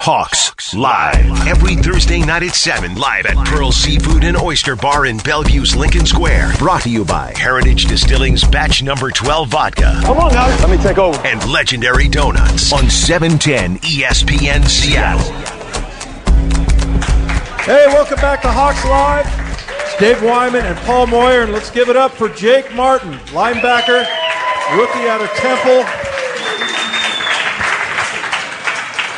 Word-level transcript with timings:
Hawks 0.00 0.74
live 0.74 1.46
every 1.48 1.74
Thursday 1.74 2.20
night 2.20 2.44
at 2.44 2.54
7 2.54 2.94
live 2.94 3.26
at 3.26 3.36
Pearl 3.46 3.72
Seafood 3.72 4.22
and 4.22 4.36
Oyster 4.36 4.76
Bar 4.76 5.06
in 5.06 5.18
Bellevue's 5.18 5.74
Lincoln 5.74 6.06
Square. 6.06 6.52
Brought 6.56 6.82
to 6.82 6.88
you 6.88 7.04
by 7.04 7.34
Heritage 7.36 7.86
Distilling's 7.86 8.44
batch 8.44 8.80
number 8.80 9.10
12 9.10 9.48
vodka. 9.48 10.00
Come 10.04 10.18
on, 10.18 10.32
guys. 10.32 10.58
Let 10.60 10.70
me 10.70 10.82
take 10.82 10.98
over. 10.98 11.18
And 11.26 11.44
Legendary 11.50 12.08
Donuts 12.08 12.72
on 12.72 12.88
710 12.88 13.78
ESPN 13.78 14.64
Seattle. 14.68 15.32
Hey, 17.64 17.86
welcome 17.88 18.16
back 18.20 18.40
to 18.42 18.52
Hawks 18.52 18.84
Live. 18.84 19.26
It's 19.82 19.98
Dave 19.98 20.22
Wyman 20.22 20.64
and 20.64 20.78
Paul 20.86 21.08
Moyer, 21.08 21.42
and 21.42 21.52
let's 21.52 21.70
give 21.70 21.88
it 21.88 21.96
up 21.96 22.12
for 22.12 22.28
Jake 22.28 22.72
Martin, 22.74 23.14
linebacker, 23.34 24.06
rookie 24.76 25.08
out 25.08 25.20
of 25.20 25.28
Temple. 25.30 25.84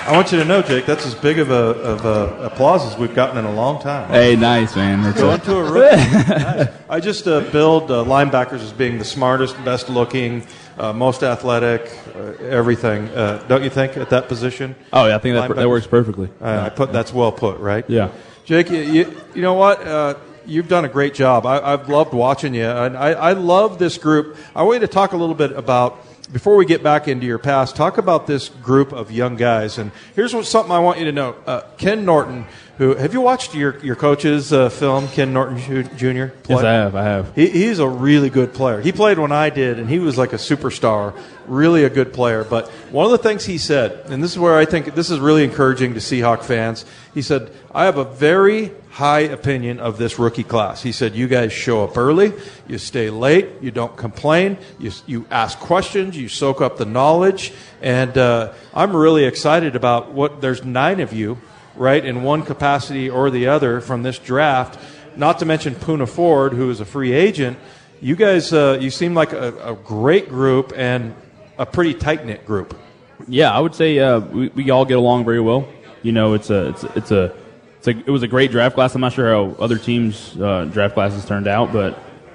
I 0.07 0.12
want 0.12 0.32
you 0.32 0.39
to 0.39 0.45
know, 0.45 0.62
Jake, 0.62 0.87
that's 0.87 1.05
as 1.07 1.14
big 1.14 1.39
of 1.39 1.50
a 1.50 1.54
of 1.54 2.04
a 2.07 2.46
applause 2.46 2.85
as 2.90 2.99
we've 2.99 3.14
gotten 3.14 3.36
in 3.36 3.45
a 3.45 3.53
long 3.53 3.81
time. 3.81 4.09
Hey, 4.09 4.35
nice 4.35 4.75
man. 4.75 5.03
That's 5.03 5.21
Going 5.21 5.40
to 5.40 5.57
a 5.59 5.71
rookie. 5.71 5.96
Nice. 6.40 6.68
I 6.89 7.00
just 7.00 7.29
uh, 7.29 7.40
build 7.53 7.90
uh, 7.90 8.04
linebackers 8.04 8.61
as 8.61 8.73
being 8.73 8.99
the 8.99 9.04
smartest, 9.04 9.63
best 9.64 9.89
looking, 9.89 10.46
uh, 10.79 10.93
most 10.93 11.23
athletic, 11.23 11.82
uh, 12.17 12.32
everything. 12.43 13.09
Uh, 13.09 13.45
don't 13.46 13.63
you 13.63 13.71
think 13.71 13.96
at 13.96 14.11
that 14.11 14.26
position? 14.26 14.75
Oh 14.93 15.07
yeah, 15.07 15.17
I 15.17 15.18
think 15.18 15.36
that, 15.36 15.54
that 15.54 15.68
works 15.68 15.86
perfectly. 15.86 16.31
I, 16.40 16.67
I 16.67 16.68
put 16.71 16.93
that's 16.93 17.12
well 17.12 17.31
put, 17.31 17.61
right? 17.61 17.85
Yeah. 17.89 18.11
Jake, 18.45 18.71
you, 18.71 18.79
you, 18.81 19.21
you 19.35 19.43
know 19.43 19.54
what? 19.54 19.87
Uh, 19.87 20.14
you've 20.46 20.68
done 20.68 20.85
a 20.85 20.89
great 20.89 21.14
job. 21.14 21.46
I, 21.46 21.61
I've 21.61 21.89
loved 21.89 22.14
watching 22.14 22.54
you, 22.54 22.64
and 22.64 22.96
I, 22.96 23.11
I 23.11 23.32
love 23.35 23.79
this 23.79 23.98
group. 23.98 24.37
I 24.57 24.62
want 24.62 24.81
you 24.81 24.87
to 24.87 24.93
talk 24.93 25.12
a 25.12 25.17
little 25.17 25.35
bit 25.35 25.53
about 25.53 26.04
before 26.32 26.57
we 26.57 26.64
get 26.64 26.82
back 26.82 27.08
into 27.08 27.26
your 27.26 27.39
past. 27.39 27.76
Talk 27.76 27.98
about 27.98 28.26
this 28.26 28.48
group 28.48 28.93
of 28.93 29.11
young 29.11 29.36
guys. 29.36 29.79
And 29.79 29.90
here's 30.14 30.34
what, 30.34 30.46
something 30.46 30.72
I 30.72 30.79
want 30.79 30.98
you 30.98 31.04
to 31.06 31.12
know: 31.12 31.36
uh, 31.46 31.62
Ken 31.76 32.05
Norton. 32.05 32.47
Who 32.80 32.94
have 32.94 33.12
you 33.12 33.20
watched 33.20 33.55
your 33.55 33.78
your 33.81 33.95
coach's 33.95 34.55
uh, 34.55 34.70
film? 34.70 35.06
Ken 35.09 35.34
Norton 35.34 35.59
Jr. 35.98 36.33
play? 36.42 36.56
Yes, 36.56 36.64
I 36.64 36.73
have. 36.73 36.97
I 36.97 37.05
have. 37.05 37.34
He, 37.37 37.50
he's 37.50 37.78
a 37.78 37.87
really 37.87 38.31
good 38.31 38.55
player. 38.55 38.81
He 38.81 38.91
played 38.91 39.19
when 39.19 39.33
I 39.33 39.50
did, 39.50 39.78
and 39.78 39.87
he 39.87 39.98
was 39.98 40.17
like 40.17 40.33
a 40.33 40.37
superstar, 40.37 41.14
really 41.47 41.84
a 41.84 41.91
good 41.91 42.14
player. 42.14 42.42
But 42.42 42.70
one 42.91 43.05
of 43.05 43.12
the 43.12 43.19
things 43.19 43.45
he 43.45 43.59
said, 43.59 44.06
and 44.11 44.25
this 44.25 44.31
is 44.31 44.39
where 44.39 44.56
I 44.56 44.64
think 44.64 44.95
this 44.95 45.11
is 45.11 45.20
really 45.20 45.45
encouraging 45.45 45.92
to 45.92 46.00
Seahawk 46.00 46.42
fans, 46.42 46.87
he 47.12 47.20
said, 47.20 47.53
I 47.70 47.84
have 47.84 47.98
a 47.98 48.05
very 48.05 48.72
high 48.92 49.20
opinion 49.28 49.78
of 49.78 49.98
this 49.98 50.19
rookie 50.19 50.42
class. 50.42 50.83
He 50.83 50.92
said, 50.92 51.15
You 51.15 51.28
guys 51.28 51.53
show 51.53 51.84
up 51.84 51.98
early, 51.98 52.33
you 52.67 52.78
stay 52.78 53.11
late, 53.11 53.61
you 53.61 53.72
don't 53.72 53.94
complain, 53.94 54.56
you, 54.78 54.91
you 55.05 55.27
ask 55.31 55.59
questions, 55.59 56.17
you 56.17 56.31
soak 56.31 56.62
up 56.62 56.78
the 56.78 56.87
knowledge, 56.87 57.53
and 57.83 58.17
uh, 58.17 58.55
I'm 58.72 58.97
really 58.97 59.27
excited 59.27 59.77
about 59.77 60.12
what 60.12 60.41
there's 60.41 60.65
nine 60.65 61.00
of 61.00 61.12
you 61.12 61.37
right, 61.81 62.05
in 62.05 62.23
one 62.23 62.42
capacity 62.42 63.09
or 63.09 63.31
the 63.31 63.48
other 63.48 63.81
from 63.81 64.03
this 64.03 64.19
draft. 64.19 64.78
Not 65.17 65.39
to 65.39 65.47
mention 65.47 65.75
Poona 65.75 66.06
Ford, 66.06 66.53
who 66.53 66.70
is 66.70 66.81
a 66.81 66.84
free 66.84 67.12
agent. 67.12 67.59
You 68.03 68.17
guys, 68.17 68.53
uh, 68.53 68.78
you 68.81 68.91
seem 68.91 69.14
like 69.14 69.33
a, 69.33 69.72
a 69.72 69.75
great 69.75 70.28
group 70.28 70.72
and 70.77 71.14
a 71.59 71.64
pretty 71.64 71.95
tight 71.95 72.27
knit 72.27 72.45
group. 72.45 72.78
Yeah, 73.27 73.50
I 73.50 73.59
would 73.61 73.75
say 73.75 73.98
uh, 73.98 74.20
we, 74.20 74.48
we 74.48 74.70
all 74.70 74.84
get 74.84 74.98
along 74.98 75.25
very 75.25 75.41
well. 75.41 75.67
You 76.03 76.12
know, 76.12 76.34
it's 76.34 76.50
a 76.50 76.69
it's 76.69 76.84
it's 76.84 77.11
a 77.11 77.34
it's 77.78 77.89
a, 77.89 77.91
it 77.91 78.09
was 78.09 78.22
a 78.22 78.28
great 78.28 78.50
draft 78.50 78.75
class. 78.75 78.94
I'm 78.94 79.00
not 79.00 79.15
sure 79.15 79.31
how 79.33 79.56
other 79.59 79.78
teams' 79.78 80.39
uh, 80.39 80.67
draft 80.67 80.94
classes 80.94 81.25
turned 81.25 81.48
out, 81.48 81.72
but 81.72 81.94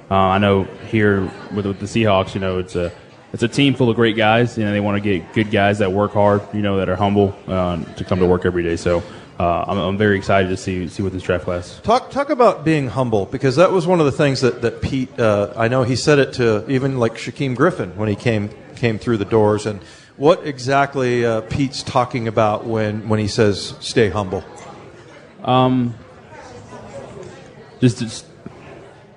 uh, 0.09 0.15
I 0.15 0.39
know 0.39 0.63
here 0.89 1.21
with, 1.53 1.67
with 1.67 1.79
the 1.79 1.85
Seahawks, 1.85 2.33
you 2.33 2.41
know, 2.41 2.57
it's 2.57 2.75
a 2.75 2.91
it's 3.31 3.43
a 3.43 3.47
team 3.47 3.75
full 3.75 3.91
of 3.91 3.95
great 3.95 4.15
guys. 4.15 4.57
You 4.57 4.65
know, 4.65 4.71
they 4.71 4.79
want 4.79 5.01
to 5.01 5.01
get 5.01 5.33
good 5.33 5.51
guys 5.51 5.79
that 5.79 5.91
work 5.91 6.13
hard. 6.13 6.41
You 6.53 6.61
know, 6.63 6.77
that 6.77 6.89
are 6.89 6.95
humble 6.95 7.35
uh, 7.47 7.83
to 7.95 8.03
come 8.03 8.19
to 8.19 8.25
work 8.25 8.45
every 8.45 8.63
day. 8.63 8.75
So. 8.75 9.03
Uh, 9.37 9.65
I'm, 9.67 9.77
I'm 9.77 9.97
very 9.97 10.17
excited 10.17 10.47
to 10.47 10.57
see 10.57 10.87
see 10.87 11.03
what 11.03 11.11
this 11.11 11.23
draft 11.23 11.43
class. 11.43 11.79
Talk 11.81 12.09
talk 12.09 12.29
about 12.29 12.63
being 12.63 12.87
humble 12.87 13.25
because 13.25 13.57
that 13.57 13.71
was 13.71 13.85
one 13.85 13.99
of 13.99 14.05
the 14.05 14.11
things 14.11 14.41
that 14.41 14.61
that 14.61 14.81
Pete. 14.81 15.19
Uh, 15.19 15.53
I 15.57 15.67
know 15.67 15.83
he 15.83 15.97
said 15.97 16.19
it 16.19 16.33
to 16.33 16.69
even 16.71 16.99
like 16.99 17.15
Shaquem 17.15 17.55
Griffin 17.55 17.97
when 17.97 18.07
he 18.07 18.15
came 18.15 18.49
came 18.75 18.97
through 18.97 19.17
the 19.17 19.25
doors. 19.25 19.65
And 19.65 19.81
what 20.15 20.47
exactly 20.47 21.25
uh, 21.25 21.41
Pete's 21.41 21.83
talking 21.83 22.29
about 22.29 22.65
when 22.65 23.09
when 23.09 23.19
he 23.19 23.27
says 23.27 23.75
stay 23.81 24.09
humble? 24.09 24.43
Um, 25.43 25.95
just, 27.81 27.99
just 27.99 28.25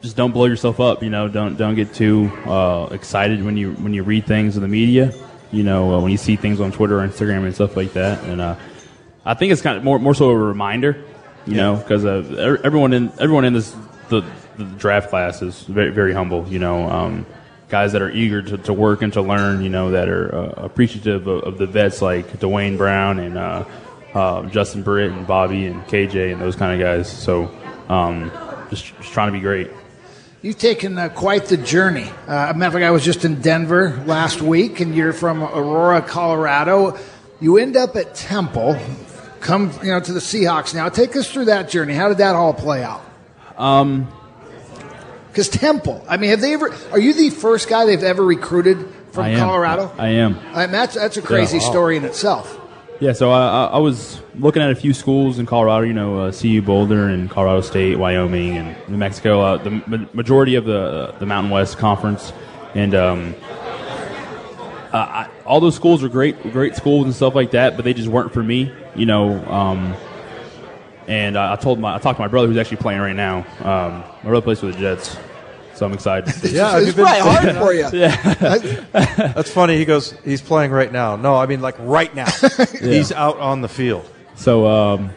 just 0.02 0.16
don't 0.16 0.32
blow 0.32 0.46
yourself 0.46 0.80
up. 0.80 1.02
You 1.02 1.10
know, 1.10 1.28
don't 1.28 1.56
don't 1.56 1.76
get 1.76 1.94
too 1.94 2.26
uh, 2.44 2.88
excited 2.90 3.44
when 3.44 3.56
you 3.56 3.72
when 3.74 3.94
you 3.94 4.02
read 4.02 4.26
things 4.26 4.56
in 4.56 4.62
the 4.62 4.68
media. 4.68 5.14
You 5.52 5.62
know, 5.62 5.94
uh, 5.94 6.00
when 6.00 6.10
you 6.10 6.18
see 6.18 6.34
things 6.34 6.60
on 6.60 6.72
Twitter 6.72 7.00
or 7.00 7.06
Instagram 7.06 7.44
and 7.44 7.54
stuff 7.54 7.76
like 7.76 7.92
that. 7.92 8.22
And 8.24 8.40
uh, 8.40 8.56
I 9.28 9.34
think 9.34 9.52
it's 9.52 9.62
kind 9.62 9.76
of 9.76 9.84
more 9.84 9.98
more 9.98 10.14
so 10.14 10.30
a 10.30 10.36
reminder. 10.36 11.04
You 11.46 11.54
know, 11.54 11.76
because 11.76 12.04
uh, 12.04 12.58
everyone 12.62 12.92
in 12.92 13.12
everyone 13.18 13.44
in 13.44 13.54
this 13.54 13.74
the, 14.08 14.22
the 14.58 14.64
draft 14.64 15.08
class 15.08 15.40
is 15.40 15.62
very 15.62 15.90
very 15.90 16.12
humble. 16.12 16.48
You 16.48 16.58
know. 16.58 16.90
Um, 16.90 17.26
Guys 17.68 17.92
that 17.92 18.00
are 18.00 18.10
eager 18.10 18.40
to, 18.40 18.56
to 18.56 18.72
work 18.72 19.02
and 19.02 19.12
to 19.12 19.20
learn, 19.20 19.62
you 19.62 19.68
know, 19.68 19.90
that 19.90 20.08
are 20.08 20.34
uh, 20.34 20.64
appreciative 20.64 21.26
of, 21.26 21.42
of 21.44 21.58
the 21.58 21.66
vets 21.66 22.00
like 22.00 22.40
Duane 22.40 22.78
Brown 22.78 23.18
and 23.18 23.36
uh, 23.36 23.64
uh, 24.14 24.46
Justin 24.46 24.82
Britt 24.82 25.12
and 25.12 25.26
Bobby 25.26 25.66
and 25.66 25.82
KJ 25.82 26.32
and 26.32 26.40
those 26.40 26.56
kind 26.56 26.72
of 26.72 26.80
guys. 26.80 27.12
So 27.12 27.54
um, 27.90 28.32
just, 28.70 28.86
just 28.96 29.12
trying 29.12 29.28
to 29.28 29.32
be 29.32 29.40
great. 29.40 29.70
You've 30.40 30.56
taken 30.56 30.96
uh, 30.96 31.10
quite 31.10 31.44
the 31.44 31.58
journey. 31.58 32.08
Uh, 32.26 32.54
matter 32.56 32.68
of 32.68 32.72
fact, 32.72 32.84
I 32.84 32.90
was 32.90 33.04
just 33.04 33.26
in 33.26 33.42
Denver 33.42 34.02
last 34.06 34.40
week, 34.40 34.80
and 34.80 34.94
you're 34.94 35.12
from 35.12 35.42
Aurora, 35.42 36.00
Colorado. 36.00 36.96
You 37.38 37.58
end 37.58 37.76
up 37.76 37.96
at 37.96 38.14
Temple, 38.14 38.78
come 39.40 39.72
you 39.82 39.90
know 39.90 40.00
to 40.00 40.12
the 40.12 40.20
Seahawks. 40.20 40.74
Now, 40.74 40.88
take 40.88 41.16
us 41.16 41.30
through 41.30 41.46
that 41.46 41.68
journey. 41.68 41.94
How 41.94 42.08
did 42.08 42.18
that 42.18 42.34
all 42.34 42.52
play 42.54 42.82
out? 42.82 43.02
Um, 43.56 44.08
because 45.28 45.48
Temple, 45.48 46.04
I 46.08 46.16
mean, 46.16 46.30
have 46.30 46.40
they 46.40 46.54
ever? 46.54 46.74
Are 46.92 46.98
you 46.98 47.12
the 47.14 47.30
first 47.30 47.68
guy 47.68 47.84
they've 47.86 48.02
ever 48.02 48.24
recruited 48.24 48.88
from 49.12 49.24
I. 49.26 49.36
Colorado? 49.36 49.92
I 49.98 50.08
am. 50.08 50.38
I 50.52 50.62
mean, 50.62 50.72
that's 50.72 50.94
that's 50.94 51.16
a 51.16 51.22
crazy 51.22 51.58
Yeah, 51.58 51.64
wow. 51.64 51.70
story 51.70 51.96
in 51.96 52.04
itself. 52.04 52.54
Yeah, 53.00 53.12
so 53.12 53.30
I, 53.30 53.66
I 53.66 53.78
was 53.78 54.20
looking 54.34 54.60
at 54.60 54.72
a 54.72 54.74
few 54.74 54.92
schools 54.92 55.38
in 55.38 55.46
Colorado, 55.46 55.86
you 55.86 55.92
know, 55.92 56.18
uh, 56.18 56.32
CU 56.32 56.60
Boulder 56.60 57.06
and 57.06 57.30
Colorado 57.30 57.60
State, 57.60 57.96
Wyoming, 57.96 58.56
and 58.56 58.76
New 58.88 58.96
Mexico. 58.96 59.40
Uh, 59.40 59.56
the 59.58 59.70
ma- 59.86 60.06
majority 60.12 60.56
of 60.56 60.64
the 60.64 60.80
uh, 60.80 61.18
the 61.20 61.26
Mountain 61.26 61.52
West 61.52 61.78
Conference, 61.78 62.32
and 62.74 62.96
um, 62.96 63.36
uh, 64.92 64.96
I, 64.96 65.28
all 65.48 65.60
those 65.60 65.74
schools 65.74 66.02
were 66.02 66.08
great, 66.08 66.40
great 66.52 66.76
schools 66.76 67.06
and 67.06 67.14
stuff 67.14 67.34
like 67.34 67.50
that, 67.52 67.74
but 67.76 67.84
they 67.84 67.94
just 67.94 68.08
weren't 68.08 68.32
for 68.32 68.42
me, 68.42 68.72
you 68.94 69.06
know. 69.06 69.44
Um, 69.50 69.94
and 71.06 71.36
I, 71.38 71.54
I 71.54 71.56
told 71.56 71.78
my, 71.80 71.94
I 71.94 71.98
talked 71.98 72.18
to 72.18 72.22
my 72.22 72.28
brother 72.28 72.46
who's 72.48 72.56
actually 72.58 72.76
playing 72.78 73.00
right 73.00 73.16
now. 73.16 73.38
Um, 73.60 74.04
my 74.22 74.30
brother 74.30 74.42
plays 74.44 74.60
for 74.60 74.66
the 74.66 74.78
Jets, 74.78 75.16
so 75.74 75.86
I'm 75.86 75.92
excited. 75.94 76.26
to 76.26 76.32
see. 76.48 76.54
Yeah, 76.54 76.76
it's 76.76 76.86
you've 76.88 76.96
been- 76.96 77.06
probably 77.06 77.52
hard 77.52 77.56
for 77.56 77.72
you. 77.72 77.88
Yeah, 77.98 78.16
That's 79.32 79.50
funny. 79.50 79.76
He 79.78 79.84
goes, 79.86 80.12
he's 80.24 80.42
playing 80.42 80.70
right 80.70 80.92
now. 80.92 81.16
No, 81.16 81.34
I 81.34 81.46
mean 81.46 81.60
like 81.62 81.76
right 81.80 82.14
now. 82.14 82.30
He's 82.80 83.10
out 83.12 83.38
on 83.38 83.62
the 83.62 83.68
field. 83.68 84.08
So, 84.36 84.66
um, 84.68 85.10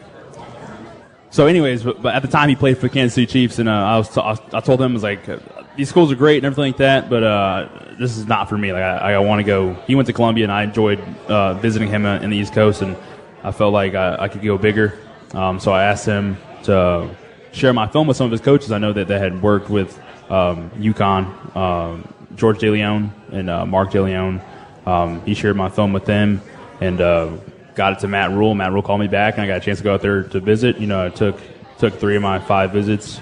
so 1.30 1.46
anyways, 1.46 1.82
but, 1.82 2.02
but 2.02 2.14
at 2.14 2.22
the 2.22 2.28
time 2.28 2.48
he 2.48 2.56
played 2.56 2.76
for 2.76 2.82
the 2.88 2.88
Kansas 2.90 3.14
City 3.14 3.26
Chiefs, 3.26 3.58
and 3.58 3.68
uh, 3.68 3.72
I 3.72 3.98
was 3.98 4.08
t- 4.08 4.20
I, 4.20 4.36
I 4.52 4.60
told 4.60 4.80
him 4.82 4.92
I 4.92 4.94
was 4.94 5.02
like, 5.02 5.28
uh, 5.28 5.38
these 5.76 5.88
schools 5.88 6.12
are 6.12 6.16
great 6.16 6.38
and 6.38 6.46
everything 6.46 6.72
like 6.72 6.78
that, 6.78 7.08
but 7.08 7.22
uh, 7.22 7.68
this 7.98 8.16
is 8.16 8.26
not 8.26 8.48
for 8.48 8.58
me. 8.58 8.72
Like 8.72 8.82
I, 8.82 9.14
I 9.14 9.18
want 9.18 9.40
to 9.40 9.44
go. 9.44 9.74
He 9.86 9.94
went 9.94 10.06
to 10.06 10.12
Columbia, 10.12 10.44
and 10.44 10.52
I 10.52 10.62
enjoyed 10.64 11.00
uh, 11.28 11.54
visiting 11.54 11.88
him 11.88 12.04
uh, 12.04 12.20
in 12.20 12.30
the 12.30 12.36
East 12.36 12.52
Coast, 12.52 12.82
and 12.82 12.96
I 13.42 13.52
felt 13.52 13.72
like 13.72 13.94
I, 13.94 14.16
I 14.20 14.28
could 14.28 14.42
go 14.42 14.58
bigger. 14.58 14.98
Um, 15.32 15.60
so 15.60 15.72
I 15.72 15.84
asked 15.84 16.06
him 16.06 16.36
to 16.64 17.14
share 17.52 17.72
my 17.72 17.86
film 17.86 18.06
with 18.06 18.16
some 18.16 18.26
of 18.26 18.32
his 18.32 18.40
coaches. 18.40 18.72
I 18.72 18.78
know 18.78 18.92
that 18.92 19.08
they 19.08 19.18
had 19.18 19.42
worked 19.42 19.70
with 19.70 19.98
um, 20.30 20.70
UConn, 20.72 21.56
um, 21.56 22.12
George 22.36 22.58
DeLeone, 22.58 23.10
and 23.30 23.50
uh, 23.50 23.66
Mark 23.66 23.90
DeLeone. 23.90 24.42
Um, 24.86 25.24
he 25.24 25.34
shared 25.34 25.56
my 25.56 25.68
film 25.68 25.92
with 25.92 26.04
them, 26.04 26.40
and 26.80 27.00
uh, 27.00 27.36
got 27.74 27.94
it 27.94 27.98
to 28.00 28.08
Matt 28.08 28.30
Rhule. 28.30 28.54
Matt 28.54 28.72
Rhule 28.72 28.82
called 28.82 29.00
me 29.00 29.08
back, 29.08 29.34
and 29.34 29.42
I 29.42 29.46
got 29.46 29.58
a 29.58 29.60
chance 29.60 29.78
to 29.78 29.84
go 29.84 29.94
out 29.94 30.02
there 30.02 30.22
to 30.24 30.40
visit. 30.40 30.78
You 30.78 30.86
know, 30.86 31.06
I 31.06 31.08
took 31.08 31.40
took 31.78 31.98
three 31.98 32.16
of 32.16 32.22
my 32.22 32.38
five 32.38 32.72
visits, 32.72 33.20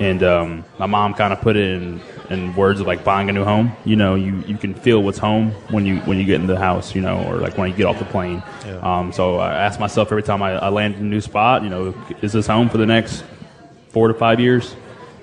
and 0.00 0.22
um, 0.22 0.64
my 0.78 0.86
mom 0.86 1.12
kind 1.12 1.32
of 1.32 1.42
put 1.42 1.56
it 1.56 1.82
in, 1.82 2.00
in 2.30 2.56
words 2.56 2.80
of 2.80 2.86
like 2.86 3.04
buying 3.04 3.28
a 3.28 3.32
new 3.32 3.44
home. 3.44 3.72
You 3.84 3.96
know, 3.96 4.14
you, 4.14 4.42
you 4.46 4.56
can 4.56 4.72
feel 4.72 5.02
what's 5.02 5.18
home 5.18 5.50
when 5.70 5.84
you 5.84 5.98
when 6.00 6.18
you 6.18 6.24
get 6.24 6.40
in 6.40 6.46
the 6.46 6.58
house. 6.58 6.94
You 6.94 7.02
know, 7.02 7.22
or 7.24 7.36
like 7.36 7.58
when 7.58 7.70
you 7.70 7.76
get 7.76 7.84
off 7.84 7.98
the 7.98 8.06
plane. 8.06 8.42
Um, 8.80 9.12
so 9.12 9.36
I 9.36 9.52
ask 9.52 9.78
myself 9.78 10.10
every 10.10 10.22
time 10.22 10.42
I, 10.42 10.52
I 10.52 10.70
land 10.70 10.94
in 10.94 11.02
a 11.02 11.04
new 11.04 11.20
spot, 11.20 11.62
you 11.62 11.68
know, 11.68 11.94
is 12.22 12.32
this 12.32 12.46
home 12.46 12.70
for 12.70 12.78
the 12.78 12.86
next 12.86 13.22
four 13.90 14.08
to 14.08 14.14
five 14.14 14.40
years? 14.40 14.74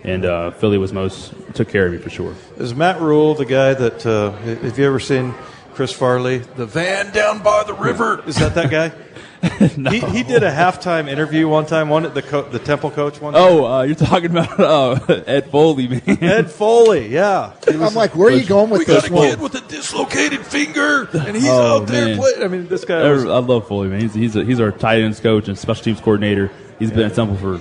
And 0.03 0.23
uh, 0.23 0.51
Philly 0.51 0.77
was 0.77 0.93
most 0.93 1.33
took 1.55 1.69
care 1.69 1.87
of 1.87 1.91
me 1.91 1.97
for 1.97 2.11
sure. 2.11 2.35
Is 2.57 2.75
Matt 2.75 3.01
Rhule 3.01 3.33
the 3.33 3.45
guy 3.45 3.73
that? 3.73 4.05
Uh, 4.05 4.31
have 4.31 4.77
you 4.77 4.85
ever 4.85 4.99
seen 4.99 5.33
Chris 5.73 5.91
Farley, 5.91 6.37
the 6.37 6.67
van 6.67 7.11
down 7.11 7.41
by 7.41 7.63
the 7.63 7.73
river? 7.73 8.23
Is 8.27 8.35
that 8.37 8.53
that 8.55 8.69
guy? 8.69 8.91
no. 9.77 9.91
He, 9.91 9.99
he 9.99 10.23
did 10.23 10.41
a 10.43 10.51
halftime 10.51 11.07
interview 11.07 11.47
one 11.47 11.65
time. 11.65 11.89
One 11.89 12.03
the 12.13 12.21
co- 12.23 12.49
the 12.49 12.57
Temple 12.59 12.89
coach 12.91 13.21
one. 13.21 13.33
Oh, 13.35 13.65
uh, 13.65 13.81
you're 13.83 13.95
talking 13.95 14.31
about 14.31 14.59
uh, 14.59 14.99
Ed 15.27 15.51
Foley, 15.51 15.87
man. 15.87 16.01
Ed 16.07 16.49
Foley. 16.51 17.07
Yeah, 17.09 17.53
I'm 17.67 17.93
like, 17.93 18.15
where 18.15 18.29
are 18.29 18.35
you 18.35 18.45
going 18.45 18.69
with 18.71 18.87
this 18.87 19.09
one? 19.09 19.39
with 19.39 19.53
a 19.55 19.61
dislocated 19.61 20.45
finger, 20.45 21.07
and 21.13 21.35
he's 21.35 21.45
Oh, 21.47 21.85
man. 21.85 22.17
playing. 22.17 22.41
I 22.43 22.47
mean, 22.47 22.67
this 22.67 22.83
guy. 22.83 22.99
I 23.01 23.11
Was, 23.11 23.25
love 23.25 23.67
Foley, 23.67 23.89
man. 23.89 24.01
He's 24.01 24.13
he's, 24.13 24.35
a, 24.35 24.43
he's 24.43 24.59
our 24.59 24.71
tight 24.71 25.01
ends 25.01 25.19
coach 25.19 25.47
and 25.47 25.57
special 25.57 25.83
teams 25.83 25.99
coordinator. 26.01 26.49
He's 26.79 26.89
been 26.91 27.05
at 27.05 27.13
Temple 27.15 27.37
for 27.37 27.59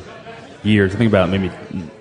years. 0.66 0.94
I 0.94 0.98
think 0.98 1.08
about 1.10 1.28
maybe 1.28 1.50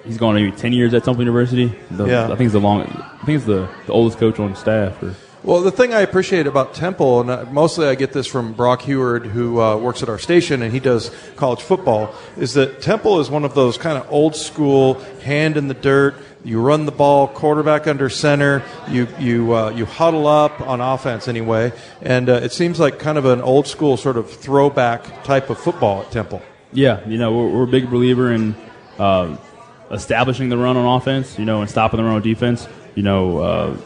he's 0.06 0.18
gone 0.18 0.36
maybe 0.36 0.52
ten 0.52 0.72
years 0.74 0.94
at 0.94 1.04
Temple 1.04 1.22
University. 1.24 1.78
The- 1.92 2.06
Yeah. 2.06 2.24
I 2.26 2.28
think 2.30 2.40
he's 2.42 2.54
the 2.54 2.60
long. 2.60 2.82
I 2.84 3.18
think 3.26 3.30
he's 3.40 3.46
the, 3.46 3.68
the 3.88 3.94
oldest 3.94 4.20
coach 4.20 4.40
on 4.40 4.56
staff. 4.56 5.02
Or, 5.04 5.16
Well, 5.46 5.62
the 5.62 5.70
thing 5.70 5.94
I 5.94 6.02
appreciate 6.02 6.48
about 6.48 6.74
Temple, 6.74 7.30
and 7.30 7.52
mostly 7.52 7.86
I 7.86 7.94
get 7.94 8.14
this 8.14 8.26
from 8.26 8.54
Brock 8.54 8.82
Huard, 8.82 9.28
who 9.28 9.62
uh, 9.62 9.78
works 9.78 10.02
at 10.02 10.10
our 10.10 10.18
station 10.18 10.64
and 10.64 10.74
he 10.74 10.80
does 10.80 11.12
college 11.36 11.62
football, 11.62 12.16
is 12.36 12.56
that 12.56 12.82
Temple 12.82 13.20
is 13.20 13.30
one 13.30 13.46
of 13.46 13.54
those 13.54 13.78
kind 13.78 13.96
of 13.96 14.12
old 14.12 14.36
school, 14.36 14.96
hand 15.22 15.56
in 15.56 15.68
the 15.68 15.76
dirt. 15.76 16.16
You 16.44 16.60
run 16.60 16.88
the 16.88 16.92
ball, 16.92 17.28
quarterback 17.28 17.86
under 17.86 18.10
center. 18.10 18.64
You 18.90 19.08
you 19.20 19.56
uh, 19.56 19.70
you 19.70 19.86
huddle 19.86 20.26
up 20.26 20.62
on 20.62 20.82
offense 20.82 21.28
anyway, 21.28 21.74
and 22.02 22.28
uh, 22.28 22.34
it 22.42 22.52
seems 22.52 22.80
like 22.80 22.98
kind 22.98 23.20
of 23.20 23.26
an 23.26 23.40
old 23.40 23.68
school 23.68 23.98
sort 23.98 24.18
of 24.18 24.28
throwback 24.32 25.24
type 25.24 25.52
of 25.52 25.60
football 25.60 26.02
at 26.02 26.10
Temple. 26.10 26.42
yeah, 26.74 27.08
you 27.08 27.20
know 27.20 27.32
we're, 27.32 27.50
we're 27.50 27.64
a 27.66 27.68
big 27.68 27.92
believer 27.92 28.32
in 28.32 28.56
uh, 28.98 29.38
establishing 29.92 30.50
the 30.50 30.58
run 30.58 30.76
on 30.76 31.00
offense. 31.00 31.38
You 31.38 31.46
know, 31.46 31.62
and 31.62 31.70
stopping 31.70 31.98
the 31.98 32.04
run 32.04 32.16
on 32.16 32.22
defense. 32.24 32.68
You 32.96 33.04
know, 33.04 33.38
uh, 33.38 33.78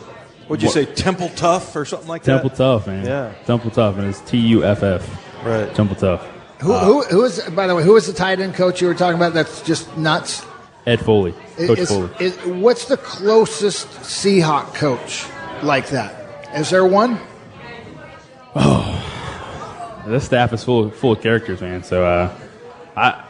Would 0.50 0.62
you 0.62 0.68
What- 0.68 0.74
say 0.74 0.86
Temple 0.86 1.30
tough 1.36 1.75
or 1.75 1.86
something 1.86 2.07
like 2.10 2.24
Temple 2.24 2.50
that? 2.50 2.57
Temple 2.57 2.80
Tough, 2.80 2.88
man. 2.88 3.06
Yeah. 3.06 3.31
Temple 3.46 3.72
Tough, 3.72 3.98
and 3.98 4.07
it's 4.07 4.19
T 4.22 4.38
U 4.38 4.63
F 4.66 4.84
F. 4.84 5.46
Right. 5.46 5.74
Temple 5.74 5.96
Tough. 5.96 6.25
Who, 6.62 6.74
who, 6.74 7.04
who 7.04 7.24
is, 7.24 7.40
by 7.51 7.68
the 7.68 7.75
way, 7.75 7.84
who 7.84 7.96
is 7.96 8.06
the 8.07 8.12
tight 8.13 8.40
end 8.42 8.54
coach 8.56 8.81
you 8.81 8.88
were 8.88 8.94
talking 8.96 9.16
about 9.16 9.34
that's 9.34 9.62
just 9.62 9.96
nuts? 9.98 10.46
Ed 10.86 11.00
Foley, 11.01 11.34
Coach 11.57 11.80
Is- 11.80 11.90
Foley. 11.90 12.10
is- 12.19 12.38
what's 12.46 12.86
the 12.86 12.98
closest 12.98 13.88
Seahawk 14.01 14.74
coach 14.74 15.25
like 15.63 15.90
that? 15.90 16.50
Is 16.56 16.69
there 16.72 16.86
one? 16.86 17.19
Oh, 18.56 20.04
this 20.07 20.25
staff 20.25 20.52
is 20.54 20.63
full 20.63 20.90
full 20.90 21.12
of 21.13 21.22
characters, 21.22 21.62
man. 21.62 21.84
So, 21.84 22.04
uh, 22.06 22.34
I 22.98 23.24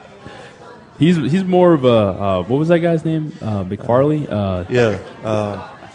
he's 0.98 1.18
he's 1.18 1.44
more 1.44 1.74
of 1.74 1.83
a 1.83 1.88
uh, 1.89 2.44
what 2.44 2.57
was 2.57 2.69
that 2.69 2.80
guy's 2.80 3.04
name? 3.04 3.33
Uh, 3.42 3.63
McFarley, 3.65 4.27
uh, 4.31 4.63
Yeah. 4.69 4.98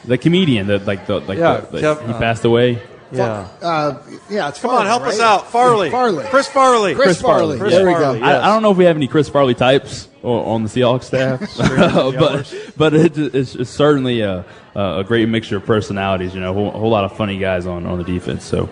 The 0.06 0.19
comedian 0.19 0.67
that 0.69 0.87
like 0.87 1.06
the 1.06 1.21
like 1.21 1.39
Yeah, 1.39 1.61
the, 1.61 1.67
the- 1.67 1.81
Kev- 1.83 2.06
he 2.06 2.12
uh, 2.12 2.19
passed 2.19 2.45
away. 2.45 2.83
yeah. 3.12 3.49
Uh, 3.62 4.03
yeah, 4.29 4.49
it's 4.49 4.59
Come 4.61 4.71
Farley, 4.71 4.81
on, 4.83 4.87
help 4.87 5.03
us 5.05 5.21
out, 5.21 5.51
Farley. 5.51 5.91
Farley. 5.91 6.25
Chris 6.25 6.47
Farley. 6.49 6.95
Chris 6.95 7.21
Farley. 7.23 7.59
Chris 7.59 7.73
there 7.73 7.87
we 7.87 7.93
go. 7.95 8.15
I, 8.15 8.43
I 8.45 8.47
don't 8.53 8.62
know 8.62 8.71
if 8.73 8.77
we 8.77 8.85
have 8.85 8.97
any 8.97 9.06
Chris 9.09 9.29
Farley 9.29 9.55
types 9.55 10.09
o- 10.23 10.41
on 10.41 10.62
the 10.65 10.69
Seahawks 10.69 11.05
staff, 11.05 11.41
but 12.19 12.55
but 12.77 12.95
it, 12.95 13.17
it's, 13.17 13.55
it's 13.55 13.71
certainly 13.71 14.21
a, 14.21 14.45
a 14.75 15.05
great 15.06 15.29
mixture 15.29 15.56
of 15.59 15.65
personalities. 15.65 16.35
You 16.35 16.41
know, 16.41 16.51
a 16.51 16.55
whole, 16.55 16.71
whole 16.73 16.91
lot 16.91 17.05
of 17.05 17.17
funny 17.17 17.39
guys 17.39 17.67
on, 17.67 17.87
on 17.87 17.99
the 17.99 18.05
defense. 18.05 18.45
So 18.45 18.69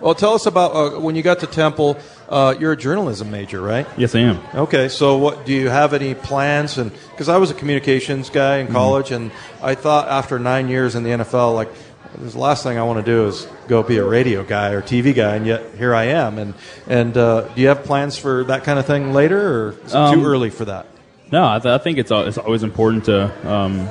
Well, 0.00 0.14
tell 0.14 0.34
us 0.34 0.46
about 0.46 0.72
uh, 0.76 1.00
when 1.00 1.16
you 1.16 1.22
got 1.22 1.40
to 1.40 1.46
Temple. 1.46 1.98
Uh, 2.28 2.54
you're 2.60 2.72
a 2.72 2.76
journalism 2.76 3.30
major, 3.30 3.60
right? 3.60 3.86
yes, 3.96 4.14
I 4.14 4.20
am. 4.20 4.38
Okay, 4.54 4.88
so 4.88 5.16
what 5.16 5.46
do 5.46 5.52
you 5.54 5.70
have 5.70 5.94
any 5.94 6.14
plans? 6.14 6.76
And 6.76 6.92
because 7.10 7.28
I 7.30 7.38
was 7.38 7.50
a 7.50 7.54
communications 7.54 8.28
guy 8.30 8.58
in 8.58 8.66
Mm-hmm. 8.66 8.74
college, 8.76 9.10
and 9.12 9.30
I 9.62 9.74
thought 9.74 10.08
after 10.08 10.38
nine 10.38 10.68
years 10.68 10.94
in 10.94 11.04
the 11.04 11.10
NFL, 11.10 11.54
like 11.54 11.70
the 12.14 12.38
last 12.38 12.62
thing 12.64 12.78
I 12.78 12.82
want 12.82 13.04
to 13.04 13.10
do 13.10 13.26
is 13.28 13.46
go 13.66 13.82
be 13.82 13.96
a 13.96 14.04
radio 14.04 14.44
guy 14.44 14.70
or 14.72 14.82
TV 14.82 15.14
guy, 15.14 15.36
and 15.36 15.46
yet 15.46 15.74
here 15.76 15.94
I 15.94 16.04
am. 16.04 16.38
And 16.38 16.54
and 16.86 17.16
uh, 17.16 17.48
do 17.54 17.60
you 17.62 17.68
have 17.68 17.84
plans 17.84 18.18
for 18.18 18.44
that 18.44 18.62
kind 18.64 18.78
of 18.78 18.84
thing 18.86 19.12
later, 19.14 19.40
or 19.40 19.68
is 19.84 19.94
it 19.94 19.96
Um, 19.96 20.14
too 20.20 20.26
early 20.26 20.50
for 20.50 20.66
that? 20.66 20.86
No, 21.32 21.46
I, 21.48 21.58
th- 21.58 21.72
I 21.72 21.78
think 21.82 21.96
it's 21.98 22.10
it's 22.10 22.38
always 22.38 22.62
important 22.62 23.06
to 23.06 23.50
um, 23.50 23.88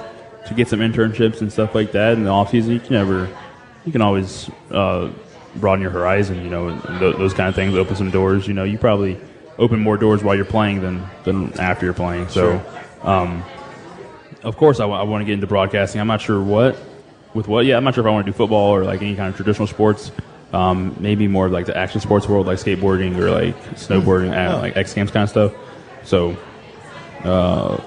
to 0.47 0.53
get 0.53 0.67
some 0.67 0.79
internships 0.79 1.41
and 1.41 1.51
stuff 1.51 1.73
like 1.75 1.91
that 1.93 2.13
in 2.13 2.23
the 2.23 2.29
off 2.29 2.51
season. 2.51 2.73
You 2.73 2.79
can 2.79 2.93
never, 2.93 3.29
you 3.85 3.91
can 3.91 4.01
always 4.01 4.49
uh, 4.71 5.09
broaden 5.59 5.81
your 5.81 5.91
horizon. 5.91 6.43
You 6.43 6.49
know, 6.49 6.69
and 6.69 6.81
th- 6.99 7.17
those 7.17 7.33
kind 7.33 7.49
of 7.49 7.55
things 7.55 7.75
open 7.75 7.95
some 7.95 8.11
doors. 8.11 8.47
You 8.47 8.53
know, 8.53 8.63
you 8.63 8.77
probably 8.77 9.19
open 9.57 9.79
more 9.79 9.97
doors 9.97 10.23
while 10.23 10.35
you're 10.35 10.45
playing 10.45 10.81
than 10.81 11.05
than 11.23 11.59
after 11.59 11.85
you're 11.85 11.93
playing. 11.93 12.29
So, 12.29 12.61
um, 13.03 13.43
of 14.43 14.57
course, 14.57 14.79
I 14.79 14.85
want 14.85 15.21
to 15.21 15.25
get 15.25 15.33
into 15.33 15.47
broadcasting. 15.47 15.99
I'm 15.99 16.07
not 16.07 16.21
sure 16.21 16.41
what 16.41 16.77
with 17.33 17.47
what. 17.47 17.65
Yeah, 17.65 17.77
I'm 17.77 17.83
not 17.83 17.95
sure 17.95 18.03
if 18.03 18.07
I 18.07 18.11
want 18.11 18.25
to 18.25 18.31
do 18.31 18.37
football 18.37 18.73
or 18.73 18.83
like 18.83 19.01
any 19.01 19.15
kind 19.15 19.29
of 19.29 19.35
traditional 19.35 19.67
sports. 19.67 20.11
Um, 20.53 20.95
maybe 20.99 21.27
more 21.27 21.47
of 21.47 21.51
like 21.51 21.65
the 21.65 21.75
action 21.75 21.99
sports 21.99 22.27
world, 22.27 22.47
like 22.47 22.57
skateboarding 22.57 23.17
or 23.17 23.29
like 23.31 23.55
snowboarding, 23.73 24.33
and 24.33 24.61
like 24.61 24.77
X 24.77 24.93
Games 24.93 25.11
kind 25.11 25.23
of 25.23 25.29
stuff. 25.29 25.53
So, 26.03 26.37
uh, 27.23 27.81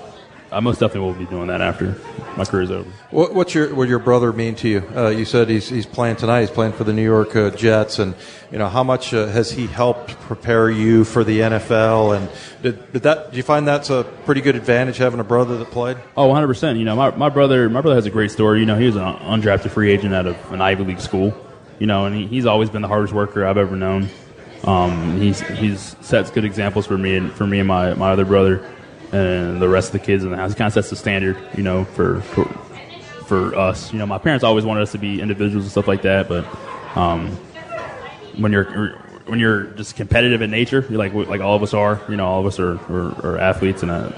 I 0.53 0.61
most 0.61 0.81
definitely 0.81 1.13
will 1.13 1.19
be 1.19 1.27
doing 1.27 1.47
that 1.47 1.61
after 1.61 1.97
my 2.37 2.45
career's 2.45 2.71
over. 2.71 2.91
What, 3.11 3.35
what's 3.35 3.55
your 3.55 3.73
what 3.75 3.89
your 3.89 4.01
brother 4.01 4.33
mean 4.33 4.57
to 4.57 4.69
you? 4.69 4.83
Uh, 4.95 5.09
you 5.09 5.25
said 5.25 5.49
he's 5.49 5.69
he's 5.69 5.87
playing 5.87 6.17
tonight. 6.17 6.41
He's 6.41 6.51
playing 6.51 6.73
for 6.73 6.83
the 6.85 6.93
New 6.93 7.05
York 7.05 7.37
uh, 7.37 7.51
Jets, 7.51 7.99
and 8.01 8.15
you 8.51 8.59
know 8.59 8.69
how 8.69 8.83
much 8.83 9.15
uh, 9.15 9.27
has 9.27 9.53
he 9.53 9.69
helped 9.69 10.19
prepare 10.23 10.69
you 10.69 11.05
for 11.05 11.23
the 11.23 11.41
NFL? 11.41 12.17
And 12.17 12.31
did, 12.63 12.93
did 12.93 13.03
that? 13.03 13.31
Do 13.31 13.37
you 13.37 13.45
find 13.45 13.67
that's 13.67 13.91
a 13.91 14.05
pretty 14.25 14.41
good 14.41 14.57
advantage 14.57 14.97
having 14.97 15.21
a 15.21 15.25
brother 15.25 15.57
that 15.59 15.71
played? 15.71 15.99
Oh, 16.17 16.27
100 16.27 16.49
percent. 16.49 16.79
You 16.79 16.85
know, 16.85 16.97
my, 16.97 17.11
my 17.11 17.29
brother 17.29 17.69
my 17.69 17.81
brother 17.81 17.97
has 17.97 18.07
a 18.07 18.11
great 18.11 18.33
story. 18.33 18.61
You 18.61 18.67
know, 18.67 18.79
he 18.79 18.87
was 18.87 18.97
an 18.97 19.03
undrafted 19.03 19.71
free 19.71 19.93
agent 19.93 20.15
out 20.15 20.27
of 20.27 20.53
an 20.53 20.61
Ivy 20.61 20.85
League 20.85 21.01
school. 21.01 21.35
You 21.79 21.87
know, 21.87 22.07
and 22.07 22.15
he, 22.15 22.27
he's 22.27 22.45
always 22.45 22.71
been 22.71 22.83
the 22.83 22.89
hardest 22.89 23.15
worker 23.15 23.47
I've 23.47 23.57
ever 23.57 23.77
known. 23.77 24.09
Um, 24.65 25.21
he's 25.21 25.41
he's 25.41 25.97
sets 26.01 26.31
good 26.31 26.45
examples 26.45 26.87
for 26.87 26.99
me 26.99 27.17
and 27.17 27.33
for 27.33 27.47
me 27.47 27.61
and 27.61 27.69
my, 27.69 27.95
my 27.95 28.11
other 28.11 28.27
brother 28.27 28.69
and 29.13 29.61
the 29.61 29.69
rest 29.69 29.89
of 29.89 30.01
the 30.01 30.07
kids 30.07 30.25
in 30.25 30.31
the 30.31 30.37
house. 30.37 30.53
He 30.53 30.59
kind 30.59 30.69
of 30.69 30.73
sets 30.73 30.91
the 30.91 30.97
standard, 30.97 31.37
you 31.57 31.63
know, 31.63 31.85
for, 31.85 32.21
for 32.21 32.45
for 33.31 33.55
us. 33.55 33.93
You 33.93 33.99
know, 34.01 34.07
my 34.07 34.19
parents 34.19 34.43
always 34.43 34.65
wanted 34.65 34.83
us 34.83 34.93
to 34.93 34.99
be 34.99 35.21
individuals 35.21 35.65
and 35.65 35.71
stuff 35.71 35.87
like 35.87 36.03
that, 36.03 36.29
but 36.29 36.45
um, 36.97 37.31
when 38.39 38.51
you're 38.51 38.99
when 39.27 39.39
you're 39.39 39.65
just 39.65 39.95
competitive 39.95 40.43
in 40.43 40.51
nature, 40.51 40.85
you're 40.91 40.99
like 40.99 41.15
like 41.15 41.41
all 41.41 41.55
of 41.55 41.63
us 41.63 41.73
are. 41.73 42.01
You 42.09 42.17
know, 42.17 42.27
all 42.27 42.41
of 42.41 42.47
us 42.47 42.59
are, 42.59 42.75
are, 42.93 43.27
are 43.27 43.39
athletes, 43.39 43.83
and 43.83 43.93
uh, 43.93 44.11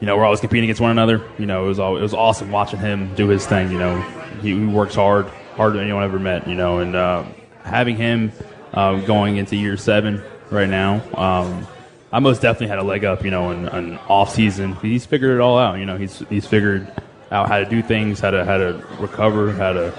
you 0.00 0.06
know 0.06 0.16
we're 0.16 0.24
always 0.24 0.38
competing 0.38 0.64
against 0.64 0.80
one 0.80 0.92
another. 0.92 1.20
You 1.36 1.46
know, 1.46 1.64
it 1.64 1.68
was 1.68 1.80
all, 1.80 1.96
it 1.96 2.02
was 2.02 2.14
awesome 2.14 2.52
watching 2.52 2.78
him 2.78 3.12
do 3.16 3.26
his 3.26 3.44
thing. 3.44 3.72
You 3.72 3.78
know, 3.78 4.00
he, 4.40 4.50
he 4.50 4.66
works 4.66 4.94
hard, 4.94 5.26
harder 5.56 5.78
than 5.78 5.84
anyone 5.84 6.02
I 6.02 6.06
ever 6.06 6.20
met. 6.20 6.46
You 6.46 6.54
know, 6.54 6.78
and 6.78 6.94
uh, 6.94 7.24
having 7.64 7.96
him 7.96 8.30
uh, 8.72 9.00
going 9.00 9.36
into 9.36 9.56
year 9.56 9.76
seven 9.76 10.22
right 10.50 10.68
now. 10.68 11.02
Um, 11.18 11.66
I 12.12 12.20
most 12.20 12.40
definitely 12.40 12.68
had 12.68 12.78
a 12.78 12.82
leg 12.84 13.04
up, 13.04 13.24
you 13.24 13.30
know, 13.30 13.50
in, 13.50 13.68
in 13.68 13.98
off 14.08 14.34
season. 14.34 14.76
He's 14.76 15.04
figured 15.04 15.34
it 15.34 15.40
all 15.40 15.58
out. 15.58 15.78
You 15.78 15.86
know, 15.86 15.96
he's 15.96 16.20
he's 16.30 16.46
figured 16.46 16.90
out 17.30 17.48
how 17.48 17.58
to 17.58 17.64
do 17.64 17.82
things, 17.82 18.20
how 18.20 18.30
to 18.30 18.44
how 18.44 18.58
to 18.58 18.84
recover, 19.00 19.52
how 19.52 19.72
to 19.72 19.92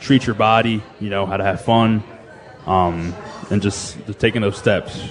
treat 0.00 0.26
your 0.26 0.34
body, 0.34 0.82
you 1.00 1.08
know, 1.08 1.24
how 1.24 1.36
to 1.36 1.44
have 1.44 1.64
fun, 1.64 2.02
um, 2.66 3.14
and 3.50 3.62
just, 3.62 4.04
just 4.06 4.18
taking 4.18 4.42
those 4.42 4.58
steps 4.58 5.08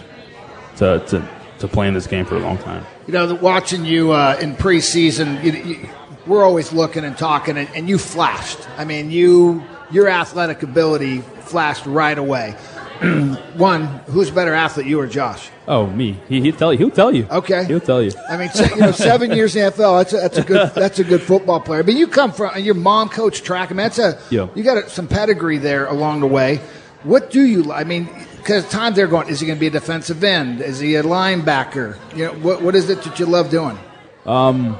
to, 0.78 1.04
to 1.08 1.28
to 1.60 1.68
playing 1.68 1.94
this 1.94 2.08
game 2.08 2.26
for 2.26 2.36
a 2.36 2.40
long 2.40 2.58
time. 2.60 2.86
You 3.08 3.14
know, 3.14 3.36
watching 3.36 3.86
you 3.86 4.12
uh, 4.12 4.38
in 4.40 4.56
preseason, 4.56 5.44
you, 5.44 5.52
you, 5.52 5.90
we're 6.28 6.44
always 6.44 6.72
looking 6.72 7.04
and 7.04 7.18
talking, 7.18 7.58
and, 7.58 7.70
and 7.76 7.90
you 7.90 7.98
flashed. 7.98 8.60
I 8.78 8.86
mean, 8.86 9.10
you 9.10 9.64
your 9.92 10.08
athletic 10.08 10.64
ability 10.64 11.22
flashed 11.22 11.86
right 11.86 12.18
away. 12.18 12.56
One, 13.58 13.86
who's 14.08 14.30
a 14.30 14.34
better 14.34 14.54
athlete, 14.54 14.86
you 14.88 15.00
or 15.00 15.08
Josh? 15.08 15.50
Oh, 15.68 15.88
me? 15.88 16.18
He 16.30 16.42
he'll 16.42 16.56
tell 16.56 16.72
you. 16.72 16.78
He'll 16.80 16.92
tell 16.92 17.14
you. 17.14 17.28
Okay. 17.30 17.66
He'll 17.66 17.80
tell 17.80 18.02
you. 18.02 18.12
I 18.30 18.38
mean, 18.38 18.50
se- 18.50 18.70
you 18.76 18.82
know, 18.82 18.92
seven 18.92 19.32
years 19.36 19.56
in 19.56 19.64
the 19.66 19.72
NFL. 19.72 20.00
That's 20.00 20.14
a, 20.14 20.18
that's 20.18 20.38
a 20.38 20.44
good 20.44 20.72
that's 20.76 21.00
a 21.00 21.04
good 21.04 21.22
football 21.22 21.60
player. 21.60 21.84
But 21.84 21.96
you 21.96 22.08
come 22.08 22.32
from 22.32 22.52
and 22.56 22.64
your 22.66 22.76
mom 22.76 23.10
coached 23.10 23.44
track. 23.46 23.70
I 23.72 23.74
mean, 23.74 23.78
that's 23.78 24.00
a 24.00 24.20
Yeah. 24.30 24.48
you 24.56 24.64
got 24.64 24.90
some 24.90 25.08
pedigree 25.08 25.58
there 25.58 25.86
along 25.88 26.20
the 26.22 26.28
way. 26.28 26.62
What 27.04 27.32
do 27.32 27.42
you? 27.42 27.64
li- 27.64 27.72
I 27.72 27.84
mean, 27.84 28.08
because 28.38 28.68
times 28.70 28.96
they're 28.96 29.08
going. 29.08 29.28
Is 29.28 29.40
he 29.40 29.48
going 29.48 29.58
to 29.58 29.60
be 29.60 29.68
a 29.68 29.72
defensive 29.72 30.24
end? 30.24 30.62
Is 30.62 30.80
he 30.80 30.96
a 30.96 31.04
linebacker? 31.04 31.98
You 32.16 32.28
know, 32.28 32.34
what 32.34 32.62
what 32.62 32.76
is 32.76 32.90
it 32.90 33.02
that 33.04 33.20
you 33.20 33.26
love 33.26 33.50
doing? 33.50 33.78
Um, 34.26 34.78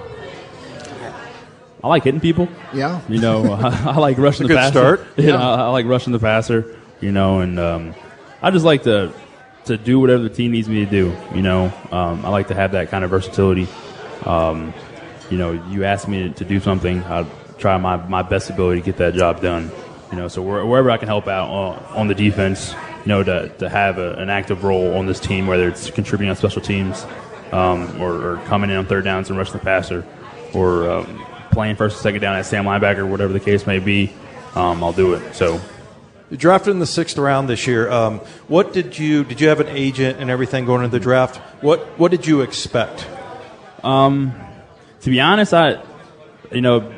I 1.84 1.88
like 1.90 2.04
hitting 2.04 2.22
people. 2.22 2.48
Yeah. 2.74 3.02
You 3.10 3.20
know, 3.20 3.54
I, 3.62 3.98
like 3.98 4.18
rushing 4.18 4.46
a 4.46 4.48
the 4.48 4.54
good 4.54 4.60
passer. 4.60 4.72
start. 4.72 5.08
You 5.18 5.28
know, 5.28 5.38
I, 5.38 5.56
I 5.66 5.68
like 5.70 5.86
rushing 5.86 6.14
the 6.14 6.20
passer. 6.20 6.78
You 7.04 7.12
know, 7.12 7.42
and 7.42 7.60
um, 7.60 7.94
I 8.42 8.50
just 8.50 8.64
like 8.64 8.84
to 8.84 9.12
to 9.66 9.78
do 9.78 10.00
whatever 10.00 10.24
the 10.24 10.30
team 10.30 10.52
needs 10.52 10.70
me 10.70 10.86
to 10.86 10.90
do. 10.90 11.16
You 11.36 11.42
know, 11.42 11.66
um, 11.92 12.26
I 12.26 12.30
like 12.30 12.48
to 12.48 12.56
have 12.56 12.72
that 12.72 12.90
kind 12.90 13.04
of 13.04 13.10
versatility. 13.10 13.68
Um, 14.26 14.74
you 15.30 15.38
know, 15.38 15.52
you 15.52 15.84
ask 15.84 16.08
me 16.08 16.30
to 16.30 16.46
do 16.46 16.60
something, 16.60 17.04
I'll 17.04 17.30
try 17.58 17.78
my, 17.78 17.98
my 17.98 18.22
best 18.22 18.50
ability 18.50 18.82
to 18.82 18.86
get 18.86 18.98
that 18.98 19.16
job 19.16 19.42
done. 19.42 19.72
You 20.12 20.18
know, 20.18 20.28
so 20.28 20.42
where, 20.42 20.66
wherever 20.66 20.92
I 20.92 20.98
can 20.98 21.08
help 21.08 21.28
out 21.28 21.50
on, 21.92 22.08
the 22.08 22.16
defense, 22.16 22.72
you 22.72 23.08
know, 23.08 23.24
to, 23.24 23.50
to 23.60 23.70
have 23.70 23.98
a, 23.98 24.14
an 24.14 24.30
active 24.30 24.64
role 24.64 24.96
on 24.96 25.06
this 25.06 25.20
team, 25.20 25.48
whether 25.48 25.68
it's 25.68 25.90
contributing 25.90 26.30
on 26.30 26.36
special 26.36 26.62
teams 26.62 27.06
um, 27.52 28.02
or, 28.02 28.34
or 28.34 28.38
coming 28.46 28.70
in 28.70 28.78
on 28.78 28.86
third 28.86 29.06
downs 29.06 29.30
and 29.30 29.38
rushing 29.38 29.54
the 29.54 29.60
passer, 29.60 30.06
or 30.54 30.90
um, 30.90 31.26
playing 31.52 31.76
first 31.76 31.96
and 31.98 32.04
second 32.04 32.22
down 32.22 32.36
at 32.36 32.46
Sam 32.46 32.66
linebacker, 32.66 33.08
whatever 33.10 33.34
the 33.34 33.40
case 33.40 33.66
may 33.66 33.80
be, 33.80 34.14
um, 34.56 34.84
I'll 34.84 34.94
do 34.94 35.14
it. 35.14 35.34
So 35.34 35.60
drafted 36.32 36.72
in 36.72 36.80
the 36.80 36.86
sixth 36.86 37.18
round 37.18 37.50
this 37.50 37.68
year. 37.68 37.90
Um, 37.92 38.20
what 38.48 38.74
did 38.74 38.98
you 38.98 39.24
did 39.24 39.42
you 39.42 39.50
have 39.50 39.60
an 39.60 39.70
agent 39.70 40.20
and 40.20 40.30
everything 40.30 40.66
going 40.66 40.84
into 40.84 40.98
the 40.98 41.04
draft? 41.04 41.38
What 41.62 42.00
what 42.00 42.12
did 42.12 42.26
you 42.26 42.42
expect? 42.42 43.08
Um, 43.84 44.34
to 45.02 45.10
be 45.10 45.20
honest, 45.20 45.54
I, 45.54 45.84
you 46.52 46.62
know, 46.62 46.94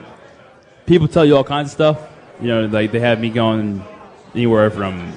people 0.86 1.08
tell 1.08 1.26
you 1.26 1.36
all 1.36 1.44
kinds 1.44 1.70
of 1.70 1.72
stuff. 1.72 2.10
You 2.40 2.48
know, 2.48 2.66
like 2.66 2.92
they 2.92 3.00
have 3.00 3.20
me 3.20 3.30
going 3.30 3.84
anywhere 4.34 4.70
from 4.70 5.14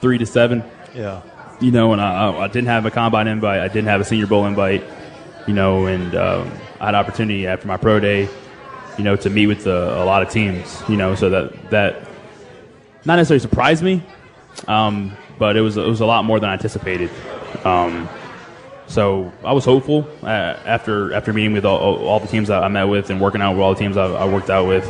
three 0.00 0.18
to 0.18 0.26
seven. 0.26 0.64
Yeah. 0.94 1.22
You 1.60 1.70
know, 1.70 1.92
and 1.92 2.02
I, 2.02 2.36
I 2.36 2.48
didn't 2.48 2.66
have 2.66 2.84
a 2.84 2.90
combine 2.90 3.28
invite. 3.28 3.60
I 3.60 3.68
didn't 3.68 3.86
have 3.86 4.00
a 4.00 4.04
Senior 4.04 4.26
Bowl 4.26 4.46
invite. 4.46 4.84
You 5.46 5.54
know, 5.54 5.86
and 5.86 6.14
um, 6.14 6.50
I 6.80 6.86
had 6.86 6.94
opportunity 6.94 7.46
after 7.46 7.68
my 7.68 7.76
pro 7.76 8.00
day. 8.00 8.28
You 8.98 9.04
know, 9.04 9.14
to 9.16 9.30
meet 9.30 9.46
with 9.46 9.66
a, 9.66 10.02
a 10.02 10.04
lot 10.04 10.22
of 10.22 10.30
teams. 10.30 10.82
You 10.88 10.96
know, 10.96 11.14
so 11.14 11.30
that 11.30 11.70
that 11.70 12.08
not 13.06 13.16
necessarily 13.16 13.40
surprised 13.40 13.82
me, 13.82 14.02
um, 14.66 15.16
but 15.38 15.56
it 15.56 15.60
was 15.60 15.76
it 15.76 15.86
was 15.86 16.00
a 16.00 16.06
lot 16.06 16.24
more 16.24 16.40
than 16.40 16.50
I 16.50 16.54
anticipated. 16.54 17.10
Um, 17.64 18.08
so 18.88 19.32
I 19.44 19.52
was 19.52 19.64
hopeful 19.64 20.08
uh, 20.22 20.26
after 20.26 21.12
after 21.14 21.32
meeting 21.32 21.52
with 21.52 21.64
all, 21.64 22.04
all, 22.04 22.20
the 22.20 22.26
teams 22.26 22.48
that 22.48 22.62
I 22.62 22.68
met 22.68 22.84
with 22.84 23.10
and 23.10 23.20
working 23.20 23.40
out 23.40 23.52
with 23.52 23.60
all 23.60 23.74
the 23.74 23.78
teams 23.78 23.96
I, 23.96 24.06
I 24.06 24.26
worked 24.26 24.50
out 24.50 24.66
with, 24.66 24.86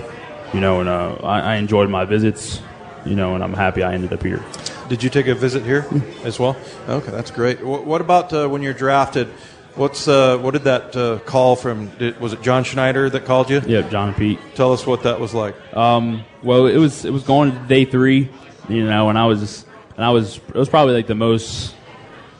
you 0.53 0.61
know, 0.61 0.81
and 0.81 0.89
uh, 0.89 1.17
I, 1.23 1.41
I, 1.41 1.57
enjoyed 1.57 1.89
my 1.89 2.05
visits, 2.05 2.61
you 3.05 3.17
know, 3.17 3.35
and 3.35 3.43
I'm 3.43 3.55
happy 3.55 3.83
I 3.83 3.95
ended 3.95 4.13
up 4.13 4.23
here. 4.23 4.43
Did 4.89 5.03
you 5.03 5.11
take 5.11 5.27
a 5.27 5.35
visit 5.35 5.65
here 5.65 5.87
as 6.25 6.39
well? 6.39 6.57
Okay, 6.89 7.11
that's 7.11 7.31
great. 7.31 7.65
What, 7.65 7.85
what 7.85 8.01
about 8.01 8.33
uh, 8.33 8.49
when 8.49 8.63
you're 8.63 8.75
drafted? 8.75 9.29
What's 9.77 10.09
uh, 10.09 10.39
what 10.39 10.53
did 10.53 10.65
that 10.65 10.97
uh, 10.97 11.19
call 11.19 11.55
from? 11.55 11.89
Did, 11.99 12.19
was 12.19 12.33
it 12.33 12.41
John 12.41 12.65
Schneider 12.65 13.11
that 13.11 13.27
called 13.27 13.51
you? 13.51 13.61
Yeah, 13.67 13.83
John 13.83 14.09
and 14.09 14.17
Pete. 14.17 14.39
Tell 14.55 14.73
us 14.73 14.87
what 14.87 15.03
that 15.03 15.21
was 15.21 15.35
like. 15.35 15.55
Um, 15.77 16.25
well, 16.43 16.65
it 16.65 16.79
was 16.79 17.05
it 17.05 17.13
was 17.13 17.25
going 17.25 17.53
to 17.53 17.59
day 17.67 17.85
three, 17.85 18.31
you 18.71 18.87
know, 18.87 19.11
and 19.11 19.19
I 19.19 19.27
was 19.27 19.67
and 19.97 20.03
I 20.03 20.11
was 20.11 20.39
it 20.39 20.55
was 20.55 20.71
probably 20.71 20.95
like 20.95 21.07
the 21.07 21.15
most 21.15 21.75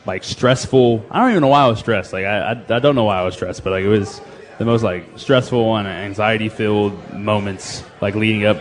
like 0.07 0.23
stressful. 0.23 1.05
I 1.11 1.19
don't 1.19 1.29
even 1.29 1.41
know 1.41 1.49
why 1.49 1.61
I 1.61 1.67
was 1.67 1.77
stressed. 1.77 2.11
Like 2.11 2.25
I, 2.25 2.53
I, 2.53 2.75
I 2.75 2.79
don't 2.79 2.95
know 2.95 3.03
why 3.03 3.19
I 3.19 3.23
was 3.23 3.35
stressed, 3.35 3.63
but 3.63 3.69
like 3.69 3.83
it 3.83 3.89
was 3.89 4.19
the 4.57 4.65
most 4.65 4.81
like 4.81 5.05
stressful 5.17 5.77
and 5.77 5.87
anxiety 5.87 6.49
filled 6.49 7.13
moments 7.13 7.83
like 8.01 8.15
leading 8.15 8.45
up, 8.45 8.57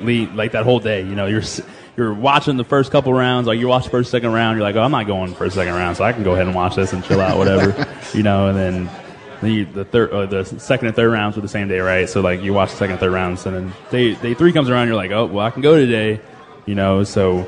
lead, 0.00 0.34
like 0.34 0.50
that 0.50 0.64
whole 0.64 0.80
day. 0.80 1.02
You 1.02 1.14
know, 1.14 1.26
you're 1.26 1.42
you're 1.96 2.12
watching 2.12 2.56
the 2.56 2.64
first 2.64 2.92
couple 2.92 3.12
rounds, 3.12 3.46
like 3.46 3.58
you 3.58 3.68
watch 3.68 3.84
the 3.84 3.90
first 3.90 4.10
second 4.10 4.32
round, 4.32 4.58
you're 4.58 4.66
like, 4.66 4.76
oh, 4.76 4.82
I'm 4.82 4.90
not 4.90 5.06
going 5.06 5.34
for 5.34 5.44
a 5.44 5.50
second 5.50 5.74
round, 5.74 5.96
so 5.96 6.04
I 6.04 6.12
can 6.12 6.24
go 6.24 6.34
ahead 6.34 6.46
and 6.46 6.54
watch 6.54 6.76
this 6.76 6.92
and 6.92 7.02
chill 7.04 7.20
out, 7.20 7.38
whatever. 7.38 7.86
you 8.14 8.22
know, 8.22 8.48
and 8.48 8.56
then. 8.56 8.90
You, 9.42 9.66
the 9.66 9.84
third, 9.84 10.12
uh, 10.12 10.24
the 10.24 10.44
second 10.44 10.86
and 10.86 10.96
third 10.96 11.12
rounds 11.12 11.36
were 11.36 11.42
the 11.42 11.48
same 11.48 11.68
day, 11.68 11.78
right? 11.78 12.08
So 12.08 12.22
like 12.22 12.40
you 12.40 12.54
watch 12.54 12.70
the 12.70 12.78
second 12.78 12.92
and 12.92 13.00
third 13.00 13.12
rounds, 13.12 13.44
and 13.44 13.54
then 13.54 13.72
day 13.90 14.14
day 14.14 14.32
three 14.32 14.50
comes 14.50 14.70
around, 14.70 14.88
you're 14.88 14.96
like, 14.96 15.10
oh 15.10 15.26
well, 15.26 15.44
I 15.44 15.50
can 15.50 15.60
go 15.60 15.76
today, 15.76 16.22
you 16.64 16.74
know. 16.74 17.04
So 17.04 17.46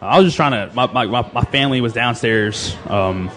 I 0.00 0.16
was 0.16 0.26
just 0.26 0.36
trying 0.36 0.52
to. 0.52 0.74
My 0.74 0.86
my, 0.86 1.04
my 1.06 1.42
family 1.42 1.82
was 1.82 1.92
downstairs, 1.92 2.74
um, 2.86 3.30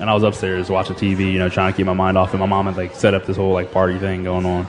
and 0.00 0.08
I 0.08 0.14
was 0.14 0.22
upstairs 0.22 0.70
watching 0.70 0.96
TV. 0.96 1.32
You 1.32 1.38
know, 1.38 1.50
trying 1.50 1.70
to 1.70 1.76
keep 1.76 1.84
my 1.84 1.92
mind 1.92 2.16
off 2.16 2.32
it. 2.32 2.38
My 2.38 2.46
mom 2.46 2.64
had 2.64 2.78
like 2.78 2.94
set 2.94 3.12
up 3.12 3.26
this 3.26 3.36
whole 3.36 3.52
like 3.52 3.72
party 3.72 3.98
thing 3.98 4.24
going 4.24 4.46
on, 4.46 4.66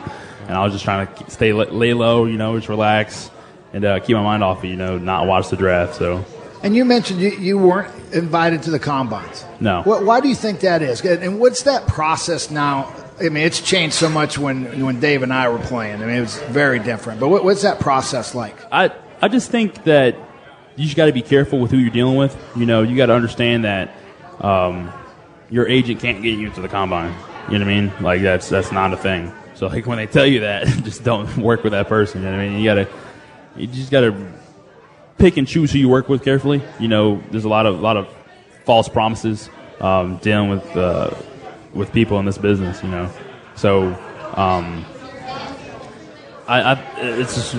and 0.48 0.51
I 0.51 0.63
was 0.65 0.74
just 0.74 0.84
trying 0.84 1.08
to 1.08 1.32
stay 1.32 1.54
lay 1.54 1.94
low. 1.94 2.25
You 2.25 2.38
know, 2.38 2.58
just 2.58 2.68
relax 2.68 3.32
and 3.74 3.86
uh, 3.86 4.00
keep 4.00 4.16
my 4.16 4.24
mind 4.24 4.44
off 4.44 4.64
it. 4.64 4.68
You 4.68 4.76
know, 4.76 4.98
not 4.98 5.28
watch 5.28 5.50
the 5.50 5.58
draft. 5.58 5.96
So. 5.96 6.26
And 6.64 6.76
you 6.76 6.86
mentioned 6.86 7.22
you, 7.22 7.32
you 7.32 7.58
weren't 7.58 7.94
invited 8.14 8.64
to 8.64 8.72
the 8.72 8.80
combines. 8.80 9.46
No. 9.60 9.84
What, 9.84 10.04
why 10.06 10.20
do 10.20 10.28
you 10.30 10.36
think 10.36 10.62
that 10.62 10.82
is? 10.82 11.02
And 11.02 11.40
what's 11.40 11.64
that 11.64 11.88
process 11.88 12.50
now? 12.50 12.94
I 13.20 13.30
mean, 13.30 13.46
it's 13.46 13.62
changed 13.62 13.96
so 13.96 14.10
much 14.10 14.38
when 14.38 14.84
when 14.84 15.00
Dave 15.00 15.24
and 15.24 15.32
I 15.32 15.48
were 15.50 15.60
playing. 15.60 16.02
I 16.02 16.06
mean, 16.06 16.18
it 16.18 16.22
was 16.22 16.38
very 16.44 16.80
different. 16.80 17.20
But 17.20 17.30
what, 17.30 17.44
what's 17.44 17.62
that 17.62 17.80
process 17.80 18.36
like? 18.36 18.58
I 18.72 18.92
I 19.22 19.28
just 19.28 19.52
think 19.52 19.84
that 19.86 20.16
you 20.76 20.84
just 20.84 20.98
got 20.98 21.06
to 21.06 21.14
be 21.14 21.22
careful 21.22 21.60
with 21.60 21.72
who 21.72 21.78
you're 21.78 21.92
dealing 21.92 22.18
with. 22.18 22.36
You 22.56 22.66
know, 22.66 22.82
you 22.82 22.98
got 22.98 23.06
to 23.06 23.14
understand 23.14 23.64
that 23.64 23.96
um, 24.42 24.92
your 25.50 25.68
agent 25.68 26.02
can't 26.02 26.22
get 26.22 26.38
you 26.38 26.48
into 26.48 26.62
the 26.62 26.68
combine. 26.68 27.14
You 27.50 27.60
know 27.60 27.66
what 27.66 27.74
I 27.74 27.82
mean? 27.82 27.94
Like 28.02 28.22
that's 28.22 28.50
that's 28.50 28.72
not 28.72 28.92
a 28.94 28.98
thing. 28.98 29.32
So 29.54 29.68
like 29.68 29.86
when 29.86 29.98
they 29.98 30.08
tell 30.08 30.26
you 30.26 30.42
that, 30.42 30.68
just 30.84 31.04
don't 31.04 31.38
work 31.38 31.64
with 31.64 31.72
that 31.72 31.88
person. 31.88 32.22
You 32.22 32.28
know 32.28 32.36
what 32.36 32.42
I 32.42 32.50
mean? 32.50 32.60
You 32.60 32.66
gotta 32.66 32.90
you 33.56 33.68
just 33.68 33.92
gotta 33.92 34.16
pick 35.18 35.38
and 35.38 35.48
choose 35.48 35.72
who 35.72 35.80
you 35.80 35.90
work 35.90 36.10
with 36.10 36.24
carefully. 36.24 36.62
You 36.80 36.88
know, 36.88 37.24
there's 37.32 37.46
a 37.46 37.50
lot 37.50 37.66
of 37.66 37.80
lot 37.80 37.98
of 37.98 38.08
false 38.66 38.90
promises 38.90 39.50
um, 39.80 40.18
dealing 40.18 40.50
with 40.50 40.78
uh, 40.78 41.12
with 41.74 41.92
people 41.92 42.20
in 42.20 42.26
this 42.26 42.38
business. 42.38 42.82
You 42.84 42.90
know, 42.90 43.12
so 43.56 43.94
um, 44.36 44.86
I, 46.48 46.62
I 46.62 46.74
it's 46.98 47.36
just 47.36 47.56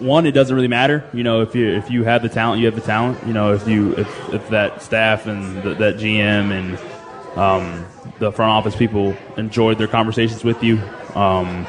one, 0.00 0.26
it 0.26 0.32
doesn't 0.32 0.54
really 0.54 0.68
matter. 0.68 1.08
You 1.12 1.22
know, 1.22 1.42
if 1.42 1.54
you 1.54 1.68
if 1.68 1.90
you 1.90 2.04
have 2.04 2.22
the 2.22 2.28
talent, 2.28 2.60
you 2.60 2.66
have 2.66 2.74
the 2.74 2.80
talent. 2.80 3.26
You 3.26 3.32
know, 3.32 3.52
if 3.52 3.68
you 3.68 3.92
if, 3.96 4.34
if 4.34 4.48
that 4.50 4.82
staff 4.82 5.26
and 5.26 5.62
the, 5.62 5.74
that 5.74 5.96
GM 5.96 6.50
and 6.50 7.38
um, 7.38 7.86
the 8.18 8.32
front 8.32 8.50
office 8.50 8.76
people 8.76 9.16
enjoyed 9.36 9.78
their 9.78 9.88
conversations 9.88 10.42
with 10.42 10.62
you, 10.62 10.78
um, 11.14 11.66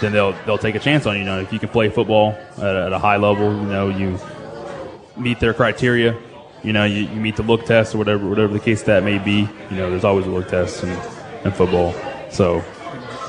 then 0.00 0.12
they'll 0.12 0.32
they'll 0.44 0.58
take 0.58 0.74
a 0.74 0.80
chance 0.80 1.06
on 1.06 1.14
you. 1.14 1.20
You 1.20 1.26
know, 1.26 1.40
if 1.40 1.52
you 1.52 1.58
can 1.58 1.68
play 1.68 1.88
football 1.88 2.32
at, 2.58 2.76
at 2.76 2.92
a 2.92 2.98
high 2.98 3.16
level, 3.16 3.52
you 3.52 3.66
know, 3.66 3.88
you 3.88 4.18
meet 5.16 5.40
their 5.40 5.54
criteria. 5.54 6.18
You 6.62 6.72
know, 6.72 6.84
you, 6.84 7.02
you 7.02 7.20
meet 7.20 7.36
the 7.36 7.42
look 7.42 7.64
test 7.64 7.94
or 7.94 7.98
whatever 7.98 8.28
whatever 8.28 8.52
the 8.52 8.60
case 8.60 8.82
that 8.84 9.02
may 9.02 9.18
be. 9.18 9.48
You 9.70 9.76
know, 9.76 9.90
there's 9.90 10.04
always 10.04 10.26
a 10.26 10.30
look 10.30 10.48
test 10.48 10.82
in, 10.82 10.90
in 11.44 11.52
football. 11.52 11.94
So 12.30 12.62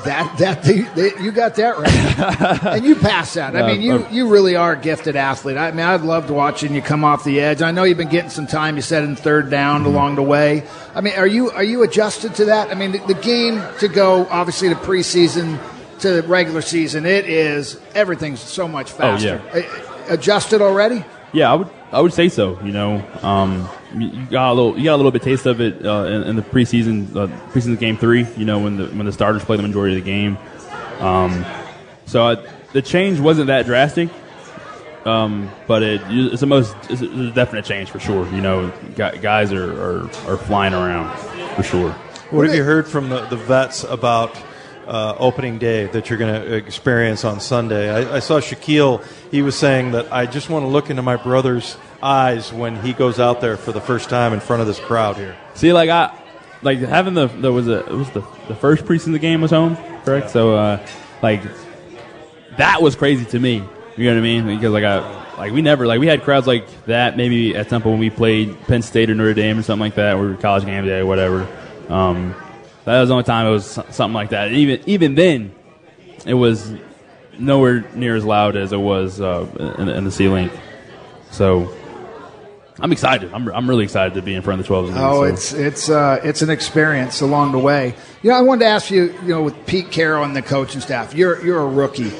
that 0.04 0.36
that 0.38 0.62
they, 0.62 0.80
they, 0.80 1.22
you 1.22 1.32
got 1.32 1.54
that 1.56 1.78
right, 1.78 2.62
and 2.76 2.84
you 2.84 2.96
passed 2.96 3.34
that. 3.34 3.56
I 3.56 3.66
mean, 3.66 3.80
you 3.80 4.06
you 4.10 4.28
really 4.28 4.56
are 4.56 4.72
a 4.72 4.76
gifted 4.76 5.16
athlete. 5.16 5.56
I 5.56 5.70
mean, 5.70 5.86
I'd 5.86 6.02
loved 6.02 6.30
watching 6.30 6.74
you 6.74 6.82
come 6.82 7.04
off 7.04 7.24
the 7.24 7.40
edge. 7.40 7.62
I 7.62 7.70
know 7.70 7.84
you've 7.84 7.98
been 7.98 8.08
getting 8.08 8.30
some 8.30 8.46
time. 8.46 8.76
You 8.76 8.82
said 8.82 9.04
in 9.04 9.16
third 9.16 9.50
down 9.50 9.80
mm-hmm. 9.80 9.90
along 9.90 10.16
the 10.16 10.22
way. 10.22 10.64
I 10.94 11.00
mean, 11.00 11.14
are 11.14 11.26
you 11.26 11.50
are 11.50 11.64
you 11.64 11.82
adjusted 11.82 12.34
to 12.36 12.46
that? 12.46 12.70
I 12.70 12.74
mean, 12.74 12.92
the, 12.92 12.98
the 12.98 13.14
game 13.14 13.62
to 13.78 13.88
go 13.88 14.26
obviously 14.26 14.68
the 14.68 14.74
preseason 14.74 15.58
to 16.02 16.20
the 16.20 16.22
regular 16.22 16.62
season. 16.62 17.06
It 17.06 17.26
is 17.26 17.80
everything's 17.94 18.40
so 18.40 18.68
much 18.68 18.90
faster. 18.90 19.42
Oh, 19.52 19.58
yeah. 19.58 20.12
Adjusted 20.12 20.60
already? 20.60 21.04
Yeah, 21.32 21.50
I 21.50 21.54
would 21.54 21.70
I 21.90 22.00
would 22.00 22.12
say 22.12 22.28
so. 22.28 22.60
You 22.62 22.72
know, 22.72 23.04
um, 23.22 23.68
you 23.96 24.26
got 24.26 24.52
a 24.52 24.54
little 24.54 24.78
you 24.78 24.84
got 24.84 24.94
a 24.94 24.96
little 24.96 25.10
bit 25.10 25.22
taste 25.22 25.46
of 25.46 25.60
it 25.60 25.84
uh, 25.84 26.04
in, 26.04 26.22
in, 26.24 26.36
the 26.36 26.42
preseason 26.42 27.14
uh, 27.16 27.26
preseason 27.50 27.78
game 27.78 27.96
three. 27.96 28.26
You 28.36 28.44
know, 28.44 28.58
when 28.58 28.76
the 28.76 28.86
when 28.88 29.06
the 29.06 29.12
starters 29.12 29.44
play 29.44 29.56
the 29.56 29.62
majority 29.62 29.96
of 29.96 30.04
the 30.04 30.10
game. 30.10 30.36
Um, 30.98 31.44
so 32.06 32.26
I, 32.26 32.46
the 32.72 32.82
change 32.82 33.18
wasn't 33.20 33.46
that 33.46 33.66
drastic, 33.66 34.10
um, 35.04 35.50
but 35.66 35.82
it, 35.82 36.00
it's 36.08 36.40
the 36.40 36.46
most 36.46 36.76
it's 36.90 37.02
a 37.02 37.30
definite 37.30 37.64
change 37.64 37.90
for 37.90 38.00
sure. 38.00 38.28
You 38.34 38.40
know, 38.40 38.72
guys 38.96 39.52
are, 39.52 39.72
are, 39.72 40.02
are 40.26 40.36
flying 40.36 40.74
around 40.74 41.16
for 41.56 41.62
sure. 41.62 41.90
What 42.30 42.46
have 42.46 42.54
you 42.54 42.64
heard 42.64 42.88
from 42.88 43.08
the, 43.08 43.26
the 43.26 43.36
vets 43.36 43.84
about 43.84 44.34
uh, 44.86 45.14
opening 45.18 45.58
day 45.58 45.86
that 45.86 46.10
you're 46.10 46.18
going 46.18 46.42
to 46.42 46.54
experience 46.54 47.24
on 47.24 47.40
Sunday. 47.40 47.90
I, 47.90 48.16
I, 48.16 48.18
saw 48.18 48.40
Shaquille. 48.40 49.04
He 49.30 49.42
was 49.42 49.56
saying 49.56 49.92
that 49.92 50.12
I 50.12 50.26
just 50.26 50.50
want 50.50 50.64
to 50.64 50.68
look 50.68 50.90
into 50.90 51.02
my 51.02 51.16
brother's 51.16 51.76
eyes 52.02 52.52
when 52.52 52.76
he 52.76 52.92
goes 52.92 53.20
out 53.20 53.40
there 53.40 53.56
for 53.56 53.72
the 53.72 53.80
first 53.80 54.08
time 54.10 54.32
in 54.32 54.40
front 54.40 54.60
of 54.60 54.66
this 54.66 54.80
crowd 54.80 55.16
here. 55.16 55.36
See, 55.54 55.72
like 55.72 55.90
I, 55.90 56.16
like 56.62 56.78
having 56.78 57.14
the 57.14 57.26
there 57.26 57.52
was 57.52 57.68
a 57.68 57.80
it 57.86 57.94
was 57.94 58.10
the 58.10 58.20
the 58.48 58.54
first 58.54 58.84
preseason 58.84 59.12
the 59.12 59.18
game 59.18 59.40
was 59.40 59.50
home, 59.50 59.76
correct? 60.04 60.26
Yeah. 60.26 60.32
So, 60.32 60.56
uh, 60.56 60.86
like 61.22 61.42
that 62.56 62.82
was 62.82 62.96
crazy 62.96 63.24
to 63.26 63.38
me. 63.38 63.64
You 63.96 64.04
know 64.06 64.14
what 64.14 64.18
I 64.18 64.22
mean? 64.22 64.46
Because 64.46 64.72
like 64.72 64.84
I 64.84 65.36
like 65.38 65.52
we 65.52 65.62
never 65.62 65.86
like 65.86 66.00
we 66.00 66.06
had 66.06 66.22
crowds 66.22 66.46
like 66.46 66.66
that 66.84 67.16
maybe 67.16 67.56
at 67.56 67.68
Temple 67.68 67.92
when 67.92 68.00
we 68.00 68.10
played 68.10 68.58
Penn 68.62 68.82
State 68.82 69.10
or 69.10 69.14
Notre 69.14 69.34
Dame 69.34 69.58
or 69.58 69.62
something 69.62 69.80
like 69.80 69.96
that, 69.96 70.16
or 70.16 70.34
college 70.34 70.64
game 70.64 70.84
day 70.84 71.02
whatever. 71.02 71.46
Um, 71.88 72.34
that 72.84 73.00
was 73.00 73.08
the 73.08 73.14
only 73.14 73.24
time 73.24 73.46
it 73.46 73.50
was 73.50 73.66
something 73.66 74.12
like 74.12 74.30
that. 74.30 74.52
Even 74.52 74.80
even 74.86 75.14
then, 75.14 75.54
it 76.26 76.34
was 76.34 76.72
nowhere 77.38 77.84
near 77.94 78.16
as 78.16 78.24
loud 78.24 78.56
as 78.56 78.72
it 78.72 78.78
was 78.78 79.20
uh, 79.20 79.74
in, 79.78 79.88
in, 79.88 80.04
the 80.04 80.10
ceiling. 80.10 80.50
So 81.30 81.72
I'm 82.80 82.92
excited. 82.92 83.32
I'm, 83.32 83.48
I'm 83.48 83.68
really 83.68 83.84
excited 83.84 84.14
to 84.14 84.22
be 84.22 84.34
in 84.34 84.42
front 84.42 84.60
of 84.60 84.66
the 84.66 84.72
12s. 84.72 84.92
oh, 84.96 85.20
so. 85.20 85.22
it's 85.24 85.52
it's 85.52 85.90
uh, 85.90 86.20
it's 86.24 86.42
an 86.42 86.50
experience 86.50 87.20
along 87.20 87.52
the 87.52 87.58
way. 87.58 87.94
You 88.22 88.30
know, 88.30 88.36
I 88.36 88.42
wanted 88.42 88.64
to 88.64 88.70
ask 88.70 88.90
you, 88.90 89.14
you 89.22 89.28
know, 89.28 89.42
with 89.42 89.66
Pete 89.66 89.90
Carroll 89.92 90.24
and 90.24 90.34
the 90.34 90.42
coaching 90.42 90.80
staff, 90.80 91.14
you're 91.14 91.44
you're 91.44 91.60
a 91.60 91.68
rookie. 91.68 92.12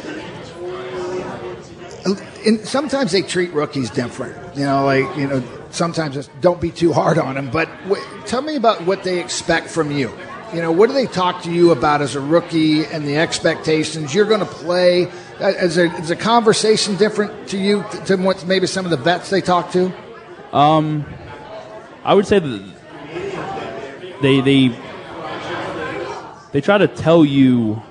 And 2.45 2.59
sometimes 2.61 3.13
they 3.13 3.23
treat 3.23 3.53
rookies 3.53 3.89
different. 3.91 4.57
You 4.57 4.65
know, 4.65 4.85
like 4.85 5.17
you 5.17 5.27
know, 5.27 5.43
sometimes 5.71 6.15
just 6.15 6.31
don't 6.41 6.61
be 6.61 6.71
too 6.71 6.93
hard 6.93 7.19
on 7.19 7.35
them. 7.35 7.51
But 7.51 7.69
w- 7.85 8.03
tell 8.27 8.43
me 8.43 8.57
about 8.57 8.83
what 8.85 9.05
they 9.05 9.21
expect 9.21 9.69
from 9.69 9.91
you 9.91 10.13
you 10.53 10.61
know, 10.61 10.71
what 10.71 10.89
do 10.89 10.95
they 10.95 11.07
talk 11.07 11.43
to 11.43 11.53
you 11.53 11.71
about 11.71 12.03
as 12.03 12.15
a 12.15 12.21
rookie 12.21 12.85
and 12.85 13.07
the 13.07 13.17
expectations 13.17 14.15
you're 14.15 14.27
going 14.27 14.41
to 14.41 14.47
play? 14.47 15.07
Uh, 15.41 15.49
is, 15.49 15.77
there, 15.77 16.01
is 16.01 16.09
the 16.09 16.17
conversation 16.17 16.97
different 16.97 17.49
to 17.49 17.59
you 17.59 17.85
to 18.07 18.17
what 18.17 18.47
maybe 18.47 18.67
some 18.67 18.85
of 18.85 18.91
the 18.91 18.97
vets 18.97 19.31
they 19.31 19.41
talk 19.41 19.73
to? 19.73 19.93
Um, 20.53 21.07
I 22.05 22.15
would 22.15 22.27
say 22.27 22.39
that 22.39 22.73
they 24.21 24.41
they 24.41 24.69
they 26.53 26.61
try 26.61 26.79
to 26.79 26.87
tell 26.87 27.25
you 27.25 27.83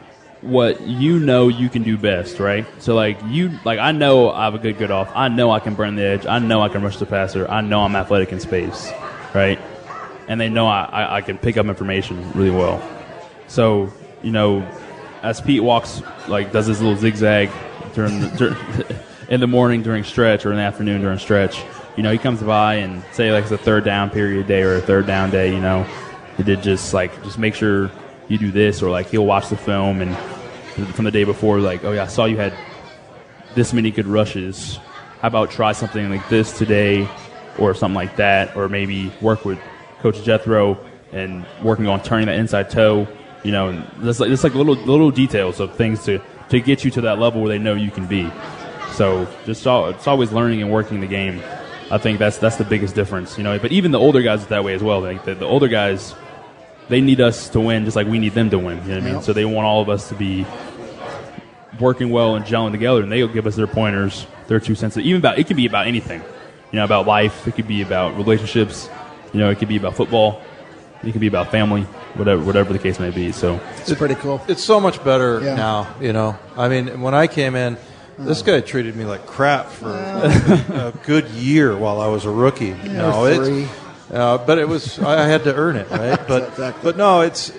what 0.41 0.81
you 0.81 1.19
know 1.19 1.47
you 1.47 1.69
can 1.69 1.83
do 1.83 1.97
best, 1.97 2.39
right? 2.39 2.65
So 2.79 2.93
like 2.93 3.19
you 3.27 3.57
like 3.65 3.79
I 3.79 3.91
know 3.91 4.31
I 4.31 4.45
have 4.45 4.55
a 4.55 4.59
good 4.59 4.77
good 4.77 4.91
off. 4.91 5.11
I 5.15 5.27
know 5.27 5.49
I 5.49 5.59
can 5.59 5.73
burn 5.73 5.95
the 5.95 6.03
edge. 6.03 6.25
I 6.25 6.39
know 6.39 6.61
I 6.61 6.69
can 6.69 6.83
rush 6.83 6.97
the 6.97 7.05
passer. 7.05 7.49
I 7.49 7.61
know 7.61 7.81
I'm 7.81 7.95
athletic 7.95 8.31
in 8.31 8.39
space, 8.39 8.91
right? 9.33 9.59
And 10.31 10.39
they 10.39 10.47
know 10.47 10.65
I, 10.65 10.83
I, 10.85 11.15
I 11.17 11.21
can 11.21 11.37
pick 11.37 11.57
up 11.57 11.65
information 11.65 12.31
really 12.31 12.51
well. 12.51 12.81
So 13.47 13.91
you 14.23 14.31
know, 14.31 14.65
as 15.23 15.41
Pete 15.41 15.61
walks 15.61 16.01
like 16.29 16.53
does 16.53 16.67
his 16.67 16.81
little 16.81 16.95
zigzag 16.97 17.49
during 17.93 18.21
the, 18.21 18.27
dur- 18.29 18.95
in 19.29 19.41
the 19.41 19.47
morning 19.47 19.81
during 19.81 20.05
stretch 20.05 20.45
or 20.45 20.51
in 20.51 20.55
the 20.55 20.63
afternoon 20.63 21.01
during 21.01 21.19
stretch, 21.19 21.61
you 21.97 22.03
know 22.03 22.13
he 22.13 22.17
comes 22.17 22.41
by 22.41 22.75
and 22.75 23.03
say 23.11 23.33
like 23.33 23.43
it's 23.43 23.51
a 23.51 23.57
third 23.57 23.83
down 23.83 24.09
period 24.09 24.47
day 24.47 24.61
or 24.61 24.75
a 24.75 24.81
third 24.81 25.05
down 25.05 25.31
day, 25.31 25.53
you 25.53 25.59
know, 25.59 25.85
he 26.37 26.43
did 26.43 26.63
just 26.63 26.93
like 26.93 27.11
just 27.23 27.37
make 27.37 27.53
sure 27.53 27.91
you 28.29 28.37
do 28.37 28.51
this 28.51 28.81
or 28.81 28.89
like 28.89 29.09
he'll 29.09 29.25
watch 29.25 29.49
the 29.49 29.57
film 29.57 29.99
and 29.99 30.15
from 30.95 31.03
the 31.03 31.11
day 31.11 31.25
before 31.25 31.59
like 31.59 31.83
oh 31.83 31.91
yeah 31.91 32.03
I 32.03 32.07
saw 32.07 32.23
you 32.23 32.37
had 32.37 32.53
this 33.53 33.73
many 33.73 33.91
good 33.91 34.07
rushes. 34.07 34.77
How 35.19 35.27
about 35.27 35.51
try 35.51 35.73
something 35.73 36.09
like 36.09 36.29
this 36.29 36.57
today 36.57 37.05
or 37.59 37.75
something 37.75 37.95
like 37.95 38.15
that 38.15 38.55
or 38.55 38.69
maybe 38.69 39.11
work 39.19 39.43
with 39.43 39.59
Coach 40.01 40.23
Jethro 40.23 40.77
and 41.11 41.45
working 41.63 41.87
on 41.87 42.01
turning 42.01 42.27
that 42.27 42.37
inside 42.37 42.69
toe. 42.69 43.07
You 43.43 43.51
know, 43.51 43.69
and 43.69 43.79
like 44.03 44.29
just 44.29 44.43
like 44.43 44.53
little 44.53 44.75
little 44.75 45.09
details 45.09 45.59
of 45.59 45.75
things 45.75 46.03
to 46.05 46.19
to 46.49 46.59
get 46.59 46.83
you 46.83 46.91
to 46.91 47.01
that 47.01 47.17
level 47.17 47.41
where 47.41 47.49
they 47.49 47.57
know 47.57 47.73
you 47.73 47.89
can 47.89 48.05
be. 48.05 48.29
So 48.93 49.27
just 49.45 49.65
al- 49.65 49.87
it's 49.89 50.07
always 50.07 50.31
learning 50.31 50.61
and 50.61 50.71
working 50.71 50.99
the 50.99 51.07
game. 51.07 51.41
I 51.89 51.97
think 51.97 52.19
that's 52.19 52.37
that's 52.37 52.57
the 52.57 52.63
biggest 52.63 52.93
difference. 52.93 53.37
You 53.37 53.43
know, 53.43 53.57
but 53.57 53.71
even 53.71 53.91
the 53.91 53.99
older 53.99 54.21
guys 54.21 54.43
are 54.43 54.47
that 54.47 54.63
way 54.63 54.73
as 54.73 54.83
well. 54.83 55.01
Like 55.01 55.25
the, 55.25 55.33
the 55.33 55.45
older 55.45 55.67
guys, 55.67 56.13
they 56.87 57.01
need 57.01 57.19
us 57.19 57.49
to 57.49 57.59
win 57.59 57.85
just 57.85 57.95
like 57.95 58.07
we 58.07 58.19
need 58.19 58.33
them 58.33 58.49
to 58.51 58.59
win. 58.59 58.77
You 58.83 58.89
know 58.89 58.93
what 58.95 59.01
I 59.01 59.05
mean? 59.05 59.13
Yep. 59.15 59.23
So 59.23 59.33
they 59.33 59.45
want 59.45 59.65
all 59.65 59.81
of 59.81 59.89
us 59.89 60.09
to 60.09 60.15
be 60.15 60.45
working 61.79 62.11
well 62.11 62.35
and 62.35 62.45
gelling 62.45 62.71
together, 62.71 63.01
and 63.01 63.11
they'll 63.11 63.27
give 63.27 63.47
us 63.47 63.55
their 63.55 63.67
pointers, 63.67 64.27
their 64.47 64.59
two 64.59 64.75
cents. 64.75 64.97
Even 64.97 65.19
about 65.19 65.39
it 65.39 65.47
could 65.47 65.57
be 65.57 65.65
about 65.65 65.87
anything, 65.87 66.21
you 66.71 66.77
know, 66.77 66.85
about 66.85 67.07
life. 67.07 67.47
It 67.47 67.55
could 67.55 67.67
be 67.67 67.81
about 67.81 68.15
relationships. 68.17 68.87
You 69.33 69.39
know, 69.39 69.49
it 69.49 69.57
could 69.59 69.67
be 69.69 69.77
about 69.77 69.95
football. 69.95 70.41
It 71.03 71.11
could 71.13 71.21
be 71.21 71.27
about 71.27 71.49
family, 71.51 71.81
whatever 72.15 72.43
whatever 72.43 72.73
the 72.73 72.79
case 72.79 72.99
may 72.99 73.09
be. 73.09 73.31
So 73.31 73.59
It's 73.79 73.93
pretty 73.93 74.15
cool. 74.15 74.41
It's 74.47 74.63
so 74.63 74.79
much 74.79 75.03
better 75.03 75.41
Yeah. 75.43 75.55
now, 75.55 75.87
you 75.99 76.13
know. 76.13 76.37
I 76.57 76.67
mean, 76.69 77.01
when 77.01 77.13
I 77.15 77.27
came 77.27 77.55
in, 77.55 77.77
this 78.19 78.41
guy 78.43 78.59
treated 78.61 78.95
me 78.95 79.05
like 79.05 79.25
crap 79.25 79.69
for 79.71 79.89
a 79.89 80.93
good 81.05 81.27
year 81.29 81.75
while 81.75 81.99
I 82.01 82.07
was 82.07 82.25
a 82.25 82.29
rookie. 82.29 82.73
no, 82.85 83.21
or 83.23 83.29
it's, 83.31 83.47
three. 83.47 83.67
uh, 84.13 84.37
but 84.39 84.59
it 84.59 84.67
was 84.67 84.99
I 84.99 85.23
I 85.23 85.27
had 85.27 85.43
to 85.45 85.55
earn 85.55 85.75
it, 85.75 85.89
right? 85.89 86.19
But 86.27 86.49
Exactly. 86.49 86.83
but 86.83 86.97
no, 86.97 87.21
it's 87.21 87.51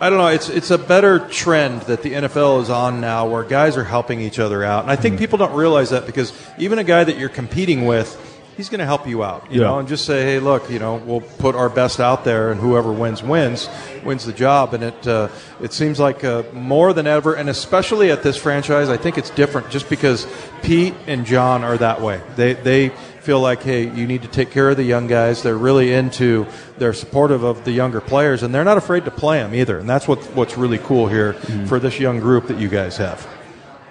I 0.00 0.10
don't 0.10 0.18
know. 0.18 0.26
It's 0.26 0.50
it's 0.50 0.70
a 0.70 0.76
better 0.78 1.20
trend 1.20 1.82
that 1.82 2.02
the 2.02 2.12
NFL 2.12 2.60
is 2.62 2.68
on 2.68 3.00
now, 3.00 3.26
where 3.28 3.44
guys 3.44 3.76
are 3.78 3.84
helping 3.84 4.20
each 4.20 4.38
other 4.40 4.64
out, 4.64 4.82
and 4.82 4.90
I 4.90 4.96
think 4.96 5.18
people 5.18 5.38
don't 5.38 5.54
realize 5.54 5.90
that 5.90 6.04
because 6.04 6.32
even 6.58 6.78
a 6.78 6.84
guy 6.84 7.04
that 7.04 7.16
you're 7.16 7.28
competing 7.30 7.86
with. 7.86 8.28
He's 8.56 8.68
going 8.68 8.80
to 8.80 8.84
help 8.86 9.06
you 9.08 9.24
out, 9.24 9.46
you 9.50 9.60
Yeah. 9.60 9.68
know, 9.68 9.78
and 9.78 9.88
just 9.88 10.04
say, 10.04 10.22
"Hey, 10.24 10.38
look, 10.38 10.70
you 10.70 10.78
know, 10.78 10.96
we'll 11.06 11.22
put 11.22 11.54
our 11.54 11.68
best 11.70 12.00
out 12.00 12.24
there, 12.24 12.50
and 12.52 12.60
whoever 12.60 12.92
wins 12.92 13.22
wins, 13.22 13.68
wins 14.04 14.26
the 14.26 14.32
job." 14.32 14.74
And 14.74 14.84
it 14.84 15.06
uh, 15.08 15.28
it 15.60 15.72
seems 15.72 15.98
like 15.98 16.22
uh, 16.22 16.42
more 16.52 16.92
than 16.92 17.06
ever, 17.06 17.34
and 17.34 17.48
especially 17.48 18.10
at 18.10 18.22
this 18.22 18.36
franchise, 18.36 18.88
I 18.90 18.96
think 18.98 19.16
it's 19.18 19.30
different 19.30 19.70
just 19.70 19.88
because 19.88 20.26
Pete 20.62 20.94
and 21.06 21.24
John 21.24 21.64
are 21.64 21.78
that 21.78 22.00
way. 22.02 22.20
They 22.36 22.52
they 22.52 22.90
feel 23.20 23.40
like, 23.40 23.62
hey, 23.62 23.88
you 23.88 24.06
need 24.06 24.22
to 24.22 24.28
take 24.28 24.50
care 24.50 24.68
of 24.70 24.76
the 24.76 24.82
young 24.84 25.06
guys. 25.06 25.44
They're 25.44 25.56
really 25.56 25.92
into, 25.92 26.44
they're 26.78 26.92
supportive 26.92 27.44
of 27.44 27.64
the 27.64 27.70
younger 27.70 28.00
players, 28.00 28.42
and 28.42 28.52
they're 28.52 28.64
not 28.64 28.78
afraid 28.78 29.04
to 29.04 29.12
play 29.12 29.38
them 29.38 29.54
either. 29.54 29.78
And 29.78 29.88
that's 29.88 30.06
what 30.08 30.18
what's 30.34 30.58
really 30.58 30.78
cool 30.78 31.06
here 31.06 31.32
for 31.68 31.78
this 31.78 31.98
young 32.00 32.18
group 32.20 32.48
that 32.48 32.58
you 32.58 32.68
guys 32.68 32.96
have. 32.98 33.26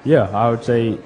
Yeah, 0.03 0.23
I 0.33 0.49
would 0.49 0.63
say, 0.63 0.97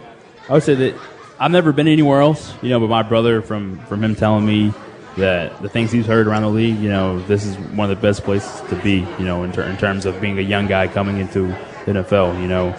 I 0.50 0.54
would 0.54 0.64
say 0.64 0.74
that 0.76 0.96
I've 1.40 1.52
never 1.52 1.74
been 1.74 1.88
anywhere 1.88 2.22
else, 2.22 2.54
you 2.62 2.70
know. 2.70 2.80
But 2.80 2.90
my 2.90 3.04
brother, 3.04 3.42
from 3.42 3.80
from 3.86 4.04
him 4.04 4.16
telling 4.16 4.46
me 4.46 4.74
that 5.18 5.62
the 5.62 5.70
things 5.70 5.92
he's 5.92 6.06
heard 6.06 6.28
around 6.28 6.44
the 6.44 6.50
league, 6.50 6.78
you 6.80 6.90
know, 6.90 7.20
this 7.22 7.46
is 7.46 7.58
one 7.58 7.90
of 7.90 7.98
the 7.98 8.02
best 8.02 8.24
places 8.24 8.62
to 8.70 8.76
be, 8.78 9.00
you 9.18 9.26
know, 9.26 9.44
in, 9.44 9.52
ter- 9.52 9.64
in 9.64 9.78
terms 9.78 10.06
of 10.06 10.20
being 10.20 10.38
a 10.40 10.42
young 10.42 10.68
guy 10.68 10.88
coming 10.88 11.18
into 11.18 11.48
the 11.86 11.94
NFL. 11.94 12.42
You 12.42 12.48
know, 12.48 12.76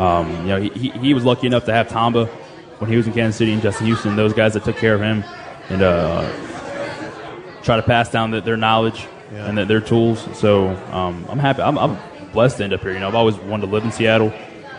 um, 0.00 0.30
you 0.42 0.46
know, 0.46 0.60
he, 0.60 0.90
he, 0.90 1.14
was 1.14 1.24
lucky 1.24 1.46
enough 1.46 1.64
to 1.64 1.72
have 1.72 1.88
Tamba 1.88 2.26
when 2.78 2.90
he 2.90 2.96
was 2.96 3.06
in 3.06 3.12
Kansas 3.12 3.36
City 3.36 3.52
and 3.52 3.60
Justin 3.60 3.86
Houston, 3.86 4.16
those 4.16 4.32
guys 4.32 4.54
that 4.54 4.64
took 4.64 4.76
care 4.76 4.94
of 4.94 5.00
him 5.00 5.24
and 5.68 5.82
uh, 5.82 6.22
try 7.62 7.76
to 7.76 7.82
pass 7.82 8.08
down 8.10 8.30
the, 8.30 8.40
their 8.40 8.56
knowledge 8.56 9.06
and 9.32 9.58
their, 9.58 9.64
their 9.64 9.80
tools. 9.80 10.26
So 10.38 10.68
um, 10.92 11.26
I'm 11.28 11.38
happy. 11.38 11.62
I'm, 11.62 11.76
I'm 11.76 11.98
blessed 12.32 12.58
to 12.58 12.64
end 12.64 12.72
up 12.72 12.80
here. 12.80 12.92
You 12.92 13.00
know, 13.00 13.08
I've 13.08 13.14
always 13.14 13.36
wanted 13.36 13.66
to 13.66 13.72
live 13.72 13.84
in 13.84 13.92
Seattle. 13.92 14.30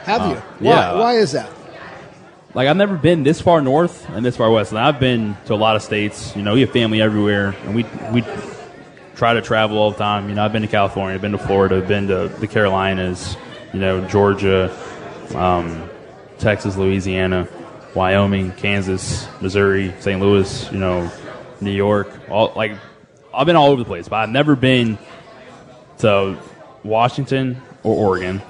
Have 0.03 0.21
you? 0.21 0.36
Uh, 0.36 0.41
Why, 0.60 0.69
yeah. 0.69 0.95
why 0.97 1.13
is 1.17 1.34
that? 1.34 1.51
Like 2.53 2.67
I've 2.67 2.77
never 2.77 2.97
been 2.97 3.23
this 3.23 3.41
far 3.41 3.61
north 3.61 4.09
and 4.09 4.25
this 4.25 4.37
far 4.37 4.51
west. 4.51 4.71
And 4.71 4.79
I've 4.79 4.99
been 4.99 5.37
to 5.45 5.53
a 5.53 5.55
lot 5.55 5.75
of 5.75 5.81
states. 5.81 6.35
You 6.35 6.41
know, 6.41 6.53
we 6.53 6.61
have 6.61 6.71
family 6.71 7.01
everywhere, 7.01 7.55
and 7.63 7.75
we 7.75 7.85
we 8.11 8.23
try 9.15 9.33
to 9.33 9.41
travel 9.41 9.77
all 9.77 9.91
the 9.91 9.97
time. 9.97 10.29
You 10.29 10.35
know, 10.35 10.43
I've 10.43 10.51
been 10.51 10.63
to 10.63 10.67
California, 10.67 11.15
I've 11.15 11.21
been 11.21 11.31
to 11.33 11.37
Florida, 11.37 11.77
I've 11.77 11.87
been 11.87 12.07
to 12.07 12.27
the 12.27 12.47
Carolinas. 12.47 13.37
You 13.73 13.79
know, 13.79 14.05
Georgia, 14.07 14.75
um, 15.33 15.89
Texas, 16.39 16.75
Louisiana, 16.75 17.47
Wyoming, 17.95 18.51
Kansas, 18.53 19.27
Missouri, 19.39 19.93
St. 19.99 20.19
Louis. 20.19 20.71
You 20.71 20.79
know, 20.79 21.11
New 21.61 21.71
York. 21.71 22.29
All 22.29 22.51
like 22.55 22.73
I've 23.33 23.45
been 23.45 23.55
all 23.55 23.69
over 23.69 23.81
the 23.81 23.87
place, 23.87 24.09
but 24.09 24.17
I've 24.17 24.29
never 24.29 24.55
been 24.55 24.97
to 25.99 26.37
Washington 26.83 27.61
or 27.83 27.95
Oregon. 27.95 28.41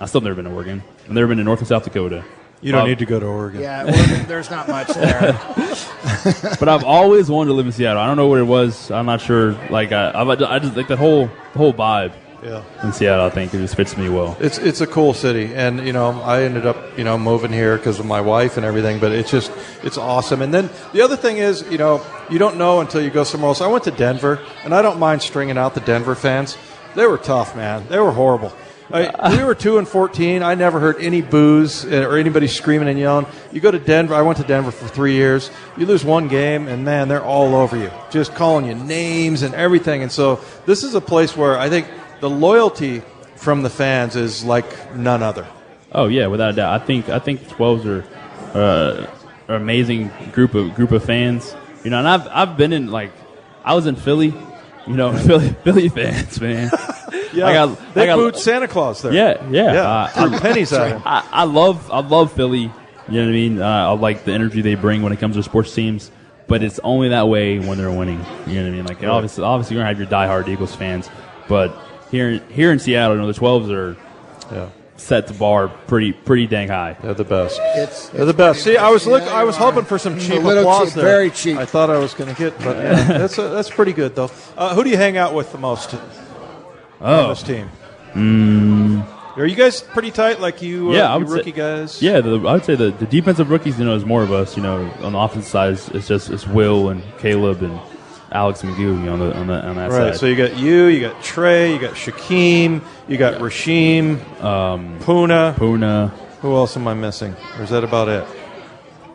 I 0.00 0.06
still 0.06 0.20
never 0.20 0.36
been 0.36 0.44
to 0.44 0.52
Oregon. 0.52 0.82
I've 1.04 1.10
never 1.10 1.26
been 1.26 1.38
to 1.38 1.44
North 1.44 1.58
and 1.58 1.68
South 1.68 1.84
Dakota. 1.84 2.24
You 2.62 2.72
don't 2.72 2.80
Well, 2.80 2.88
need 2.88 2.98
to 2.98 3.06
go 3.06 3.18
to 3.18 3.26
Oregon. 3.26 3.60
Yeah, 3.62 3.84
well, 3.84 4.24
there's 4.28 4.50
not 4.50 4.68
much 4.68 4.88
there. 4.88 5.32
but 6.60 6.68
I've 6.68 6.84
always 6.84 7.30
wanted 7.30 7.48
to 7.48 7.54
live 7.54 7.66
in 7.66 7.72
Seattle. 7.72 8.00
I 8.02 8.06
don't 8.06 8.16
know 8.16 8.26
what 8.26 8.38
it 8.38 8.44
was. 8.44 8.90
I'm 8.90 9.06
not 9.06 9.20
sure. 9.20 9.52
Like 9.70 9.92
I, 9.92 10.10
I, 10.10 10.54
I 10.54 10.58
just 10.58 10.76
like 10.76 10.88
the 10.88 10.96
whole 10.96 11.26
the 11.52 11.58
whole 11.58 11.72
vibe 11.72 12.12
Yeah. 12.42 12.62
in 12.82 12.92
Seattle. 12.92 13.24
I 13.24 13.30
think 13.30 13.54
it 13.54 13.58
just 13.58 13.76
fits 13.76 13.96
me 13.96 14.08
well. 14.10 14.36
It's 14.40 14.58
it's 14.58 14.82
a 14.82 14.86
cool 14.86 15.14
city, 15.14 15.54
and 15.54 15.86
you 15.86 15.92
know 15.94 16.20
I 16.20 16.42
ended 16.42 16.66
up 16.66 16.76
you 16.98 17.04
know 17.04 17.16
moving 17.18 17.52
here 17.52 17.76
because 17.78 17.98
of 17.98 18.04
my 18.06 18.20
wife 18.20 18.56
and 18.58 18.66
everything. 18.66 18.98
But 19.00 19.12
it's 19.12 19.30
just 19.30 19.50
it's 19.82 19.96
awesome. 19.96 20.42
And 20.42 20.52
then 20.52 20.68
the 20.92 21.00
other 21.00 21.16
thing 21.16 21.38
is 21.38 21.62
you 21.70 21.78
know 21.78 22.04
you 22.28 22.38
don't 22.38 22.58
know 22.58 22.80
until 22.80 23.00
you 23.00 23.08
go 23.10 23.24
somewhere 23.24 23.48
else. 23.48 23.62
I 23.62 23.68
went 23.68 23.84
to 23.84 23.90
Denver, 23.90 24.38
and 24.64 24.74
I 24.74 24.82
don't 24.82 24.98
mind 24.98 25.22
stringing 25.22 25.56
out 25.56 25.74
the 25.74 25.80
Denver 25.80 26.14
fans. 26.14 26.58
They 26.94 27.06
were 27.06 27.18
tough, 27.18 27.56
man. 27.56 27.86
They 27.88 27.98
were 28.00 28.12
horrible. 28.12 28.52
I, 28.92 29.36
we 29.36 29.44
were 29.44 29.54
two 29.54 29.78
and 29.78 29.86
fourteen. 29.86 30.42
I 30.42 30.54
never 30.54 30.80
heard 30.80 31.00
any 31.00 31.22
boos 31.22 31.84
uh, 31.84 32.08
or 32.08 32.18
anybody 32.18 32.48
screaming 32.48 32.88
and 32.88 32.98
yelling. 32.98 33.26
You 33.52 33.60
go 33.60 33.70
to 33.70 33.78
Denver. 33.78 34.14
I 34.14 34.22
went 34.22 34.38
to 34.38 34.44
Denver 34.44 34.70
for 34.70 34.88
three 34.88 35.14
years. 35.14 35.50
You 35.76 35.86
lose 35.86 36.04
one 36.04 36.28
game, 36.28 36.66
and 36.66 36.84
man, 36.84 37.08
they're 37.08 37.24
all 37.24 37.54
over 37.54 37.76
you, 37.76 37.90
just 38.10 38.34
calling 38.34 38.66
you 38.66 38.74
names 38.74 39.42
and 39.42 39.54
everything. 39.54 40.02
And 40.02 40.10
so 40.10 40.40
this 40.66 40.82
is 40.82 40.94
a 40.94 41.00
place 41.00 41.36
where 41.36 41.58
I 41.58 41.68
think 41.68 41.88
the 42.20 42.30
loyalty 42.30 43.02
from 43.36 43.62
the 43.62 43.70
fans 43.70 44.16
is 44.16 44.44
like 44.44 44.94
none 44.96 45.22
other. 45.22 45.46
Oh 45.92 46.06
yeah, 46.08 46.26
without 46.26 46.50
a 46.50 46.56
doubt. 46.56 46.80
I 46.80 46.84
think 46.84 47.08
I 47.08 47.18
think 47.18 47.42
12s 47.42 47.84
are 47.86 48.58
uh, 48.58 49.06
an 49.48 49.54
amazing 49.54 50.10
group 50.32 50.54
of 50.54 50.74
group 50.74 50.92
of 50.92 51.04
fans. 51.04 51.54
You 51.84 51.90
know, 51.90 51.98
and 51.98 52.08
I've 52.08 52.28
I've 52.28 52.56
been 52.56 52.72
in 52.72 52.90
like 52.90 53.12
I 53.64 53.74
was 53.74 53.86
in 53.86 53.96
Philly. 53.96 54.34
You 54.90 54.96
know, 54.96 55.12
Philly 55.26 55.50
Philly 55.64 55.88
fans, 55.88 56.40
man. 56.40 56.70
Yeah, 57.32 57.46
I 57.46 57.52
got- 57.52 57.94
they 57.94 58.02
I 58.02 58.06
got- 58.06 58.16
booed 58.16 58.36
Santa 58.36 58.66
Claus 58.66 59.02
there. 59.02 59.12
Yeah, 59.12 59.48
yeah. 59.50 59.72
yeah, 59.72 59.88
Uh, 59.88 60.06
threw 60.08 60.38
pennies 60.40 60.72
at 60.72 60.90
him. 60.90 61.02
I, 61.04 61.24
I 61.30 61.44
love 61.44 61.88
I 61.92 62.00
love 62.00 62.32
Philly. 62.32 62.62
You 62.62 62.68
know 62.68 63.20
what 63.22 63.28
I 63.28 63.32
mean? 63.32 63.62
Uh, 63.62 63.66
I 63.68 63.90
like 63.92 64.24
the 64.24 64.32
energy 64.32 64.62
they 64.62 64.74
bring 64.74 65.02
when 65.02 65.12
it 65.12 65.20
comes 65.20 65.36
to 65.36 65.42
sports 65.44 65.72
teams, 65.72 66.10
but 66.48 66.62
it's 66.64 66.80
only 66.82 67.10
that 67.10 67.28
way 67.28 67.60
when 67.60 67.78
they're 67.78 67.90
winning. 67.90 68.18
You 68.48 68.56
know 68.56 68.62
what 68.64 68.68
I 68.68 68.76
mean? 68.76 68.84
Like 68.84 69.04
obviously, 69.04 69.44
obviously 69.44 69.76
you're 69.76 69.84
gonna 69.84 69.94
have 69.96 69.98
your 70.00 70.08
diehard 70.08 70.48
Eagles 70.48 70.74
fans, 70.74 71.08
but 71.48 71.72
here 72.10 72.40
here 72.50 72.72
in 72.72 72.80
Seattle, 72.80 73.14
you 73.14 73.22
know, 73.22 73.30
the 73.30 73.38
12s 73.38 73.70
are 73.70 73.96
Yeah, 74.52 74.70
set 75.00 75.26
the 75.26 75.34
bar 75.34 75.68
pretty 75.68 76.12
pretty 76.12 76.46
dang 76.46 76.68
high. 76.68 76.96
they're 77.02 77.14
the 77.14 77.24
best. 77.24 77.58
It's, 77.76 78.08
They're 78.10 78.24
the 78.26 78.34
best. 78.34 78.62
See, 78.62 78.76
I 78.76 78.90
was 78.90 79.06
look. 79.06 79.22
I 79.22 79.44
was 79.44 79.56
hoping 79.56 79.84
for 79.84 79.98
some 79.98 80.18
cheap 80.18 80.42
little 80.42 80.62
applause 80.62 80.88
cheap, 80.88 80.94
there. 80.96 81.04
very 81.04 81.30
cheap. 81.30 81.56
I 81.56 81.64
thought 81.64 81.90
I 81.90 81.98
was 81.98 82.14
going 82.14 82.32
to 82.34 82.38
get, 82.38 82.58
but 82.58 82.76
yeah, 82.76 83.02
that's 83.18 83.38
uh 83.38 83.48
that's 83.52 83.70
pretty 83.70 83.92
good 83.92 84.14
though. 84.14 84.30
Uh, 84.56 84.74
who 84.74 84.84
do 84.84 84.90
you 84.90 84.96
hang 84.96 85.16
out 85.16 85.34
with 85.34 85.50
the 85.52 85.58
most 85.58 85.94
on 85.94 86.00
Oh, 87.00 87.28
this 87.30 87.42
team? 87.42 87.70
Are 89.36 89.46
you 89.46 89.54
guys 89.56 89.80
pretty 89.80 90.10
tight? 90.10 90.40
Like 90.40 90.60
you, 90.60 90.90
uh, 90.90 90.94
Yeah, 90.94 91.12
I 91.12 91.14
you 91.14 91.20
would 91.20 91.28
say- 91.30 91.34
rookie 91.36 91.52
guys. 91.52 92.02
yeah. 92.02 92.20
The, 92.20 92.36
I 92.40 92.52
would 92.54 92.64
say 92.64 92.74
the, 92.74 92.90
the 92.90 93.06
defensive 93.06 93.48
rookies, 93.48 93.78
you 93.78 93.84
know, 93.84 93.94
is 93.94 94.04
more 94.04 94.22
of 94.22 94.32
us. 94.32 94.56
You 94.56 94.62
know, 94.62 94.90
on 95.02 95.12
the 95.12 95.18
offensive 95.18 95.48
side, 95.50 95.72
it's, 95.74 95.88
it's 95.88 96.08
just 96.08 96.30
it's 96.30 96.46
Will 96.46 96.90
and 96.90 97.02
Caleb 97.18 97.62
and 97.62 97.80
Alex 98.32 98.62
McGee 98.62 99.10
on 99.12 99.18
the 99.18 99.36
on, 99.36 99.46
the, 99.48 99.66
on 99.66 99.76
that 99.76 99.90
Right. 99.90 100.12
side. 100.12 100.16
So 100.20 100.26
you 100.26 100.36
got 100.36 100.56
you, 100.56 100.84
you 100.86 101.00
got 101.00 101.20
Trey, 101.22 101.72
you 101.72 101.78
got 101.80 101.94
Shaquem, 101.94 102.80
you 103.08 103.16
got 103.16 103.40
Rasheem, 103.40 104.20
um, 104.42 104.98
Poona. 105.00 105.54
Poona, 105.54 106.10
Who 106.40 106.54
else 106.54 106.76
am 106.76 106.86
I 106.86 106.94
missing? 106.94 107.34
Or 107.58 107.64
is 107.64 107.70
that 107.70 107.82
about 107.84 108.08
it? 108.08 108.24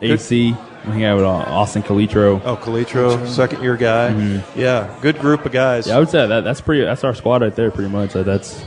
AC, 0.02 0.54
we 0.84 0.92
hang 0.92 1.04
out 1.04 1.16
with 1.16 1.24
uh, 1.24 1.28
Austin 1.30 1.82
Calitro. 1.82 2.42
Oh, 2.44 2.56
Calitro, 2.56 3.26
second 3.26 3.62
year 3.62 3.76
guy. 3.78 4.42
Yeah, 4.54 4.94
good 5.00 5.18
group 5.18 5.46
of 5.46 5.52
guys. 5.52 5.86
Yeah, 5.86 5.96
I 5.96 5.98
would 6.00 6.10
say 6.10 6.26
that 6.26 6.44
that's 6.44 6.60
pretty. 6.60 6.84
That's 6.84 7.02
our 7.02 7.14
squad 7.14 7.40
right 7.40 7.54
there, 7.56 7.70
pretty 7.70 7.90
much. 7.90 8.14
Uh, 8.14 8.22
That's 8.22 8.62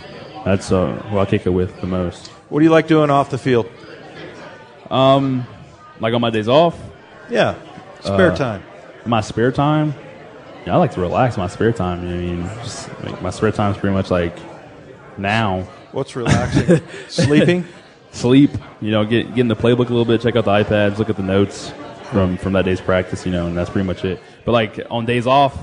that's 0.46 0.72
uh, 0.72 0.94
who 1.12 1.20
I 1.20 1.26
kick 1.26 1.46
it 1.46 1.50
with 1.52 1.80
the 1.82 1.86
most. 1.88 2.30
What 2.50 2.60
do 2.62 2.64
you 2.66 2.72
like 2.72 2.88
doing 2.88 3.12
off 3.12 3.30
the 3.30 3.38
field? 3.38 3.70
Um, 4.90 5.46
Like 6.00 6.14
on 6.16 6.22
my 6.22 6.30
days 6.32 6.48
off, 6.48 6.76
Yeah, 7.30 7.56
spare 8.00 8.36
time. 8.36 8.64
my 9.06 9.22
spare 9.22 9.52
time. 9.52 9.94
I 10.70 10.78
like 10.78 10.92
to 10.94 11.02
relax 11.02 11.38
my 11.38 11.48
spare 11.48 11.72
time. 11.74 12.00
I 12.02 12.04
mean, 12.04 12.44
just 12.64 12.90
like, 13.04 13.22
my 13.22 13.30
spare 13.30 13.52
time 13.52 13.72
is 13.74 13.78
pretty 13.78 13.94
much 13.96 14.10
like 14.12 14.38
now. 15.18 15.62
What's 15.92 16.16
relaxing? 16.16 16.82
Sleeping. 17.08 17.66
sleep, 18.12 18.52
you 18.82 18.92
know, 18.92 19.06
get 19.06 19.28
get 19.30 19.40
in 19.40 19.48
the 19.48 19.56
playbook 19.56 19.78
a 19.90 19.94
little 19.94 20.06
bit, 20.06 20.22
check 20.22 20.36
out 20.36 20.46
the 20.46 20.52
iPads, 20.52 20.98
look 20.98 21.10
at 21.10 21.16
the 21.16 21.24
notes 21.24 21.72
from 22.12 22.38
from 22.38 22.54
that 22.54 22.66
day's 22.66 22.82
practice, 22.82 23.26
you 23.26 23.32
know, 23.32 23.48
and 23.48 23.58
that's 23.58 23.70
pretty 23.70 23.86
much 23.88 24.04
it. 24.06 24.22
But 24.46 24.52
like 24.54 24.80
on 24.90 25.06
days 25.06 25.28
off, 25.28 25.58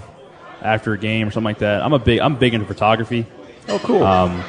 after 0.62 0.92
a 0.92 0.98
game 0.98 1.28
or 1.28 1.30
something 1.30 1.44
like 1.44 1.58
that, 1.58 1.82
I'm 1.82 1.92
a 1.92 1.98
big 1.98 2.20
I'm 2.20 2.36
big 2.36 2.54
into 2.54 2.66
photography, 2.66 3.26
Oh, 3.68 3.78
cool. 3.80 4.02
Um, 4.04 4.42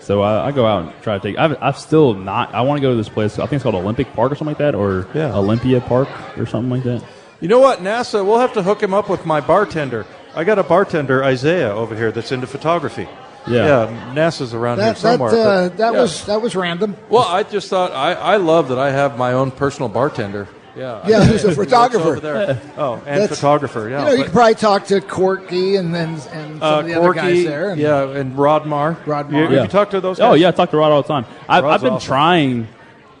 so 0.00 0.20
I, 0.22 0.48
I 0.48 0.52
go 0.52 0.66
out 0.66 0.84
and 0.84 1.02
try 1.02 1.18
to 1.18 1.22
take. 1.22 1.38
I've, 1.38 1.56
I've 1.62 1.78
still 1.78 2.14
not. 2.14 2.54
I 2.54 2.60
want 2.62 2.78
to 2.78 2.82
go 2.82 2.90
to 2.90 2.96
this 2.96 3.08
place. 3.08 3.38
I 3.38 3.42
think 3.42 3.54
it's 3.54 3.62
called 3.62 3.74
Olympic 3.74 4.12
Park 4.14 4.32
or 4.32 4.34
something 4.34 4.48
like 4.52 4.58
that, 4.58 4.74
or 4.74 5.06
Yeah. 5.14 5.34
Olympia 5.34 5.80
Park 5.80 6.08
or 6.38 6.44
something 6.46 6.70
like 6.70 6.82
that. 6.84 7.02
You 7.44 7.48
know 7.48 7.58
what, 7.60 7.80
NASA? 7.80 8.24
We'll 8.24 8.38
have 8.38 8.54
to 8.54 8.62
hook 8.62 8.82
him 8.82 8.94
up 8.94 9.10
with 9.10 9.26
my 9.26 9.42
bartender. 9.42 10.06
I 10.34 10.44
got 10.44 10.58
a 10.58 10.62
bartender, 10.62 11.22
Isaiah, 11.22 11.74
over 11.74 11.94
here 11.94 12.10
that's 12.10 12.32
into 12.32 12.46
photography. 12.46 13.06
Yeah. 13.46 13.86
yeah 13.90 14.14
NASA's 14.14 14.54
around 14.54 14.78
That 14.78 14.84
here 14.84 14.92
that 14.94 14.98
somewhere. 15.18 15.28
uh, 15.28 15.68
but- 15.68 15.76
that 15.76 15.92
yeah. 15.92 16.00
was 16.00 16.24
that 16.24 16.40
was 16.40 16.56
random. 16.56 16.96
Well, 17.10 17.24
I 17.24 17.42
just 17.42 17.68
thought 17.68 17.92
I, 17.92 18.14
I 18.14 18.36
love 18.38 18.68
that 18.68 18.78
I 18.78 18.92
have 18.92 19.18
my 19.18 19.34
own 19.34 19.50
personal 19.50 19.90
bartender. 19.90 20.48
Yeah, 20.74 21.06
Yeah, 21.06 21.22
who's 21.22 21.44
a 21.44 21.54
photographer. 21.64 22.18
there. 22.18 22.62
Oh, 22.78 22.94
and 22.94 23.20
That's- 23.20 23.28
photographer. 23.28 23.90
Yeah, 23.90 23.98
you 23.98 24.04
know, 24.06 24.10
you 24.12 24.16
but, 24.16 24.24
could 24.24 24.32
probably 24.32 24.54
talk 24.54 24.86
to 24.86 25.02
Corky 25.02 25.76
and 25.76 25.94
then 25.94 26.14
and 26.32 26.60
some 26.60 26.62
uh, 26.62 26.80
of 26.80 26.86
the 26.86 26.94
other 26.94 27.12
guys 27.12 27.44
there. 27.44 27.72
and- 27.72 27.78
yeah, 27.78 28.08
and 28.08 28.38
Rod 28.38 28.64
Mar. 28.64 28.94
Rodmar. 29.04 29.32
You, 29.32 29.36
have 29.42 29.52
Yeah. 29.52 29.62
you 29.64 29.68
talk 29.68 29.90
to 29.90 30.00
those 30.00 30.16
guys? 30.18 30.30
Oh 30.30 30.32
yeah, 30.32 30.48
I 30.48 30.52
talk 30.52 30.70
to 30.70 30.78
Rod 30.78 30.92
all 30.92 31.02
the 31.02 31.08
time. 31.08 31.26
I've, 31.46 31.66
I've 31.66 31.82
been 31.82 31.92
awesome. 31.92 32.06
trying 32.06 32.68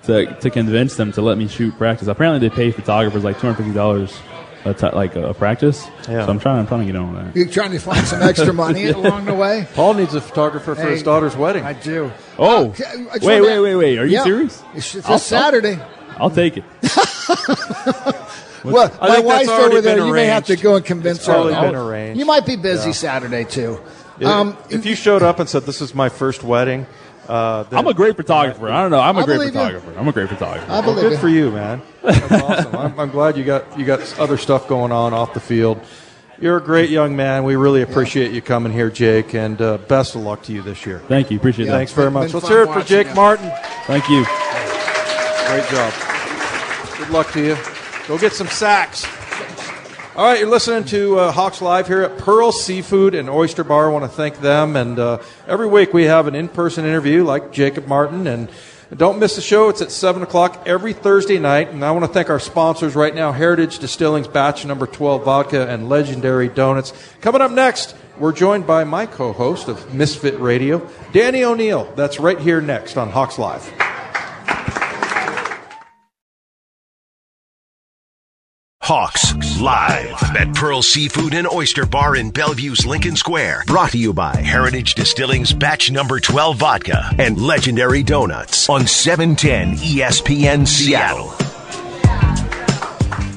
to 0.06 0.34
to 0.40 0.50
convince 0.50 0.96
them 0.96 1.12
to 1.12 1.22
let 1.22 1.38
me 1.38 1.48
shoot 1.48 1.76
practice. 1.78 2.08
Apparently, 2.08 2.46
they 2.48 2.54
pay 2.54 2.70
photographers 2.70 3.24
like 3.24 3.36
two 3.40 3.46
hundred 3.46 3.56
fifty 3.58 3.72
dollars 3.72 4.16
a 4.66 4.72
t- 4.72 4.88
like 4.90 5.14
a, 5.14 5.28
a 5.28 5.34
practice. 5.34 5.86
Yeah. 6.08 6.24
So 6.24 6.30
I'm 6.30 6.38
trying. 6.40 6.60
I'm 6.60 6.66
trying 6.66 6.86
to 6.86 6.92
get 6.92 6.96
on 6.96 7.14
that. 7.14 7.36
You're 7.36 7.48
trying 7.48 7.72
to 7.72 7.78
find 7.78 8.06
some 8.06 8.22
extra 8.22 8.52
money 8.64 8.86
along 8.86 9.26
the 9.26 9.34
way. 9.34 9.66
Paul 9.74 9.94
needs 9.94 10.14
a 10.14 10.20
photographer 10.20 10.74
for 10.74 10.80
Hey, 10.82 10.92
his 10.92 11.02
daughter's 11.02 11.36
wedding. 11.36 11.64
I 11.64 11.74
do. 11.74 12.10
Oh, 12.38 12.68
Okay, 12.70 12.84
I 12.86 13.18
wait, 13.22 13.40
wait, 13.42 13.58
wait, 13.60 13.74
wait. 13.76 13.98
Are 13.98 14.06
you 14.06 14.12
Yeah. 14.12 14.24
serious? 14.24 14.62
It's, 14.74 14.94
it's 14.94 15.06
I'll- 15.08 15.18
Saturday. 15.18 15.78
I'll 16.16 16.30
take 16.30 16.56
it. 16.56 16.64
Well, 18.64 18.90
I 18.98 19.08
my 19.08 19.18
wife's 19.20 19.50
over 19.50 19.82
there. 19.82 19.96
been 19.98 20.06
You 20.06 20.12
may 20.14 20.24
have 20.24 20.46
to 20.46 20.56
go 20.56 20.76
and 20.76 20.82
convince 20.84 21.18
It's 21.18 21.26
her. 21.26 21.34
already 21.34 21.54
Oh, 21.56 21.62
been 21.66 21.74
arranged. 21.74 22.18
You 22.18 22.24
might 22.24 22.46
be 22.46 22.56
busy 22.56 22.94
Saturday 22.94 23.44
too. 23.44 23.78
Um, 24.24 24.56
if 24.70 24.86
you 24.86 24.94
showed 24.94 25.22
up 25.22 25.38
and 25.38 25.46
said, 25.46 25.64
"This 25.64 25.82
is 25.82 25.94
my 25.94 26.08
first 26.08 26.42
wedding," 26.42 26.86
uh, 27.28 27.62
then 27.64 27.78
I'm 27.78 27.86
a 27.86 27.94
great 27.94 28.16
photographer. 28.16 28.68
I 28.68 28.82
don't 28.82 28.90
know. 28.90 29.00
I'm 29.00 29.16
a 29.16 29.20
I 29.20 29.24
great 29.24 29.34
believe 29.36 29.54
you. 29.54 29.60
photographer. 29.60 29.94
I'm 29.98 30.08
a 30.08 30.12
great 30.12 30.28
photographer. 30.28 30.66
I 30.70 30.80
Well, 30.80 30.82
believe 30.82 31.02
good 31.02 31.12
it. 31.14 31.18
for 31.18 31.28
you, 31.28 31.50
man. 31.50 31.82
That's 32.02 32.32
awesome. 32.32 32.76
I'm, 32.76 33.00
I'm 33.00 33.10
glad 33.10 33.36
you 33.36 33.44
got 33.44 33.78
you 33.78 33.84
got 33.84 34.18
other 34.18 34.36
stuff 34.36 34.68
going 34.68 34.92
on 34.92 35.12
off 35.14 35.34
the 35.34 35.40
field. 35.40 35.80
You're 36.40 36.56
a 36.56 36.60
great 36.62 36.90
young 36.90 37.14
man. 37.14 37.44
We 37.44 37.54
really 37.56 37.82
appreciate 37.82 38.32
you 38.32 38.42
coming 38.42 38.72
here, 38.72 38.90
Jake, 38.90 39.34
and 39.34 39.60
uh, 39.62 39.78
best 39.78 40.16
of 40.16 40.22
luck 40.22 40.42
to 40.44 40.52
you 40.52 40.62
this 40.62 40.84
year. 40.84 40.98
Thank 41.06 41.30
you. 41.30 41.36
Appreciate 41.38 41.66
that. 41.66 41.72
Thanks 41.72 41.92
very 41.92 42.10
much. 42.10 42.34
Let's 42.34 42.48
hear 42.48 42.62
it 42.62 42.66
for 42.66 42.70
watching 42.76 42.86
Jake 42.88 43.06
you. 43.08 43.14
Martin. 43.14 43.52
Thank 43.86 44.08
you. 44.08 44.24
Great 45.46 45.68
job. 45.70 45.92
Good 46.98 47.10
luck 47.10 47.30
to 47.32 47.40
you. 47.44 47.56
Go 48.08 48.18
get 48.18 48.32
some 48.32 48.48
sacks. 48.48 49.06
All 50.16 50.24
right, 50.24 50.38
you're 50.38 50.48
listening 50.48 50.84
to 50.90 51.18
uh, 51.18 51.32
Hawks 51.32 51.60
Live 51.60 51.88
here 51.88 52.02
at 52.02 52.18
Pearl 52.18 52.52
Seafood 52.52 53.16
and 53.16 53.28
Oyster 53.28 53.64
Bar. 53.64 53.90
I 53.90 53.92
want 53.92 54.04
to 54.04 54.08
thank 54.08 54.38
them. 54.38 54.76
And 54.76 54.96
uh, 54.96 55.20
every 55.48 55.66
week 55.66 55.92
we 55.92 56.04
have 56.04 56.28
an 56.28 56.36
in 56.36 56.46
person 56.46 56.84
interview 56.84 57.24
like 57.24 57.50
Jacob 57.50 57.88
Martin. 57.88 58.28
And 58.28 58.48
don't 58.96 59.18
miss 59.18 59.34
the 59.34 59.42
show. 59.42 59.70
It's 59.70 59.82
at 59.82 59.90
7 59.90 60.22
o'clock 60.22 60.62
every 60.66 60.92
Thursday 60.92 61.40
night. 61.40 61.70
And 61.70 61.84
I 61.84 61.90
want 61.90 62.04
to 62.04 62.12
thank 62.12 62.30
our 62.30 62.38
sponsors 62.38 62.94
right 62.94 63.12
now 63.12 63.32
Heritage 63.32 63.80
Distilling's 63.80 64.28
Batch 64.28 64.64
Number 64.64 64.86
12 64.86 65.24
Vodka 65.24 65.68
and 65.68 65.88
Legendary 65.88 66.46
Donuts. 66.46 66.92
Coming 67.20 67.40
up 67.40 67.50
next, 67.50 67.96
we're 68.16 68.30
joined 68.30 68.68
by 68.68 68.84
my 68.84 69.06
co 69.06 69.32
host 69.32 69.66
of 69.66 69.92
Misfit 69.92 70.38
Radio, 70.38 70.88
Danny 71.12 71.42
O'Neil. 71.42 71.92
That's 71.96 72.20
right 72.20 72.38
here 72.38 72.60
next 72.60 72.96
on 72.96 73.10
Hawks 73.10 73.36
Live. 73.36 73.68
Hawks 78.86 79.32
live 79.62 80.12
at 80.36 80.54
Pearl 80.54 80.82
Seafood 80.82 81.32
and 81.32 81.48
Oyster 81.48 81.86
Bar 81.86 82.16
in 82.16 82.30
Bellevue's 82.30 82.84
Lincoln 82.84 83.16
Square. 83.16 83.62
Brought 83.66 83.92
to 83.92 83.98
you 83.98 84.12
by 84.12 84.36
Heritage 84.36 84.94
Distilling's 84.94 85.54
Batch 85.54 85.90
Number 85.90 86.20
12 86.20 86.58
Vodka 86.58 87.10
and 87.18 87.40
Legendary 87.40 88.02
Donuts 88.02 88.68
on 88.68 88.82
E 88.82 88.86
710 88.86 89.76
ESPN 89.78 90.68
Seattle. 90.68 91.30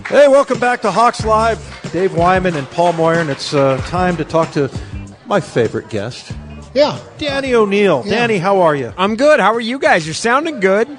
Hey, 0.10 0.28
welcome 0.28 0.60
back 0.60 0.82
to 0.82 0.92
Hawks 0.92 1.24
Live. 1.24 1.64
Dave 1.94 2.14
Wyman 2.14 2.58
and 2.58 2.70
Paul 2.72 2.92
Moyer, 2.92 3.20
and 3.20 3.30
it's 3.30 3.54
uh, 3.54 3.78
time 3.88 4.18
to 4.18 4.26
talk 4.26 4.52
to 4.52 4.70
my 5.28 5.40
favorite 5.40 5.88
guest, 5.90 6.30
Yeah. 6.74 7.00
Danny 7.20 7.54
O'Neil. 7.54 8.04
Yeah. 8.06 8.16
Danny, 8.16 8.38
how 8.38 8.60
are 8.60 8.76
you? 8.76 8.94
I'm 8.98 9.16
good. 9.16 9.40
How 9.40 9.54
are 9.54 9.62
you 9.62 9.80
guys? 9.80 10.06
You're 10.06 10.14
sounding 10.14 10.60
good. 10.60 10.90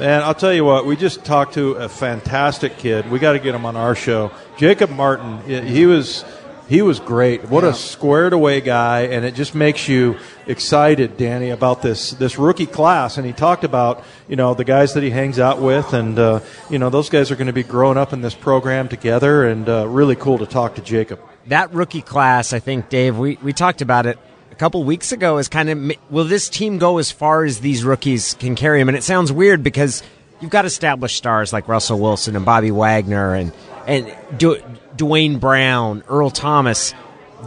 And 0.00 0.24
I'll 0.24 0.34
tell 0.34 0.52
you 0.52 0.64
what, 0.64 0.86
we 0.86 0.96
just 0.96 1.24
talked 1.24 1.54
to 1.54 1.72
a 1.72 1.88
fantastic 1.88 2.78
kid. 2.78 3.08
We 3.10 3.20
got 3.20 3.32
to 3.32 3.38
get 3.38 3.54
him 3.54 3.64
on 3.64 3.76
our 3.76 3.94
show. 3.94 4.32
Jacob 4.56 4.90
Martin, 4.90 5.40
he- 5.66 5.86
was 5.86 6.24
he 6.66 6.80
was 6.80 6.98
great. 6.98 7.44
What 7.50 7.62
a 7.62 7.74
squared 7.74 8.32
away 8.32 8.62
guy, 8.62 9.02
and 9.02 9.24
it 9.24 9.34
just 9.34 9.54
makes 9.54 9.86
you 9.86 10.16
excited, 10.46 11.16
Danny, 11.18 11.50
about 11.50 11.82
this 11.82 12.12
this 12.12 12.38
rookie 12.38 12.66
class. 12.66 13.18
And 13.18 13.26
he 13.26 13.32
talked 13.32 13.64
about 13.64 14.02
you 14.28 14.36
know 14.36 14.54
the 14.54 14.64
guys 14.64 14.94
that 14.94 15.02
he 15.02 15.10
hangs 15.10 15.38
out 15.38 15.60
with, 15.60 15.92
and 15.92 16.18
uh, 16.18 16.40
you 16.70 16.78
know 16.78 16.88
those 16.90 17.10
guys 17.10 17.30
are 17.30 17.36
going 17.36 17.48
to 17.48 17.52
be 17.52 17.62
growing 17.62 17.98
up 17.98 18.12
in 18.12 18.22
this 18.22 18.34
program 18.34 18.88
together, 18.88 19.46
and 19.46 19.68
uh, 19.68 19.86
really 19.86 20.16
cool 20.16 20.38
to 20.38 20.46
talk 20.46 20.74
to 20.76 20.80
Jacob. 20.82 21.20
That 21.48 21.72
rookie 21.74 22.02
class, 22.02 22.54
I 22.54 22.58
think, 22.58 22.88
Dave, 22.88 23.18
we, 23.18 23.38
we 23.42 23.52
talked 23.52 23.82
about 23.82 24.06
it 24.06 24.18
a 24.54 24.56
couple 24.56 24.84
weeks 24.84 25.10
ago, 25.10 25.38
is 25.38 25.48
kind 25.48 25.68
of 25.68 25.92
will 26.10 26.24
this 26.24 26.48
team 26.48 26.78
go 26.78 26.98
as 26.98 27.10
far 27.10 27.44
as 27.44 27.58
these 27.58 27.84
rookies 27.84 28.34
can 28.34 28.54
carry 28.54 28.78
them? 28.78 28.88
And 28.88 28.96
it 28.96 29.02
sounds 29.02 29.32
weird 29.32 29.64
because 29.64 30.00
you've 30.40 30.52
got 30.52 30.64
established 30.64 31.16
stars 31.16 31.52
like 31.52 31.66
Russell 31.66 31.98
Wilson 31.98 32.36
and 32.36 32.44
Bobby 32.44 32.70
Wagner 32.70 33.34
and, 33.34 33.52
and 33.88 34.14
du- 34.38 34.62
Duane 34.94 35.40
Brown, 35.40 36.04
Earl 36.08 36.30
Thomas, 36.30 36.94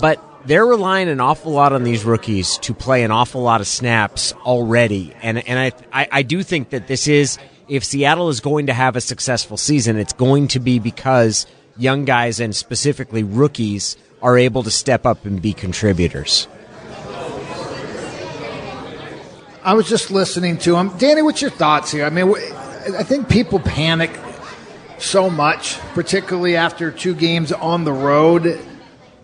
but 0.01 0.21
they're 0.45 0.65
relying 0.65 1.07
an 1.07 1.21
awful 1.21 1.53
lot 1.53 1.71
on 1.71 1.85
these 1.85 2.03
rookies 2.03 2.57
to 2.57 2.73
play 2.73 3.03
an 3.03 3.11
awful 3.11 3.41
lot 3.41 3.61
of 3.61 3.67
snaps 3.67 4.33
already. 4.45 5.13
And, 5.21 5.47
and 5.47 5.57
I, 5.57 5.71
I, 5.93 6.07
I 6.11 6.21
do 6.23 6.43
think 6.43 6.71
that 6.71 6.87
this 6.87 7.07
is, 7.07 7.37
if 7.69 7.85
Seattle 7.85 8.27
is 8.27 8.41
going 8.41 8.65
to 8.65 8.73
have 8.73 8.97
a 8.97 9.01
successful 9.01 9.55
season, 9.55 9.97
it's 9.97 10.13
going 10.13 10.49
to 10.49 10.59
be 10.59 10.79
because 10.79 11.47
young 11.77 12.03
guys 12.03 12.41
and 12.41 12.53
specifically 12.53 13.23
rookies 13.23 13.95
are 14.21 14.37
able 14.37 14.63
to 14.63 14.71
step 14.71 15.05
up 15.05 15.25
and 15.25 15.41
be 15.41 15.53
contributors. 15.53 16.49
I 19.67 19.73
was 19.73 19.89
just 19.89 20.11
listening 20.11 20.59
to 20.59 20.77
him. 20.77 20.97
Danny, 20.97 21.21
what's 21.21 21.41
your 21.41 21.51
thoughts 21.51 21.91
here? 21.91 22.05
I 22.05 22.09
mean, 22.09 22.33
I 22.33 23.03
think 23.03 23.27
people 23.27 23.59
panic 23.59 24.17
so 24.97 25.29
much, 25.29 25.77
particularly 25.93 26.55
after 26.55 26.89
two 26.89 27.13
games 27.13 27.51
on 27.51 27.83
the 27.83 27.91
road. 27.91 28.65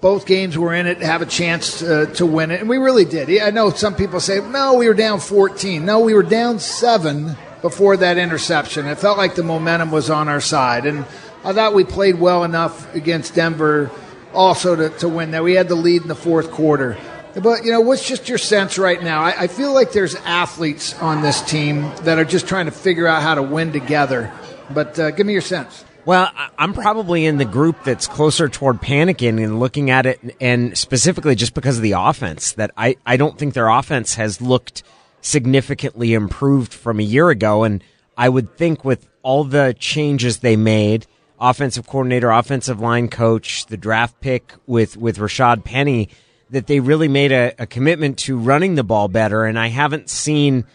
Both 0.01 0.25
games 0.25 0.58
were 0.58 0.73
in 0.73 0.86
it, 0.86 1.01
have 1.01 1.21
a 1.21 1.25
chance 1.25 1.82
uh, 1.82 2.08
to 2.15 2.25
win 2.25 2.51
it, 2.51 2.60
and 2.60 2.67
we 2.67 2.75
really 2.75 3.06
did. 3.06 3.41
I 3.41 3.51
know 3.51 3.69
some 3.69 3.95
people 3.95 4.19
say, 4.19 4.41
no, 4.41 4.73
we 4.73 4.89
were 4.89 4.93
down 4.93 5.21
14. 5.21 5.86
No, 5.86 6.01
we 6.01 6.13
were 6.13 6.23
down 6.23 6.60
seven 6.60 7.38
before 7.62 7.95
that 7.95 8.17
interception. 8.17 8.86
It 8.86 8.97
felt 8.97 9.17
like 9.17 9.36
the 9.36 9.43
momentum 9.43 9.91
was 9.91 10.10
on 10.10 10.27
our 10.27 10.41
side, 10.41 10.86
and 10.86 11.06
I 11.45 11.53
thought 11.53 11.73
we 11.73 11.86
played 11.86 12.19
well 12.19 12.43
enough 12.43 12.93
against 12.93 13.34
Denver 13.34 13.89
also 14.34 14.75
to, 14.75 14.89
to 14.97 15.08
win 15.08 15.32
that. 15.32 15.41
We 15.41 15.53
had 15.53 15.69
the 15.69 15.75
lead 15.75 16.01
in 16.01 16.10
the 16.10 16.15
fourth 16.15 16.51
quarter. 16.51 16.97
But, 17.35 17.65
you 17.65 17.71
know, 17.71 17.81
what's 17.81 18.07
just 18.07 18.29
your 18.29 18.37
sense 18.37 18.77
right 18.77 19.01
now? 19.01 19.21
I, 19.21 19.43
I 19.43 19.47
feel 19.47 19.73
like 19.73 19.91
there's 19.91 20.15
athletes 20.15 20.93
on 21.01 21.21
this 21.21 21.41
team 21.41 21.81
that 22.03 22.19
are 22.19 22.25
just 22.25 22.47
trying 22.47 22.65
to 22.65 22.71
figure 22.71 23.07
out 23.07 23.21
how 23.23 23.35
to 23.35 23.41
win 23.41 23.71
together. 23.71 24.31
But 24.69 24.99
uh, 24.99 25.11
give 25.11 25.25
me 25.25 25.33
your 25.33 25.41
sense. 25.41 25.83
Well, 26.05 26.29
I'm 26.57 26.73
probably 26.73 27.25
in 27.25 27.37
the 27.37 27.45
group 27.45 27.83
that's 27.83 28.07
closer 28.07 28.49
toward 28.49 28.81
panicking 28.81 29.41
and 29.41 29.59
looking 29.59 29.89
at 29.89 30.05
it, 30.05 30.19
and 30.41 30.77
specifically 30.77 31.33
just 31.33 31.53
because 31.53 31.77
of 31.77 31.83
the 31.83 31.93
offense. 31.93 32.53
That 32.53 32.71
I, 32.75 32.97
I 33.05 33.15
don't 33.15 33.37
think 33.37 33.53
their 33.53 33.69
offense 33.69 34.15
has 34.15 34.41
looked 34.41 34.83
significantly 35.21 36.13
improved 36.13 36.73
from 36.73 36.99
a 36.99 37.03
year 37.03 37.29
ago. 37.29 37.63
And 37.63 37.83
I 38.17 38.29
would 38.29 38.57
think 38.57 38.83
with 38.83 39.07
all 39.21 39.45
the 39.45 39.75
changes 39.79 40.39
they 40.39 40.57
made, 40.57 41.07
offensive 41.39 41.87
coordinator, 41.87 42.29
offensive 42.29 42.79
line 42.79 43.07
coach, 43.07 43.65
the 43.67 43.77
draft 43.77 44.19
pick 44.19 44.53
with, 44.67 44.97
with 44.97 45.17
Rashaad 45.17 45.63
Penny, 45.63 46.09
that 46.53 46.67
they 46.67 46.79
really 46.79 47.07
made 47.07 47.31
a, 47.31 47.53
a 47.59 47.65
commitment 47.65 48.19
to 48.19 48.37
running 48.37 48.75
the 48.75 48.83
ball 48.83 49.07
better. 49.07 49.43
And 49.45 49.59
I 49.59 49.67
haven't 49.67 50.09
seen. 50.09 50.65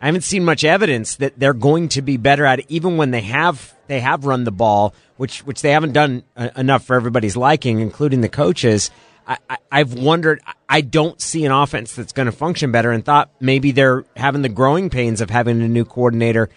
I 0.00 0.06
haven't 0.06 0.24
seen 0.24 0.44
much 0.44 0.62
evidence 0.62 1.16
that 1.16 1.38
they're 1.38 1.54
going 1.54 1.88
to 1.90 2.02
be 2.02 2.18
better 2.18 2.44
at 2.44 2.58
it, 2.58 2.66
even 2.68 2.98
when 2.98 3.12
they 3.12 3.22
have 3.22 3.74
they 3.86 4.00
have 4.00 4.26
run 4.26 4.44
the 4.44 4.52
ball, 4.52 4.94
which 5.16 5.40
which 5.46 5.62
they 5.62 5.70
haven't 5.70 5.92
done 5.92 6.22
uh, 6.36 6.50
enough 6.56 6.84
for 6.84 6.96
everybody's 6.96 7.36
liking, 7.36 7.80
including 7.80 8.20
the 8.20 8.28
coaches. 8.28 8.90
I, 9.26 9.38
I, 9.48 9.56
I've 9.72 9.94
wondered. 9.94 10.40
I 10.68 10.82
don't 10.82 11.20
see 11.20 11.44
an 11.44 11.52
offense 11.52 11.94
that's 11.94 12.12
going 12.12 12.26
to 12.26 12.32
function 12.32 12.72
better, 12.72 12.92
and 12.92 13.04
thought 13.04 13.30
maybe 13.40 13.72
they're 13.72 14.04
having 14.16 14.42
the 14.42 14.48
growing 14.48 14.90
pains 14.90 15.20
of 15.20 15.30
having 15.30 15.62
a 15.62 15.68
new 15.68 15.84
coordinator. 15.84 16.50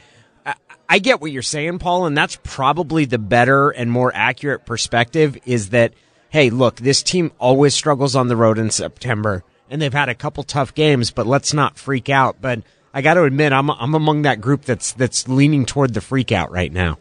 I, 0.46 0.56
I 0.88 1.00
get 1.00 1.22
what 1.22 1.32
you're 1.32 1.42
saying, 1.42 1.80
Paul, 1.80 2.06
and 2.08 2.18
that's 2.18 2.38
probably 2.44 3.06
the 3.06 3.20
better 3.20 3.70
and 3.70 3.92
more 3.92 4.12
accurate 4.14 4.66
perspective. 4.66 5.38
Is 5.46 5.70
that 5.70 5.94
hey, 6.30 6.50
look, 6.50 6.78
this 6.78 7.04
team 7.04 7.32
always 7.40 7.74
struggles 7.74 8.16
on 8.16 8.28
the 8.28 8.36
road 8.36 8.58
in 8.58 8.72
September, 8.72 9.44
and 9.70 9.82
they've 9.82 9.94
had 9.94 10.10
a 10.10 10.16
couple 10.16 10.44
tough 10.44 10.74
games, 10.74 11.12
but 11.12 11.28
let's 11.28 11.54
not 11.54 11.78
freak 11.78 12.10
out. 12.10 12.38
But 12.42 12.62
I 12.94 13.02
got 13.02 13.16
to 13.16 13.24
admit, 13.24 13.54
I'm 13.54 13.70
I'm 13.70 13.94
among 13.94 14.24
that 14.24 14.42
group 14.42 14.64
that's 14.64 14.94
that's 14.94 15.28
leaning 15.28 15.66
toward 15.66 15.94
the 15.94 16.02
freak 16.02 16.32
out 16.32 16.52
right 16.52 16.72
now. 16.72 16.98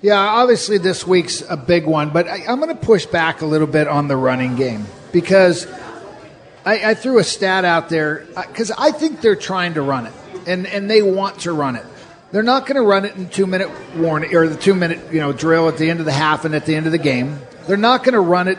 Yeah, 0.00 0.18
obviously 0.18 0.76
this 0.76 1.06
week's 1.06 1.42
a 1.48 1.56
big 1.56 1.86
one, 1.86 2.10
but 2.10 2.28
I, 2.28 2.40
am 2.40 2.60
going 2.60 2.68
to 2.68 2.74
push 2.74 3.06
back 3.06 3.40
a 3.40 3.46
little 3.46 3.66
bit 3.66 3.88
on 3.88 4.06
the 4.06 4.18
running 4.18 4.54
game 4.54 4.84
because 5.12 5.66
I, 6.62 6.90
I 6.90 6.94
threw 6.94 7.18
a 7.18 7.24
stat 7.24 7.64
out 7.64 7.88
there 7.88 8.26
uh, 8.36 8.42
because 8.46 8.70
I 8.70 8.90
think 8.90 9.22
they're 9.22 9.34
trying 9.34 9.74
to 9.74 9.82
run 9.82 10.06
it 10.06 10.12
and 10.46 10.66
and 10.66 10.90
they 10.90 11.00
want 11.02 11.40
to 11.40 11.52
run 11.52 11.76
it. 11.76 11.86
They're 12.32 12.42
not 12.42 12.66
going 12.66 12.76
to 12.76 12.82
run 12.82 13.04
it 13.04 13.16
in 13.16 13.28
two 13.28 13.46
minute 13.46 13.70
warning 13.96 14.34
or 14.34 14.48
the 14.48 14.56
two 14.56 14.74
minute 14.74 15.12
you 15.12 15.20
know 15.20 15.32
drill 15.32 15.68
at 15.68 15.78
the 15.78 15.88
end 15.88 16.00
of 16.00 16.06
the 16.06 16.12
half 16.12 16.44
and 16.44 16.54
at 16.54 16.66
the 16.66 16.74
end 16.74 16.86
of 16.86 16.92
the 16.92 16.98
game. 16.98 17.38
They're 17.66 17.76
not 17.76 18.04
going 18.04 18.14
to 18.14 18.20
run 18.20 18.48
it 18.48 18.58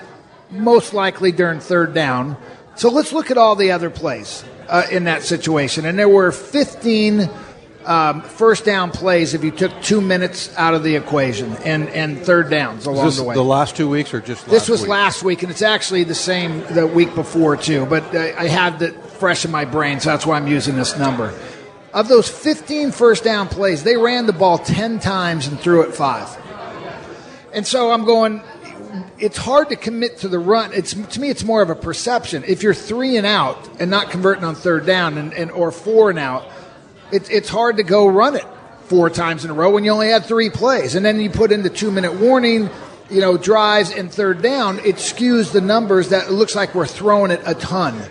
most 0.51 0.93
likely 0.93 1.31
during 1.31 1.59
third 1.59 1.93
down. 1.93 2.37
So 2.75 2.89
let's 2.89 3.13
look 3.13 3.31
at 3.31 3.37
all 3.37 3.55
the 3.55 3.71
other 3.71 3.89
plays 3.89 4.43
uh, 4.67 4.83
in 4.91 5.05
that 5.05 5.23
situation. 5.23 5.85
And 5.85 5.97
there 5.97 6.09
were 6.09 6.31
15 6.31 7.29
um, 7.85 8.21
first 8.23 8.65
down 8.65 8.91
plays 8.91 9.33
if 9.33 9.43
you 9.43 9.51
took 9.51 9.81
two 9.81 10.01
minutes 10.01 10.55
out 10.57 10.73
of 10.73 10.83
the 10.83 10.95
equation 10.95 11.55
and, 11.57 11.87
and 11.89 12.19
third 12.19 12.49
downs 12.49 12.85
along 12.85 13.11
the 13.11 13.23
way. 13.23 13.35
The 13.35 13.43
last 13.43 13.75
two 13.75 13.87
weeks 13.87 14.13
or 14.13 14.21
just 14.21 14.45
this 14.47 14.67
was 14.67 14.81
week? 14.81 14.89
last 14.89 15.23
week, 15.23 15.43
and 15.43 15.51
it's 15.51 15.61
actually 15.61 16.03
the 16.03 16.15
same 16.15 16.61
the 16.73 16.87
week 16.87 17.13
before 17.13 17.55
too. 17.57 17.85
But 17.85 18.15
uh, 18.15 18.33
I 18.37 18.47
had 18.47 18.81
it 18.81 18.95
fresh 19.11 19.45
in 19.45 19.51
my 19.51 19.65
brain, 19.65 19.99
so 19.99 20.09
that's 20.09 20.25
why 20.25 20.37
I'm 20.37 20.47
using 20.47 20.75
this 20.75 20.97
number. 20.97 21.33
Of 21.93 22.09
those 22.09 22.27
15 22.27 22.91
first 22.91 23.23
down 23.23 23.47
plays, 23.47 23.83
they 23.83 23.95
ran 23.95 24.25
the 24.25 24.33
ball 24.33 24.57
10 24.57 24.99
times 24.99 25.47
and 25.47 25.57
threw 25.59 25.81
it 25.83 25.95
five. 25.95 26.27
And 27.53 27.65
so 27.65 27.91
I'm 27.91 28.03
going, 28.03 28.41
it's 29.19 29.37
hard 29.37 29.69
to 29.69 29.75
commit 29.75 30.19
to 30.19 30.27
the 30.27 30.39
run. 30.39 30.73
It's 30.73 30.93
to 30.93 31.19
me, 31.19 31.29
it's 31.29 31.43
more 31.43 31.61
of 31.61 31.69
a 31.69 31.75
perception. 31.75 32.43
If 32.47 32.63
you're 32.63 32.73
three 32.73 33.17
and 33.17 33.25
out 33.25 33.57
and 33.79 33.89
not 33.89 34.09
converting 34.09 34.43
on 34.43 34.55
third 34.55 34.85
down, 34.85 35.17
and, 35.17 35.33
and 35.33 35.51
or 35.51 35.71
four 35.71 36.09
and 36.09 36.19
out, 36.19 36.45
it, 37.11 37.29
it's 37.31 37.49
hard 37.49 37.77
to 37.77 37.83
go 37.83 38.07
run 38.07 38.35
it 38.35 38.45
four 38.85 39.09
times 39.09 39.45
in 39.45 39.51
a 39.51 39.53
row 39.53 39.71
when 39.71 39.83
you 39.83 39.91
only 39.91 40.09
had 40.09 40.25
three 40.25 40.49
plays, 40.49 40.95
and 40.95 41.05
then 41.05 41.19
you 41.19 41.29
put 41.29 41.51
in 41.51 41.63
the 41.63 41.69
two 41.69 41.91
minute 41.91 42.13
warning. 42.13 42.69
You 43.07 43.21
know, 43.21 43.37
drives 43.37 43.91
and 43.91 44.11
third 44.11 44.41
down, 44.41 44.79
it 44.79 44.95
skews 44.95 45.51
the 45.51 45.61
numbers 45.61 46.09
that 46.09 46.25
it 46.27 46.31
looks 46.31 46.55
like 46.55 46.73
we're 46.73 46.87
throwing 46.87 47.29
it 47.29 47.39
a 47.45 47.53
ton. 47.53 48.01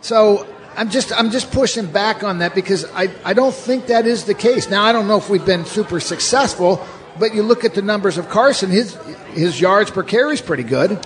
So 0.00 0.46
I'm 0.74 0.90
just 0.90 1.12
I'm 1.12 1.30
just 1.30 1.50
pushing 1.50 1.86
back 1.86 2.22
on 2.22 2.38
that 2.38 2.54
because 2.54 2.84
I, 2.92 3.10
I 3.24 3.34
don't 3.34 3.54
think 3.54 3.88
that 3.88 4.06
is 4.06 4.24
the 4.24 4.34
case. 4.34 4.70
Now 4.70 4.84
I 4.84 4.92
don't 4.92 5.08
know 5.08 5.18
if 5.18 5.28
we've 5.28 5.44
been 5.44 5.64
super 5.64 5.98
successful, 5.98 6.76
but 7.18 7.34
you 7.34 7.42
look 7.42 7.64
at 7.64 7.74
the 7.74 7.82
numbers 7.82 8.18
of 8.18 8.28
Carson, 8.28 8.70
his 8.70 8.94
his 9.32 9.60
yards 9.60 9.90
per 9.90 10.02
carry 10.02 10.34
is 10.34 10.40
pretty 10.40 10.62
good. 10.62 11.04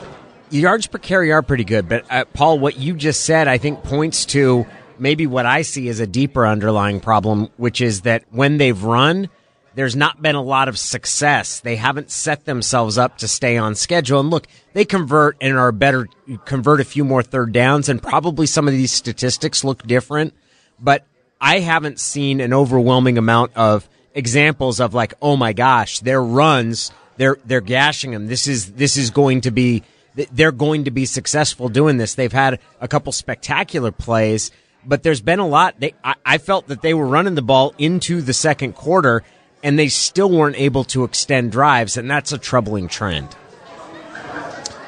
Yards 0.51 0.87
per 0.87 0.99
carry 0.99 1.33
are 1.33 1.43
pretty 1.43 1.65
good, 1.65 1.89
but 1.89 2.05
uh, 2.11 2.25
Paul, 2.27 2.59
what 2.59 2.79
you 2.79 2.95
just 2.95 3.25
said, 3.25 3.49
I 3.49 3.59
think 3.59 3.83
points 3.83 4.27
to 4.27 4.67
maybe 4.99 5.27
what 5.27 5.47
I 5.47 5.63
see 5.63 5.89
as 5.89 6.01
a 6.01 6.07
deeper 6.07 6.47
underlying 6.47 7.01
problem, 7.01 7.49
which 7.57 7.81
is 7.81 8.03
that 8.03 8.25
when 8.31 8.59
they've 8.59 8.83
run, 8.83 9.29
there's 9.75 9.97
not 9.97 10.21
been 10.21 10.35
a 10.35 10.43
lot 10.43 10.69
of 10.69 10.79
success. 10.79 11.61
They 11.61 11.77
haven't 11.77 12.11
set 12.11 12.45
themselves 12.45 12.99
up 12.99 13.19
to 13.19 13.29
stay 13.29 13.57
on 13.57 13.75
schedule. 13.75 14.21
And 14.21 14.31
look, 14.31 14.47
they 14.75 14.85
convert 14.85 15.37
and 15.41 15.57
are 15.57 15.73
better, 15.73 16.09
convert 16.45 16.81
a 16.81 16.85
few 16.85 17.05
more 17.05 17.23
third 17.23 17.53
downs, 17.53 17.89
and 17.89 18.03
probably 18.03 18.47
some 18.47 18.69
of 18.69 18.75
these 18.75 18.93
statistics 18.93 19.65
look 19.65 19.87
different. 19.87 20.35
But 20.79 21.07
I 21.41 21.61
haven't 21.61 21.99
seen 21.99 22.41
an 22.41 22.53
overwhelming 22.53 23.19
amount 23.19 23.57
of 23.57 23.89
examples 24.15 24.81
of 24.81 24.95
like, 24.95 25.15
oh 25.23 25.37
my 25.37 25.53
gosh, 25.53 26.01
their 26.01 26.23
runs, 26.23 26.93
they're 27.17 27.39
they're 27.45 27.61
gashing 27.61 28.13
them. 28.13 28.27
This 28.27 28.47
is 28.47 28.73
this 28.73 28.97
is 28.97 29.11
going 29.11 29.43
to 29.43 29.51
be 29.51 29.83
they're 30.33 30.53
going 30.53 30.85
to 30.85 30.91
be 30.91 31.07
successful 31.07 31.69
doing 31.69 31.97
this. 31.97 32.15
They've 32.15 32.33
had 32.33 32.61
a 32.81 32.89
couple 32.89 33.13
spectacular 33.13 33.93
plays, 33.93 34.51
but 34.85 35.03
there's 35.03 35.21
been 35.21 35.39
a 35.39 35.47
lot. 35.47 35.79
They 35.79 35.95
I, 36.05 36.15
I 36.25 36.39
felt 36.39 36.69
that 36.69 36.83
they 36.83 36.95
were 36.95 37.07
running 37.07 37.35
the 37.35 37.43
ball 37.43 37.75
into 37.79 38.21
the 38.21 38.33
second 38.33 38.75
quarter, 38.75 39.23
and 39.63 39.79
they 39.79 39.89
still 39.89 40.31
weren't 40.31 40.59
able 40.59 40.85
to 40.85 41.05
extend 41.05 41.53
drives, 41.53 41.97
and 41.97 42.11
that's 42.11 42.33
a 42.33 42.39
troubling 42.39 42.89
trend. 42.89 43.35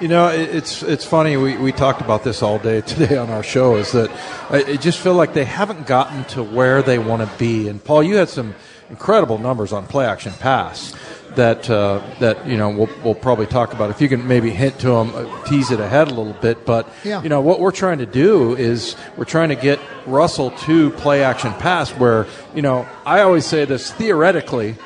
You 0.01 0.09
know, 0.09 0.27
it's 0.29 0.83
it's 0.83 1.05
funny. 1.05 1.37
We, 1.37 1.57
we 1.57 1.71
talked 1.71 2.01
about 2.01 2.25
this 2.25 2.43
all 2.43 2.59
day 2.59 2.81
today 2.87 3.17
on 3.17 3.31
our 3.31 3.43
show. 3.43 3.77
Is 3.77 3.93
that 3.93 4.11
uh, 4.51 4.63
I 4.67 4.77
just 4.77 4.99
feel 4.99 5.15
like 5.15 5.33
they 5.35 5.45
haven't 5.45 5.87
gotten 5.87 6.25
to 6.27 6.43
where 6.43 6.83
they 6.83 6.99
want 6.99 7.23
to 7.23 7.39
be. 7.39 7.69
And 7.69 7.83
Paul, 7.83 8.03
you 8.03 8.17
had 8.17 8.29
some 8.29 8.55
incredible 8.91 9.39
numbers 9.39 9.73
on 9.73 9.87
play 9.87 10.07
action 10.07 10.33
pass 10.33 10.95
that 11.37 11.69
uh, 11.69 12.01
that 12.21 12.47
you 12.47 12.57
know 12.57 12.71
we'll, 12.71 12.91
we'll 13.03 13.15
probably 13.15 13.47
talk 13.47 13.73
about. 13.73 13.91
If 13.91 14.01
you 14.01 14.09
can 14.09 14.27
maybe 14.27 14.51
hint 14.51 14.79
to 14.81 14.89
them, 14.89 15.15
uh, 15.15 15.45
tease 15.45 15.71
it 15.71 15.81
ahead 15.81 16.09
a 16.09 16.15
little 16.15 16.33
bit. 16.33 16.65
But 16.65 16.89
yeah. 17.05 17.23
you 17.23 17.29
know 17.29 17.41
what 17.41 17.61
we're 17.61 17.73
trying 17.73 17.99
to 17.99 18.07
do 18.07 18.55
is 18.55 18.97
we're 19.17 19.25
trying 19.25 19.49
to 19.51 19.57
get 19.57 19.81
Russell 20.07 20.51
to 20.51 20.91
play 20.91 21.23
action 21.23 21.53
pass. 21.55 21.91
Where 21.91 22.27
you 22.55 22.63
know 22.63 22.89
I 23.05 23.21
always 23.21 23.47
say 23.47 23.65
this 23.65 23.93
theoretically. 23.93 24.77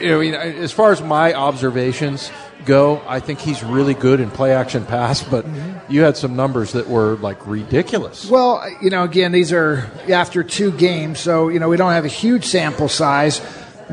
You 0.00 0.30
know, 0.30 0.38
as 0.38 0.70
far 0.70 0.92
as 0.92 1.02
my 1.02 1.34
observations 1.34 2.30
go, 2.68 3.02
I 3.08 3.18
think 3.18 3.40
he's 3.40 3.64
really 3.64 3.94
good 3.94 4.20
in 4.20 4.30
play 4.30 4.52
action 4.52 4.84
pass. 4.84 5.24
But 5.24 5.44
mm-hmm. 5.44 5.92
you 5.92 6.02
had 6.02 6.16
some 6.16 6.36
numbers 6.36 6.72
that 6.72 6.88
were 6.88 7.16
like 7.16 7.44
ridiculous. 7.46 8.30
Well, 8.30 8.64
you 8.80 8.90
know, 8.90 9.02
again, 9.02 9.32
these 9.32 9.52
are 9.52 9.90
after 10.08 10.44
two 10.44 10.70
games, 10.72 11.18
so 11.18 11.48
you 11.48 11.58
know 11.58 11.68
we 11.68 11.76
don't 11.76 11.92
have 11.92 12.04
a 12.04 12.14
huge 12.22 12.44
sample 12.44 12.88
size, 12.88 13.40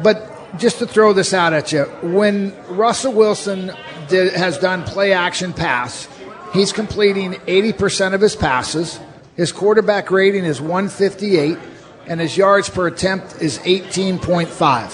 but 0.03 0.31
just 0.59 0.79
to 0.79 0.87
throw 0.87 1.13
this 1.13 1.33
out 1.33 1.53
at 1.53 1.71
you, 1.71 1.83
when 2.01 2.53
Russell 2.67 3.13
Wilson 3.13 3.71
did, 4.07 4.33
has 4.33 4.57
done 4.57 4.83
play 4.83 5.13
action 5.13 5.53
pass, 5.53 6.07
he's 6.53 6.71
completing 6.71 7.33
80% 7.33 8.13
of 8.13 8.21
his 8.21 8.35
passes. 8.35 8.99
His 9.35 9.51
quarterback 9.51 10.11
rating 10.11 10.45
is 10.45 10.61
158, 10.61 11.57
and 12.07 12.19
his 12.19 12.37
yards 12.37 12.69
per 12.69 12.87
attempt 12.87 13.41
is 13.41 13.57
18.5. 13.59 14.93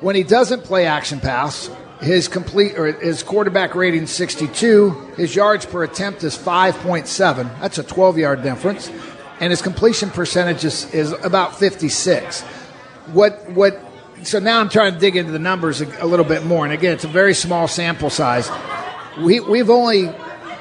When 0.00 0.16
he 0.16 0.22
doesn't 0.22 0.64
play 0.64 0.86
action 0.86 1.20
pass, 1.20 1.70
his 2.00 2.28
complete 2.28 2.78
or 2.78 2.92
his 2.92 3.22
quarterback 3.22 3.74
rating 3.74 4.06
62. 4.06 4.90
His 5.16 5.34
yards 5.34 5.66
per 5.66 5.82
attempt 5.82 6.22
is 6.22 6.36
5.7. 6.36 7.60
That's 7.60 7.78
a 7.78 7.82
12 7.82 8.18
yard 8.18 8.42
difference, 8.42 8.90
and 9.40 9.50
his 9.50 9.62
completion 9.62 10.10
percentage 10.10 10.64
is, 10.64 10.92
is 10.94 11.12
about 11.12 11.58
56. 11.58 12.42
What 13.12 13.50
what 13.50 13.80
so 14.22 14.38
now 14.38 14.60
I'm 14.60 14.68
trying 14.68 14.94
to 14.94 14.98
dig 14.98 15.16
into 15.16 15.32
the 15.32 15.38
numbers 15.38 15.80
a, 15.80 16.04
a, 16.04 16.06
little 16.06 16.24
bit 16.24 16.44
more. 16.44 16.64
And 16.64 16.74
again, 16.74 16.92
it's 16.92 17.04
a 17.04 17.08
very 17.08 17.34
small 17.34 17.68
sample 17.68 18.10
size. 18.10 18.50
We, 19.20 19.38
we've 19.38 19.70
only 19.70 20.12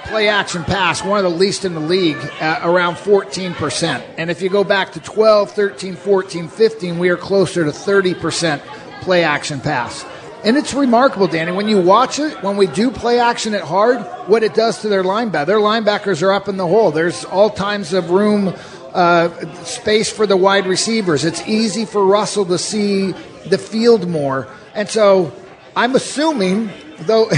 play 0.05 0.29
action 0.29 0.63
pass, 0.63 1.03
one 1.03 1.17
of 1.17 1.29
the 1.29 1.37
least 1.37 1.65
in 1.65 1.73
the 1.73 1.79
league, 1.79 2.17
uh, 2.39 2.59
around 2.63 2.95
14%. 2.95 4.03
And 4.17 4.29
if 4.29 4.41
you 4.41 4.49
go 4.49 4.63
back 4.63 4.93
to 4.93 4.99
12, 4.99 5.51
13, 5.51 5.95
14, 5.95 6.47
15, 6.47 6.99
we 6.99 7.09
are 7.09 7.17
closer 7.17 7.65
to 7.65 7.71
30% 7.71 8.59
play 9.01 9.23
action 9.23 9.59
pass. 9.59 10.05
And 10.43 10.55
it's 10.55 10.73
remarkable, 10.73 11.27
Danny, 11.27 11.51
when 11.51 11.67
you 11.67 11.81
watch 11.81 12.19
it, 12.19 12.43
when 12.43 12.57
we 12.57 12.67
do 12.67 12.91
play 12.91 13.19
action 13.19 13.53
at 13.55 13.61
hard, 13.61 13.99
what 14.27 14.43
it 14.43 14.53
does 14.53 14.81
to 14.81 14.89
their 14.89 15.03
linebacker. 15.03 15.47
Their 15.47 15.57
linebackers 15.57 16.21
are 16.21 16.31
up 16.31 16.47
in 16.47 16.57
the 16.57 16.67
hole. 16.67 16.91
There's 16.91 17.25
all 17.25 17.49
times 17.49 17.91
of 17.91 18.11
room, 18.11 18.53
uh, 18.93 19.29
space 19.63 20.11
for 20.11 20.27
the 20.27 20.37
wide 20.37 20.67
receivers. 20.67 21.25
It's 21.25 21.45
easy 21.47 21.85
for 21.85 22.05
Russell 22.05 22.45
to 22.45 22.57
see 22.57 23.13
the 23.47 23.57
field 23.57 24.07
more. 24.07 24.47
And 24.75 24.87
so 24.87 25.33
I'm 25.75 25.95
assuming, 25.95 26.69
though, 26.99 27.29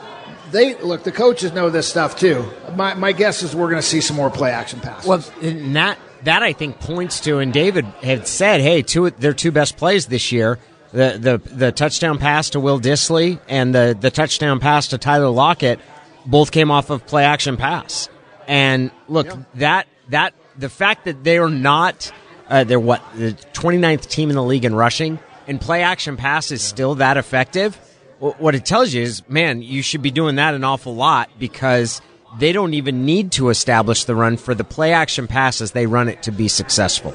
they 0.50 0.74
look, 0.76 1.04
the 1.04 1.12
coaches 1.12 1.52
know 1.52 1.70
this 1.70 1.88
stuff 1.88 2.18
too. 2.18 2.44
My, 2.76 2.94
my 2.94 3.12
guess 3.12 3.42
is 3.42 3.56
we're 3.56 3.70
going 3.70 3.82
to 3.82 3.86
see 3.86 4.00
some 4.00 4.16
more 4.16 4.30
play 4.30 4.50
action 4.50 4.80
passes. 4.80 5.08
Well, 5.08 5.18
that, 5.40 5.98
that 6.24 6.42
I 6.42 6.52
think 6.52 6.80
points 6.80 7.20
to, 7.20 7.38
and 7.38 7.52
David 7.52 7.86
had 8.02 8.26
said, 8.26 8.60
hey, 8.60 8.82
two, 8.82 9.10
their 9.10 9.32
two 9.32 9.52
best 9.52 9.76
plays 9.76 10.06
this 10.06 10.32
year. 10.32 10.58
The, 10.92 11.40
the 11.44 11.54
the 11.54 11.72
touchdown 11.72 12.18
pass 12.18 12.50
to 12.50 12.60
Will 12.60 12.78
Dissly 12.78 13.40
and 13.48 13.74
the, 13.74 13.96
the 13.98 14.10
touchdown 14.10 14.60
pass 14.60 14.88
to 14.88 14.98
Tyler 14.98 15.30
Lockett 15.30 15.80
both 16.26 16.52
came 16.52 16.70
off 16.70 16.90
of 16.90 17.06
play 17.06 17.24
action 17.24 17.56
pass. 17.56 18.08
And 18.46 18.90
look, 19.08 19.26
yeah. 19.26 19.36
that 19.54 19.86
that 20.10 20.34
the 20.58 20.68
fact 20.68 21.06
that 21.06 21.24
they 21.24 21.38
are 21.38 21.48
not 21.48 22.12
uh, 22.48 22.64
they're 22.64 22.78
what 22.78 23.02
the 23.14 23.32
29th 23.54 24.06
team 24.08 24.28
in 24.28 24.36
the 24.36 24.42
league 24.42 24.64
in 24.64 24.74
rushing 24.74 25.18
and 25.46 25.60
play 25.60 25.82
action 25.82 26.16
pass 26.16 26.50
is 26.50 26.62
still 26.62 26.96
that 26.96 27.16
effective, 27.16 27.74
what 28.18 28.54
it 28.54 28.64
tells 28.64 28.92
you 28.92 29.02
is, 29.02 29.28
man, 29.28 29.62
you 29.62 29.82
should 29.82 30.02
be 30.02 30.10
doing 30.10 30.36
that 30.36 30.54
an 30.54 30.62
awful 30.62 30.94
lot 30.94 31.30
because 31.38 32.00
they 32.38 32.52
don't 32.52 32.74
even 32.74 33.04
need 33.04 33.32
to 33.32 33.48
establish 33.48 34.04
the 34.04 34.14
run 34.14 34.36
for 34.36 34.54
the 34.54 34.64
play 34.64 34.92
action 34.92 35.26
passes. 35.26 35.72
They 35.72 35.86
run 35.86 36.08
it 36.08 36.22
to 36.24 36.30
be 36.30 36.48
successful. 36.48 37.14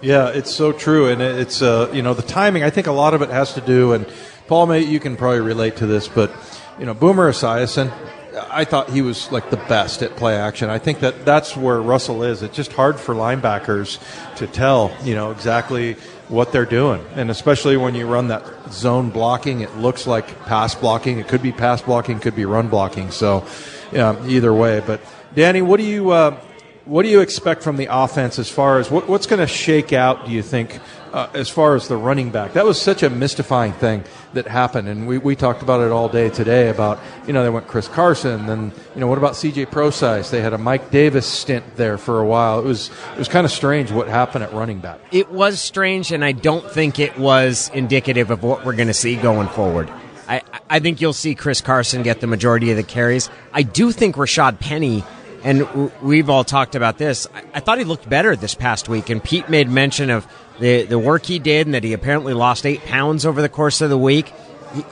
Yeah, 0.00 0.28
it's 0.28 0.54
so 0.54 0.70
true, 0.70 1.08
and 1.08 1.20
it's 1.20 1.60
uh, 1.60 1.90
you 1.92 2.02
know 2.02 2.14
the 2.14 2.22
timing. 2.22 2.62
I 2.62 2.70
think 2.70 2.86
a 2.86 2.92
lot 2.92 3.14
of 3.14 3.22
it 3.22 3.30
has 3.30 3.54
to 3.54 3.60
do, 3.60 3.94
and 3.94 4.06
Paul, 4.46 4.66
may 4.66 4.80
you 4.80 5.00
can 5.00 5.16
probably 5.16 5.40
relate 5.40 5.76
to 5.78 5.86
this, 5.86 6.06
but 6.06 6.30
you 6.78 6.86
know 6.86 6.94
Boomer 6.94 7.32
Esiason, 7.32 7.92
I 8.48 8.64
thought 8.64 8.90
he 8.90 9.02
was 9.02 9.32
like 9.32 9.50
the 9.50 9.56
best 9.56 10.02
at 10.02 10.14
play 10.14 10.36
action. 10.36 10.70
I 10.70 10.78
think 10.78 11.00
that 11.00 11.24
that's 11.24 11.56
where 11.56 11.80
Russell 11.82 12.22
is. 12.22 12.44
It's 12.44 12.54
just 12.54 12.72
hard 12.72 13.00
for 13.00 13.12
linebackers 13.12 13.98
to 14.36 14.46
tell, 14.46 14.96
you 15.02 15.16
know, 15.16 15.32
exactly 15.32 15.94
what 16.28 16.52
they're 16.52 16.64
doing, 16.64 17.04
and 17.16 17.28
especially 17.28 17.76
when 17.76 17.96
you 17.96 18.06
run 18.06 18.28
that 18.28 18.44
zone 18.70 19.10
blocking, 19.10 19.62
it 19.62 19.76
looks 19.78 20.06
like 20.06 20.44
pass 20.44 20.76
blocking. 20.76 21.18
It 21.18 21.26
could 21.26 21.42
be 21.42 21.50
pass 21.50 21.82
blocking, 21.82 22.20
could 22.20 22.36
be 22.36 22.44
run 22.44 22.68
blocking. 22.68 23.10
So, 23.10 23.44
yeah, 23.90 24.24
either 24.28 24.54
way. 24.54 24.80
But 24.86 25.00
Danny, 25.34 25.60
what 25.60 25.78
do 25.78 25.86
you 25.86 26.10
uh, 26.10 26.40
what 26.88 27.02
do 27.02 27.10
you 27.10 27.20
expect 27.20 27.62
from 27.62 27.76
the 27.76 27.88
offense 27.90 28.38
as 28.38 28.50
far 28.50 28.78
as 28.78 28.90
what, 28.90 29.08
what's 29.08 29.26
going 29.26 29.40
to 29.40 29.46
shake 29.46 29.92
out? 29.92 30.24
Do 30.24 30.32
you 30.32 30.42
think 30.42 30.80
uh, 31.12 31.28
as 31.34 31.50
far 31.50 31.74
as 31.76 31.86
the 31.86 31.98
running 31.98 32.30
back? 32.30 32.54
That 32.54 32.64
was 32.64 32.80
such 32.80 33.02
a 33.02 33.10
mystifying 33.10 33.74
thing 33.74 34.04
that 34.32 34.46
happened, 34.46 34.88
and 34.88 35.06
we, 35.06 35.18
we 35.18 35.36
talked 35.36 35.60
about 35.60 35.82
it 35.82 35.92
all 35.92 36.08
day 36.08 36.30
today. 36.30 36.70
About 36.70 36.98
you 37.26 37.34
know 37.34 37.42
they 37.42 37.50
went 37.50 37.66
Chris 37.66 37.88
Carson, 37.88 38.46
then 38.46 38.72
you 38.94 39.00
know 39.02 39.06
what 39.06 39.18
about 39.18 39.36
C.J. 39.36 39.66
Prosise? 39.66 40.30
They 40.30 40.40
had 40.40 40.54
a 40.54 40.58
Mike 40.58 40.90
Davis 40.90 41.26
stint 41.26 41.76
there 41.76 41.98
for 41.98 42.20
a 42.20 42.26
while. 42.26 42.58
It 42.60 42.64
was 42.64 42.90
it 43.12 43.18
was 43.18 43.28
kind 43.28 43.44
of 43.44 43.52
strange 43.52 43.92
what 43.92 44.08
happened 44.08 44.44
at 44.44 44.54
running 44.54 44.80
back. 44.80 44.98
It 45.12 45.30
was 45.30 45.60
strange, 45.60 46.10
and 46.10 46.24
I 46.24 46.32
don't 46.32 46.68
think 46.70 46.98
it 46.98 47.18
was 47.18 47.70
indicative 47.74 48.30
of 48.30 48.42
what 48.42 48.64
we're 48.64 48.76
going 48.76 48.88
to 48.88 48.94
see 48.94 49.16
going 49.16 49.48
forward. 49.48 49.90
I, 50.26 50.42
I 50.68 50.78
think 50.80 51.00
you'll 51.00 51.14
see 51.14 51.34
Chris 51.34 51.60
Carson 51.62 52.02
get 52.02 52.20
the 52.20 52.26
majority 52.26 52.70
of 52.70 52.76
the 52.76 52.82
carries. 52.82 53.30
I 53.52 53.62
do 53.62 53.92
think 53.92 54.16
Rashaad 54.16 54.60
Penny, 54.60 55.02
and 55.44 55.92
we've 56.02 56.28
all 56.28 56.44
talked 56.44 56.74
about 56.74 56.98
this. 56.98 57.26
I, 57.54 57.60
thought 57.60 57.78
he 57.78 57.84
looked 57.84 58.08
better 58.08 58.34
this 58.36 58.54
past 58.54 58.88
week, 58.88 59.10
and 59.10 59.22
Pete 59.22 59.48
made 59.48 59.68
mention 59.68 60.10
of 60.10 60.26
the 60.58 60.84
the 60.84 60.98
work 60.98 61.24
he 61.26 61.38
did, 61.38 61.66
and 61.66 61.74
that 61.74 61.84
he 61.84 61.92
apparently 61.92 62.34
lost 62.34 62.66
eight 62.66 62.82
pounds 62.84 63.24
over 63.24 63.40
the 63.42 63.48
course 63.48 63.80
of 63.80 63.90
the 63.90 63.98
week. 63.98 64.32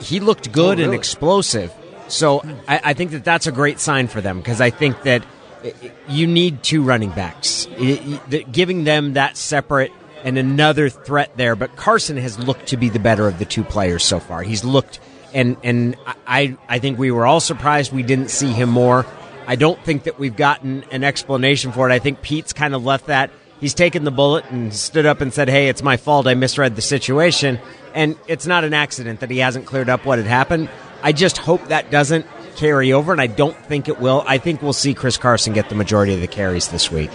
He, 0.01 0.19
looked 0.19 0.47
oh, 0.49 0.51
good 0.51 0.65
Oh, 0.65 0.71
really? 0.71 0.83
and 0.85 0.93
explosive. 0.93 1.71
So 2.07 2.39
hmm. 2.39 2.53
I, 2.67 2.81
I 2.85 2.93
think 2.93 3.11
that 3.11 3.23
that's 3.23 3.47
a 3.47 3.51
great 3.51 3.79
sign 3.79 4.07
for 4.07 4.21
them 4.21 4.37
because 4.37 4.59
I 4.61 4.69
think 4.69 5.03
that 5.03 5.23
eh, 5.63 5.71
you 6.07 6.25
need 6.25 6.63
two 6.63 6.81
running 6.81 7.11
backs, 7.11 7.67
I- 7.71 8.19
I- 8.25 8.29
that 8.29 8.51
giving 8.51 8.85
them 8.85 9.13
that 9.13 9.37
separate 9.37 9.91
and 10.23 10.37
another 10.37 10.89
threat 10.89 11.31
there. 11.37 11.55
But 11.55 11.75
Carson 11.75 12.17
has 12.17 12.39
looked 12.39 12.67
to 12.67 12.77
be 12.77 12.89
the 12.89 12.99
better 12.99 13.27
of 13.27 13.37
the 13.37 13.45
two 13.45 13.63
players 13.63 14.03
so 14.03 14.19
far. 14.19 14.41
He's 14.41 14.63
looked, 14.63 14.99
and 15.33 15.57
and 15.63 15.95
I 16.25 16.57
I 16.67 16.79
think 16.79 16.97
we 16.97 17.11
were 17.11 17.25
all 17.25 17.39
surprised 17.39 17.91
we 17.91 18.03
didn't 18.03 18.29
see 18.29 18.51
him 18.51 18.69
more. 18.69 19.05
I 19.47 19.55
don't 19.55 19.81
think 19.83 20.03
that 20.03 20.19
we've 20.19 20.35
gotten 20.35 20.83
an 20.91 21.03
explanation 21.03 21.71
for 21.71 21.89
it. 21.89 21.93
I 21.93 21.99
think 21.99 22.21
Pete's 22.21 22.53
kind 22.53 22.75
of 22.75 22.83
left 22.85 23.07
that. 23.07 23.31
He's 23.59 23.73
taken 23.73 24.03
the 24.03 24.11
bullet 24.11 24.45
and 24.51 24.73
stood 24.73 25.05
up 25.05 25.21
and 25.21 25.33
said, 25.33 25.49
"Hey, 25.49 25.69
it's 25.69 25.81
my 25.81 25.97
fault. 25.97 26.27
I 26.27 26.35
misread 26.35 26.75
the 26.75 26.81
situation." 26.81 27.59
And 27.95 28.15
it's 28.27 28.45
not 28.45 28.63
an 28.63 28.73
accident 28.73 29.21
that 29.21 29.31
he 29.31 29.39
hasn't 29.39 29.65
cleared 29.65 29.89
up 29.89 30.05
what 30.05 30.19
had 30.19 30.27
happened. 30.27 30.69
I 31.01 31.13
just 31.13 31.37
hope 31.37 31.69
that 31.69 31.89
doesn't 31.89 32.27
carry 32.57 32.91
over, 32.91 33.11
and 33.11 33.21
I 33.21 33.27
don't 33.27 33.57
think 33.65 33.87
it 33.87 33.99
will. 33.99 34.23
I 34.27 34.37
think 34.37 34.61
we'll 34.61 34.73
see 34.73 34.93
Chris 34.93 35.17
Carson 35.17 35.53
get 35.53 35.69
the 35.69 35.75
majority 35.75 36.13
of 36.13 36.21
the 36.21 36.27
carries 36.27 36.67
this 36.67 36.91
week. 36.91 37.11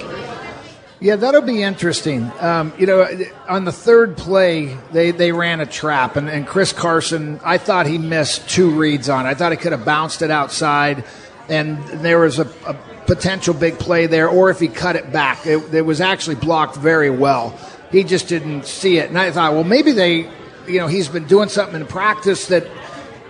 Yeah, 1.00 1.16
that'll 1.16 1.42
be 1.42 1.64
interesting. 1.64 2.30
Um, 2.38 2.72
you 2.78 2.86
know, 2.86 3.08
on 3.48 3.64
the 3.64 3.72
third 3.72 4.16
play, 4.16 4.76
they, 4.92 5.10
they 5.10 5.32
ran 5.32 5.58
a 5.58 5.66
trap, 5.66 6.14
and, 6.14 6.30
and 6.30 6.46
Chris 6.46 6.72
Carson, 6.72 7.40
I 7.44 7.58
thought 7.58 7.86
he 7.86 7.98
missed 7.98 8.48
two 8.48 8.70
reads 8.70 9.08
on 9.08 9.26
it. 9.26 9.30
I 9.30 9.34
thought 9.34 9.50
he 9.50 9.58
could 9.58 9.72
have 9.72 9.84
bounced 9.84 10.22
it 10.22 10.30
outside, 10.30 11.04
and 11.48 11.82
there 12.02 12.20
was 12.20 12.38
a, 12.38 12.48
a 12.66 12.74
potential 13.06 13.54
big 13.54 13.78
play 13.78 14.06
there, 14.06 14.28
or 14.28 14.50
if 14.50 14.58
he 14.60 14.68
cut 14.68 14.96
it 14.96 15.12
back, 15.12 15.46
it, 15.46 15.74
it 15.74 15.82
was 15.82 16.00
actually 16.00 16.36
blocked 16.36 16.76
very 16.76 17.10
well. 17.10 17.58
He 17.90 18.04
just 18.04 18.28
didn't 18.28 18.66
see 18.66 18.98
it. 18.98 19.08
And 19.08 19.18
I 19.18 19.30
thought, 19.30 19.52
well, 19.52 19.64
maybe 19.64 19.92
they, 19.92 20.30
you 20.66 20.78
know, 20.78 20.86
he's 20.86 21.08
been 21.08 21.26
doing 21.26 21.48
something 21.48 21.80
in 21.80 21.86
practice 21.86 22.46
that, 22.46 22.66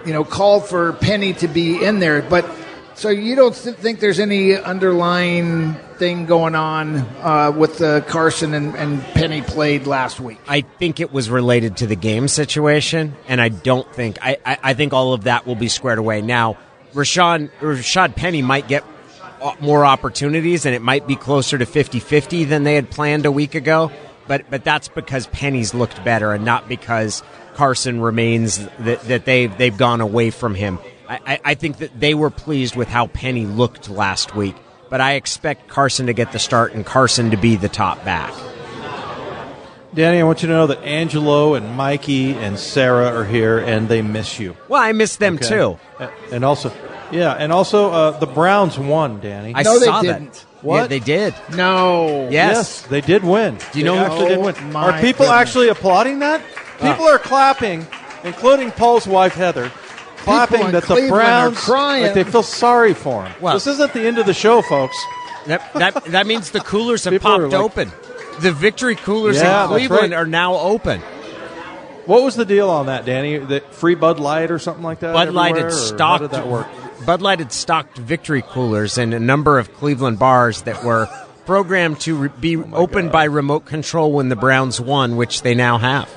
you 0.07 0.13
know, 0.13 0.25
called 0.25 0.67
for 0.67 0.93
Penny 0.95 1.33
to 1.35 1.49
be 1.49 1.83
in 1.83 1.99
there. 1.99 2.23
But 2.23 2.49
so 2.95 3.09
you 3.09 3.35
don't 3.35 3.55
th- 3.55 3.77
think 3.77 4.01
there's 4.01 4.21
any 4.21 4.55
underlying 4.55 5.75
thing 6.03 6.27
going 6.27 6.55
on 6.55 6.99
uh, 7.21 7.53
with 7.57 7.79
the 7.79 8.05
Carson 8.07 8.55
and, 8.55 8.75
and 8.77 9.03
Penny 9.15 9.41
played 9.41 9.87
last 9.87 10.21
week? 10.21 10.39
I 10.47 10.61
think 10.61 11.01
it 11.01 11.13
was 11.13 11.31
related 11.31 11.79
to 11.79 11.87
the 11.87 11.97
game 11.97 12.29
situation, 12.29 13.15
and 13.27 13.41
I 13.41 13.49
don't 13.49 13.93
think 13.95 14.19
I, 14.21 14.37
I, 14.45 14.59
I 14.63 14.75
think 14.75 14.93
all 14.93 15.13
of 15.15 15.25
that 15.25 15.47
will 15.47 15.55
be 15.57 15.69
squared 15.69 15.99
away. 15.99 16.21
Now, 16.21 16.59
Rashawn 16.93 17.51
Rashaad 17.61 18.15
Penny 18.17 18.43
might 18.43 18.69
get 18.69 18.85
more 19.61 19.85
opportunities, 19.85 20.67
and 20.67 20.75
it 20.75 20.83
might 20.83 21.07
be 21.07 21.17
closer 21.17 21.59
to 21.59 21.67
50-50 21.67 22.49
than 22.49 22.65
they 22.65 22.75
had 22.75 22.91
planned 22.91 23.27
a 23.27 23.33
week 23.33 23.55
ago. 23.55 23.91
But 24.29 24.49
but 24.51 24.63
that's 24.63 24.89
because 24.89 25.27
Penny's 25.27 25.75
looked 25.75 26.05
better, 26.05 26.33
and 26.33 26.45
not 26.45 26.69
because 26.69 27.23
Carson 27.55 28.01
remains 28.01 28.65
that, 28.79 29.01
that 29.03 29.25
they've 29.25 29.57
they've 29.57 29.77
gone 29.77 30.01
away 30.01 30.31
from 30.31 30.55
him. 30.55 30.79
I, 31.09 31.21
I, 31.27 31.41
I 31.45 31.55
think 31.55 31.79
that 31.79 31.99
they 31.99 32.15
were 32.15 32.31
pleased 32.31 32.77
with 32.77 32.89
how 32.89 33.09
Penny 33.09 33.47
looked 33.47 33.91
last 33.91 34.37
week, 34.37 34.55
but 34.89 35.01
I 35.01 35.15
expect 35.15 35.69
Carson 35.69 36.07
to 36.07 36.13
get 36.13 36.31
the 36.31 36.39
start 36.39 36.73
and 36.73 36.87
Carson 36.87 37.33
to 37.33 37.37
be 37.37 37.57
the 37.57 37.69
top 37.69 38.05
back. 38.05 38.33
Danny, 39.95 40.21
I 40.21 40.23
want 40.23 40.41
you 40.43 40.49
to 40.49 40.55
know 40.55 40.67
that 40.69 40.83
Angelo 40.85 41.55
and 41.55 41.77
Mikey 41.77 42.33
and 42.33 42.59
Sarah 42.59 43.09
are 43.15 43.25
here, 43.25 43.59
and 43.59 43.89
they 43.89 44.01
miss 44.01 44.41
you. 44.41 44.57
Well, 44.69 44.81
I 44.81 44.93
miss 44.93 45.17
them 45.17 45.35
Okay? 45.35 45.49
too. 45.49 45.79
And 46.33 46.45
also, 46.47 46.73
yeah, 47.11 47.33
and 47.35 47.53
also 47.53 47.91
uh, 47.91 48.19
the 48.19 48.27
Browns 48.27 48.79
won, 48.79 49.21
Danny. 49.21 49.53
I 49.55 49.63
No, 49.63 49.79
they 49.79 49.85
saw 49.87 50.01
didn't. 50.01 50.33
that. 50.33 50.45
What? 50.63 50.77
Yeah, 50.83 50.87
they 50.87 50.99
did. 51.01 51.35
No. 51.55 52.29
Yes. 52.31 52.83
they 52.83 53.03
did 53.03 53.23
win. 53.23 53.59
Do 53.73 53.79
you 53.81 53.85
They 53.85 53.91
know- 53.91 53.99
actually 53.99 54.29
did 54.31 54.39
win? 54.41 54.55
Oh, 54.59 54.63
my 54.69 54.81
Are 54.83 54.93
people 55.01 55.27
goodness. 55.27 55.41
actually 55.41 55.69
applauding 55.69 56.21
that? 56.21 56.41
People 56.81 57.05
are 57.05 57.19
clapping, 57.19 57.87
including 58.25 58.71
Paul's 58.71 59.07
wife 59.07 59.35
Heather, 59.35 59.71
clapping 60.19 60.63
in 60.63 60.73
that 60.73 60.83
the 60.85 60.87
Cleveland 60.87 61.13
are 61.13 61.17
Browns 61.51 61.59
crying. 61.59 62.03
like 62.05 62.15
they 62.15 62.25
feel 62.25 62.43
sorry 62.43 62.95
for 62.95 63.25
him. 63.27 63.33
Well- 63.43 63.55
this 63.55 63.67
isn't 63.67 63.93
the 63.93 64.07
end 64.07 64.17
of 64.19 64.25
the 64.25 64.35
show, 64.35 64.63
folks. 64.63 64.97
That, 65.47 65.73
that, 65.75 66.05
that 66.07 66.27
means 66.27 66.53
the 66.53 66.61
coolers 66.61 67.05
have 67.05 67.13
People 67.13 67.31
are 67.33 67.41
popped 67.51 67.53
like- 67.53 67.61
open. 67.63 67.93
The 68.41 68.53
victory 68.53 68.97
coolers 68.97 69.37
Yeah, 69.37 69.65
in 69.65 69.69
Cleveland 69.69 70.13
right. 70.13 70.19
are 70.19 70.27
now 70.27 70.55
open. 70.57 71.01
What 72.07 72.23
was 72.25 72.35
the 72.35 72.45
deal 72.45 72.69
on 72.69 72.87
that, 72.87 73.05
Danny? 73.05 73.39
The 73.39 73.61
free 73.71 73.95
Bud 73.95 74.19
Light 74.19 74.51
or 74.51 74.59
something 74.59 74.83
like 74.83 75.01
that? 75.01 75.13
Bud 75.13 75.33
Light 75.33 75.51
everywhere, 75.51 75.71
had 75.71 75.79
stocked. 75.79 76.23
How 76.23 76.27
did 76.29 76.31
that 76.37 76.49
work? 76.49 76.67
Bud 77.07 77.23
Light 77.23 77.39
had 77.39 77.53
stocked 77.53 77.97
victory 77.99 78.43
coolers 78.43 78.99
in 78.99 79.13
a 79.13 79.21
number 79.21 79.59
of 79.59 79.73
Cleveland 79.75 80.19
bars 80.19 80.63
that 80.63 80.83
were 80.85 81.09
programmed 81.47 82.01
to 82.01 82.17
re- 82.17 82.31
be 82.41 82.57
oh 82.57 82.65
opened 82.73 83.13
by 83.13 83.25
remote 83.25 83.67
control 83.67 84.13
when 84.13 84.29
the 84.29 84.37
Browns 84.37 84.81
won, 84.81 85.17
which 85.17 85.43
they 85.43 85.55
now 85.55 85.79
have. 85.79 86.09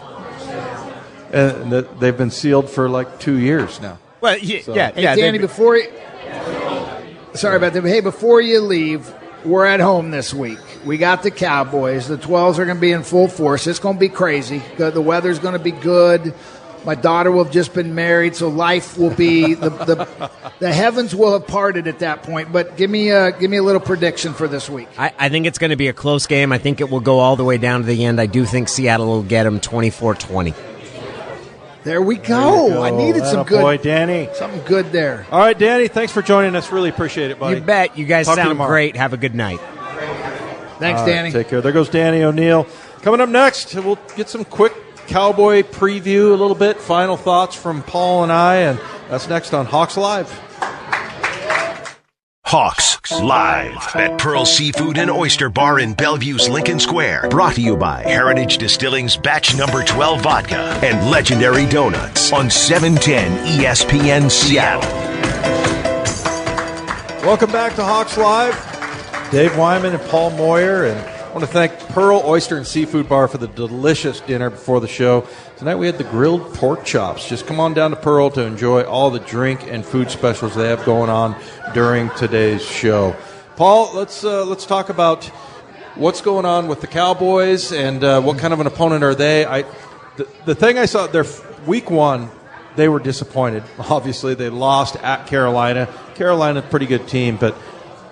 And 1.31 1.71
that 1.71 1.99
they've 1.99 2.17
been 2.17 2.31
sealed 2.31 2.69
for 2.69 2.87
like 2.89 3.19
two 3.19 3.37
years 3.37 3.81
now. 3.81 3.97
Well, 4.21 4.37
yeah, 4.37 4.61
yeah, 4.67 4.91
Hey, 4.91 5.03
yeah. 5.03 5.15
Danny, 5.15 5.37
they- 5.37 5.41
before 5.43 5.75
you, 5.77 5.87
sorry 7.33 7.57
about 7.57 7.73
that. 7.73 7.81
but 7.81 7.89
Hey, 7.89 7.99
before 8.01 8.41
you 8.41 8.61
leave, 8.61 9.13
we're 9.45 9.65
at 9.65 9.79
home 9.79 10.11
this 10.11 10.33
week. 10.33 10.59
We 10.83 10.97
got 10.97 11.23
the 11.23 11.31
Cowboys. 11.31 12.07
The 12.07 12.17
12s 12.17 12.57
are 12.59 12.65
going 12.65 12.77
to 12.77 12.81
be 12.81 12.91
in 12.91 13.03
full 13.03 13.27
force. 13.27 13.67
It's 13.67 13.79
going 13.79 13.95
to 13.95 13.99
be 13.99 14.09
crazy. 14.09 14.61
The 14.77 14.91
the 14.91 15.01
weather's 15.01 15.39
going 15.39 15.53
to 15.53 15.63
be 15.63 15.71
good. 15.71 16.33
My 16.85 16.93
daughter 16.93 17.31
will 17.31 17.43
have 17.43 17.53
just 17.53 17.73
been 17.73 17.95
married, 17.95 18.35
so 18.35 18.47
life 18.47 18.95
will 18.95 19.09
be 19.09 19.55
the, 19.55 19.69
the 19.69 20.31
the 20.59 20.71
heavens 20.71 21.15
will 21.15 21.33
have 21.33 21.47
parted 21.47 21.87
at 21.87 21.99
that 21.99 22.21
point. 22.21 22.51
But 22.51 22.77
give 22.77 22.91
me 22.91 23.09
a 23.09 23.31
give 23.31 23.49
me 23.49 23.57
a 23.57 23.63
little 23.63 23.81
prediction 23.81 24.33
for 24.33 24.47
this 24.47 24.69
week. 24.69 24.87
I, 24.97 25.11
I 25.17 25.29
think 25.29 25.47
it's 25.47 25.57
going 25.57 25.71
to 25.71 25.75
be 25.75 25.87
a 25.87 25.93
close 25.93 26.27
game. 26.27 26.51
I 26.51 26.59
think 26.59 26.81
it 26.81 26.89
will 26.91 26.99
go 26.99 27.19
all 27.19 27.35
the 27.35 27.43
way 27.43 27.57
down 27.57 27.81
to 27.81 27.87
the 27.87 28.05
end. 28.05 28.21
I 28.21 28.27
do 28.27 28.45
think 28.45 28.69
Seattle 28.69 29.07
will 29.07 29.23
get 29.23 29.43
them 29.43 29.59
24 29.59 30.13
20. 30.15 30.53
There 31.85 32.01
we 32.01 32.17
go. 32.17 32.81
I 32.81 32.89
needed 32.89 33.23
some 33.25 33.45
good 33.45 33.61
Boy, 33.61 33.77
Danny. 33.77 34.27
something 34.33 34.63
good 34.65 34.91
there. 34.91 35.27
All 35.31 35.37
right, 35.39 35.57
Danny. 35.57 35.87
Thanks 35.87 36.11
for 36.11 36.23
joining 36.23 36.55
us. 36.55 36.71
Really 36.71 36.89
appreciate 36.89 37.29
it, 37.29 37.37
buddy. 37.37 37.59
You 37.59 37.61
bet. 37.61 37.95
You 37.95 38.05
guys 38.05 38.25
Talk 38.25 38.37
to 38.37 38.41
you 38.41 38.47
sound 38.47 38.67
great. 38.67 38.95
Have 38.95 39.13
a 39.13 39.17
good 39.17 39.35
night. 39.35 39.59
Thanks, 40.79 41.01
right, 41.01 41.05
Danny. 41.05 41.31
Take 41.31 41.47
care. 41.47 41.61
There 41.61 41.71
goes 41.71 41.87
Danny 41.89 42.23
O'Neil. 42.23 42.65
Coming 43.03 43.21
up 43.21 43.29
next, 43.29 43.75
we'll 43.75 43.99
get 44.15 44.29
some 44.29 44.43
quick 44.45 44.73
cowboy 45.05 45.61
preview, 45.61 46.31
a 46.31 46.35
little 46.35 46.55
bit, 46.55 46.77
final 46.81 47.17
thoughts 47.17 47.55
from 47.55 47.83
Paul 47.83 48.23
and 48.23 48.31
I, 48.31 48.55
and 48.55 48.79
that's 49.07 49.29
next 49.29 49.53
on 49.53 49.67
Hawks 49.67 49.95
Live. 49.95 50.27
Hawks 52.47 53.11
live 53.11 53.95
at 53.95 54.19
Pearl 54.19 54.45
Seafood 54.45 54.99
and 54.99 55.09
Oyster 55.09 55.49
Bar 55.49 55.79
in 55.79 55.95
Bellevue's 55.95 56.47
Lincoln 56.47 56.79
Square. 56.79 57.29
Brought 57.29 57.55
to 57.55 57.61
you 57.61 57.75
by 57.75 58.03
Heritage 58.03 58.59
Distilling's 58.59 59.17
Batch 59.17 59.57
Number 59.57 59.83
12 59.83 60.21
Vodka 60.21 60.57
and 60.83 61.09
Legendary 61.09 61.65
Donuts 61.65 62.31
on 62.31 62.45
E 62.45 62.49
710 62.51 63.59
ESPN 63.59 64.29
Seattle. 64.29 64.87
Welcome 67.25 67.51
back 67.51 67.73
to 67.77 67.83
Hawks 67.83 68.15
Live. 68.15 68.53
Dave 69.31 69.57
Wyman 69.57 69.95
and 69.95 70.03
Paul 70.03 70.29
Moyer, 70.29 70.85
and 70.85 71.14
I 71.35 71.37
want 71.37 71.49
to 71.49 71.53
thank 71.53 71.77
Pearl 71.89 72.21
Oyster 72.23 72.55
and 72.55 72.65
Seafood 72.65 73.09
Bar 73.09 73.27
for 73.27 73.37
the 73.37 73.49
delicious 73.49 74.21
dinner 74.21 74.49
before 74.49 74.79
the 74.79 74.87
show. 74.87 75.27
Tonight 75.57 75.75
we 75.75 75.85
had 75.85 75.97
the 75.97 76.05
grilled 76.05 76.53
pork 76.53 76.85
chops. 76.85 77.27
Just 77.27 77.45
come 77.45 77.59
on 77.59 77.73
down 77.73 77.91
to 77.91 77.97
Pearl 77.97 78.29
to 78.29 78.41
enjoy 78.43 78.83
all 78.83 79.09
the 79.09 79.19
drink 79.19 79.67
and 79.67 79.85
food 79.85 80.09
specials 80.09 80.55
they 80.55 80.69
have 80.69 80.85
going 80.85 81.09
on 81.09 81.35
during 81.73 82.09
today's 82.11 82.63
show. 82.63 83.17
Paul, 83.57 83.93
let's 83.93 84.23
uh, 84.23 84.45
let's 84.45 84.65
talk 84.65 84.87
about 84.87 85.25
what's 85.95 86.21
going 86.21 86.45
on 86.45 86.69
with 86.69 86.79
the 86.79 86.87
Cowboys 86.87 87.73
and 87.73 88.01
uh, 88.01 88.21
what 88.21 88.37
kind 88.37 88.53
of 88.53 88.61
an 88.61 88.67
opponent 88.67 89.03
are 89.03 89.13
they. 89.13 89.43
I 89.43 89.63
the, 90.15 90.29
the 90.45 90.55
thing 90.55 90.77
I 90.77 90.85
saw 90.85 91.05
their 91.07 91.25
week 91.67 91.91
one 91.91 92.29
they 92.77 92.87
were 92.87 92.99
disappointed. 92.99 93.63
Obviously, 93.79 94.35
they 94.35 94.47
lost 94.49 94.95
at 94.97 95.27
Carolina. 95.27 95.93
Carolina, 96.15 96.61
pretty 96.61 96.85
good 96.85 97.09
team, 97.09 97.35
but 97.35 97.57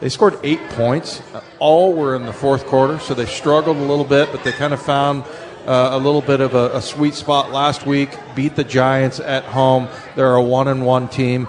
they 0.03 0.09
scored 0.09 0.37
eight 0.43 0.59
points. 0.71 1.21
All 1.59 1.93
were 1.93 2.13
in 2.13 2.25
the 2.25 2.33
fourth 2.33 2.65
quarter, 2.65 2.99
so 2.99 3.13
they 3.13 3.25
struggled 3.25 3.77
a 3.77 3.83
little 3.83 4.03
bit, 4.03 4.33
but 4.33 4.43
they 4.43 4.51
kind 4.51 4.73
of 4.73 4.81
found 4.81 5.23
uh, 5.65 5.91
a 5.93 5.97
little 5.97 6.19
bit 6.19 6.41
of 6.41 6.55
a, 6.55 6.75
a, 6.75 6.81
sweet 6.81 7.13
spot 7.13 7.51
last 7.51 7.85
week. 7.85 8.09
Beat 8.35 8.57
the 8.57 8.65
Giants 8.65 9.21
at 9.21 9.45
home. 9.45 9.87
They're 10.17 10.35
a 10.35 10.43
one 10.43 10.67
and 10.67 10.85
one 10.85 11.07
team. 11.07 11.45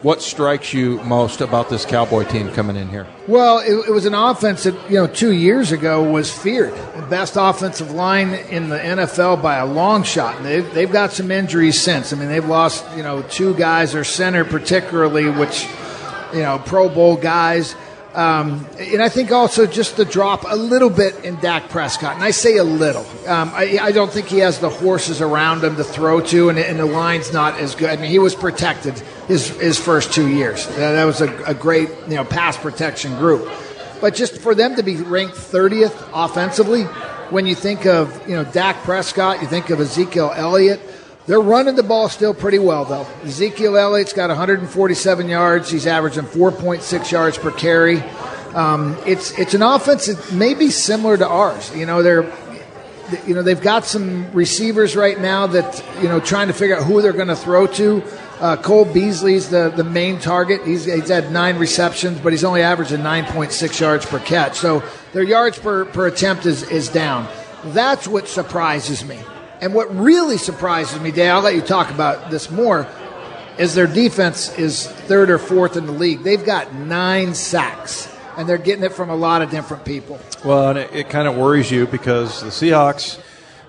What 0.00 0.22
strikes 0.22 0.72
you 0.72 0.98
most 1.02 1.42
about 1.42 1.68
this 1.68 1.84
Cowboy 1.84 2.24
team 2.24 2.50
coming 2.52 2.76
in 2.76 2.88
here? 2.88 3.06
Well, 3.28 3.58
it, 3.58 3.88
it, 3.88 3.92
was 3.92 4.06
an 4.06 4.14
offense 4.14 4.62
that 4.62 4.90
you 4.90 4.96
know 4.96 5.06
two 5.06 5.32
years 5.32 5.70
ago 5.70 6.10
was 6.10 6.32
feared, 6.32 6.72
the 6.96 7.06
best 7.10 7.34
offensive 7.36 7.90
line 7.90 8.32
in 8.32 8.70
the 8.70 8.78
NFL 8.78 9.42
by 9.42 9.56
a 9.56 9.66
long 9.66 10.04
shot. 10.04 10.38
And 10.38 10.46
they've, 10.46 10.72
they've 10.72 10.90
got 10.90 11.12
some 11.12 11.30
injuries 11.30 11.78
since. 11.78 12.14
I 12.14 12.16
mean, 12.16 12.28
they've 12.28 12.48
lost 12.48 12.82
you 12.96 13.02
know 13.02 13.20
two 13.20 13.52
guys, 13.56 13.92
their 13.92 14.04
center 14.04 14.46
particularly, 14.46 15.28
which 15.28 15.68
you 16.34 16.42
know 16.42 16.58
Pro 16.58 16.88
Bowl 16.88 17.16
guys. 17.16 17.74
Um, 18.14 18.64
and 18.78 19.02
I 19.02 19.08
think 19.08 19.32
also 19.32 19.66
just 19.66 19.96
the 19.96 20.04
drop 20.04 20.44
a 20.46 20.54
little 20.54 20.88
bit 20.88 21.24
in 21.24 21.34
Dak 21.40 21.68
Prescott. 21.68 22.14
And 22.14 22.22
I 22.22 22.30
say 22.30 22.58
a 22.58 22.64
little. 22.64 23.04
Um, 23.26 23.50
I, 23.52 23.80
I, 23.82 23.90
don't 23.90 24.10
think 24.10 24.28
he 24.28 24.38
has 24.38 24.60
the 24.60 24.70
horses 24.70 25.20
around 25.20 25.64
him 25.64 25.74
to 25.74 25.82
throw 25.82 26.20
to, 26.20 26.48
and, 26.48 26.56
and, 26.56 26.78
the 26.78 26.86
line's 26.86 27.32
not 27.32 27.58
as 27.58 27.74
good. 27.74 27.90
I 27.90 27.96
mean, 27.96 28.12
he 28.12 28.20
was 28.20 28.36
protected 28.36 28.96
his, 29.26 29.48
his 29.48 29.80
first 29.80 30.12
two 30.12 30.28
years. 30.28 30.64
that 30.76 31.04
was 31.04 31.22
a, 31.22 31.42
a 31.42 31.54
great 31.54 31.88
you 32.06 32.14
know 32.14 32.24
pass 32.24 32.56
protection 32.56 33.16
group. 33.16 33.50
But 34.00 34.14
just 34.14 34.38
for 34.38 34.54
them 34.54 34.76
to 34.76 34.84
be 34.84 34.94
ranked 34.94 35.34
30th 35.34 36.08
offensively, 36.14 36.84
when 37.30 37.46
you 37.46 37.56
think 37.56 37.84
of 37.84 38.28
you 38.28 38.36
know 38.36 38.44
Dak 38.44 38.76
Prescott, 38.84 39.42
you 39.42 39.48
think 39.48 39.70
of 39.70 39.80
Ezekiel 39.80 40.32
Elliott– 40.36 40.80
they're 41.26 41.40
running 41.40 41.74
the 41.74 41.82
ball 41.82 42.08
still 42.08 42.34
pretty 42.34 42.58
well, 42.58 42.84
though. 42.84 43.06
Ezekiel 43.22 43.76
Elliott's 43.76 44.12
got 44.12 44.28
147 44.28 45.28
yards. 45.28 45.70
He's 45.70 45.86
averaging 45.86 46.24
4.6 46.24 47.10
yards 47.10 47.38
per 47.38 47.50
carry. 47.50 48.00
Um, 48.54 48.96
it's 49.06 49.36
it's 49.38 49.54
an 49.54 49.62
offense 49.62 50.06
that 50.06 50.32
may 50.32 50.54
be 50.54 50.70
similar 50.70 51.16
to 51.16 51.26
ours. 51.26 51.74
You 51.74 51.86
know, 51.86 52.02
they're 52.02 52.30
you 53.26 53.34
know 53.34 53.42
they've 53.42 53.60
got 53.60 53.84
some 53.84 54.30
receivers 54.32 54.96
right 54.96 55.18
now 55.18 55.46
that 55.48 55.84
you 56.00 56.08
know 56.08 56.20
trying 56.20 56.48
to 56.48 56.52
figure 56.52 56.76
out 56.76 56.84
who 56.84 57.02
they're 57.02 57.12
going 57.12 57.28
to 57.28 57.36
throw 57.36 57.66
to. 57.68 58.02
Uh, 58.40 58.56
Cole 58.56 58.84
Beasley's 58.84 59.48
the, 59.48 59.70
the 59.70 59.84
main 59.84 60.18
target. 60.18 60.66
He's, 60.66 60.84
he's 60.84 61.08
had 61.08 61.30
nine 61.30 61.56
receptions, 61.56 62.20
but 62.20 62.32
he's 62.32 62.42
only 62.42 62.62
averaging 62.62 62.98
9.6 62.98 63.80
yards 63.80 64.04
per 64.04 64.18
catch. 64.18 64.58
So 64.58 64.82
their 65.12 65.22
yards 65.22 65.58
per, 65.58 65.84
per 65.84 66.08
attempt 66.08 66.44
is, 66.44 66.68
is 66.68 66.88
down. 66.88 67.28
That's 67.66 68.08
what 68.08 68.26
surprises 68.26 69.04
me. 69.04 69.20
And 69.64 69.72
what 69.72 69.96
really 69.96 70.36
surprises 70.36 71.00
me, 71.00 71.10
Dave, 71.10 71.30
I'll 71.30 71.40
let 71.40 71.54
you 71.54 71.62
talk 71.62 71.88
about 71.88 72.30
this 72.30 72.50
more, 72.50 72.86
is 73.56 73.74
their 73.74 73.86
defense 73.86 74.54
is 74.58 74.86
third 74.86 75.30
or 75.30 75.38
fourth 75.38 75.78
in 75.78 75.86
the 75.86 75.92
league. 75.92 76.22
They've 76.22 76.44
got 76.44 76.74
nine 76.74 77.32
sacks, 77.32 78.14
and 78.36 78.46
they're 78.46 78.58
getting 78.58 78.84
it 78.84 78.92
from 78.92 79.08
a 79.08 79.16
lot 79.16 79.40
of 79.40 79.48
different 79.48 79.86
people. 79.86 80.20
Well, 80.44 80.68
and 80.68 80.78
it, 80.80 80.92
it 80.92 81.08
kind 81.08 81.26
of 81.26 81.38
worries 81.38 81.70
you 81.70 81.86
because 81.86 82.42
the 82.42 82.48
Seahawks 82.48 83.18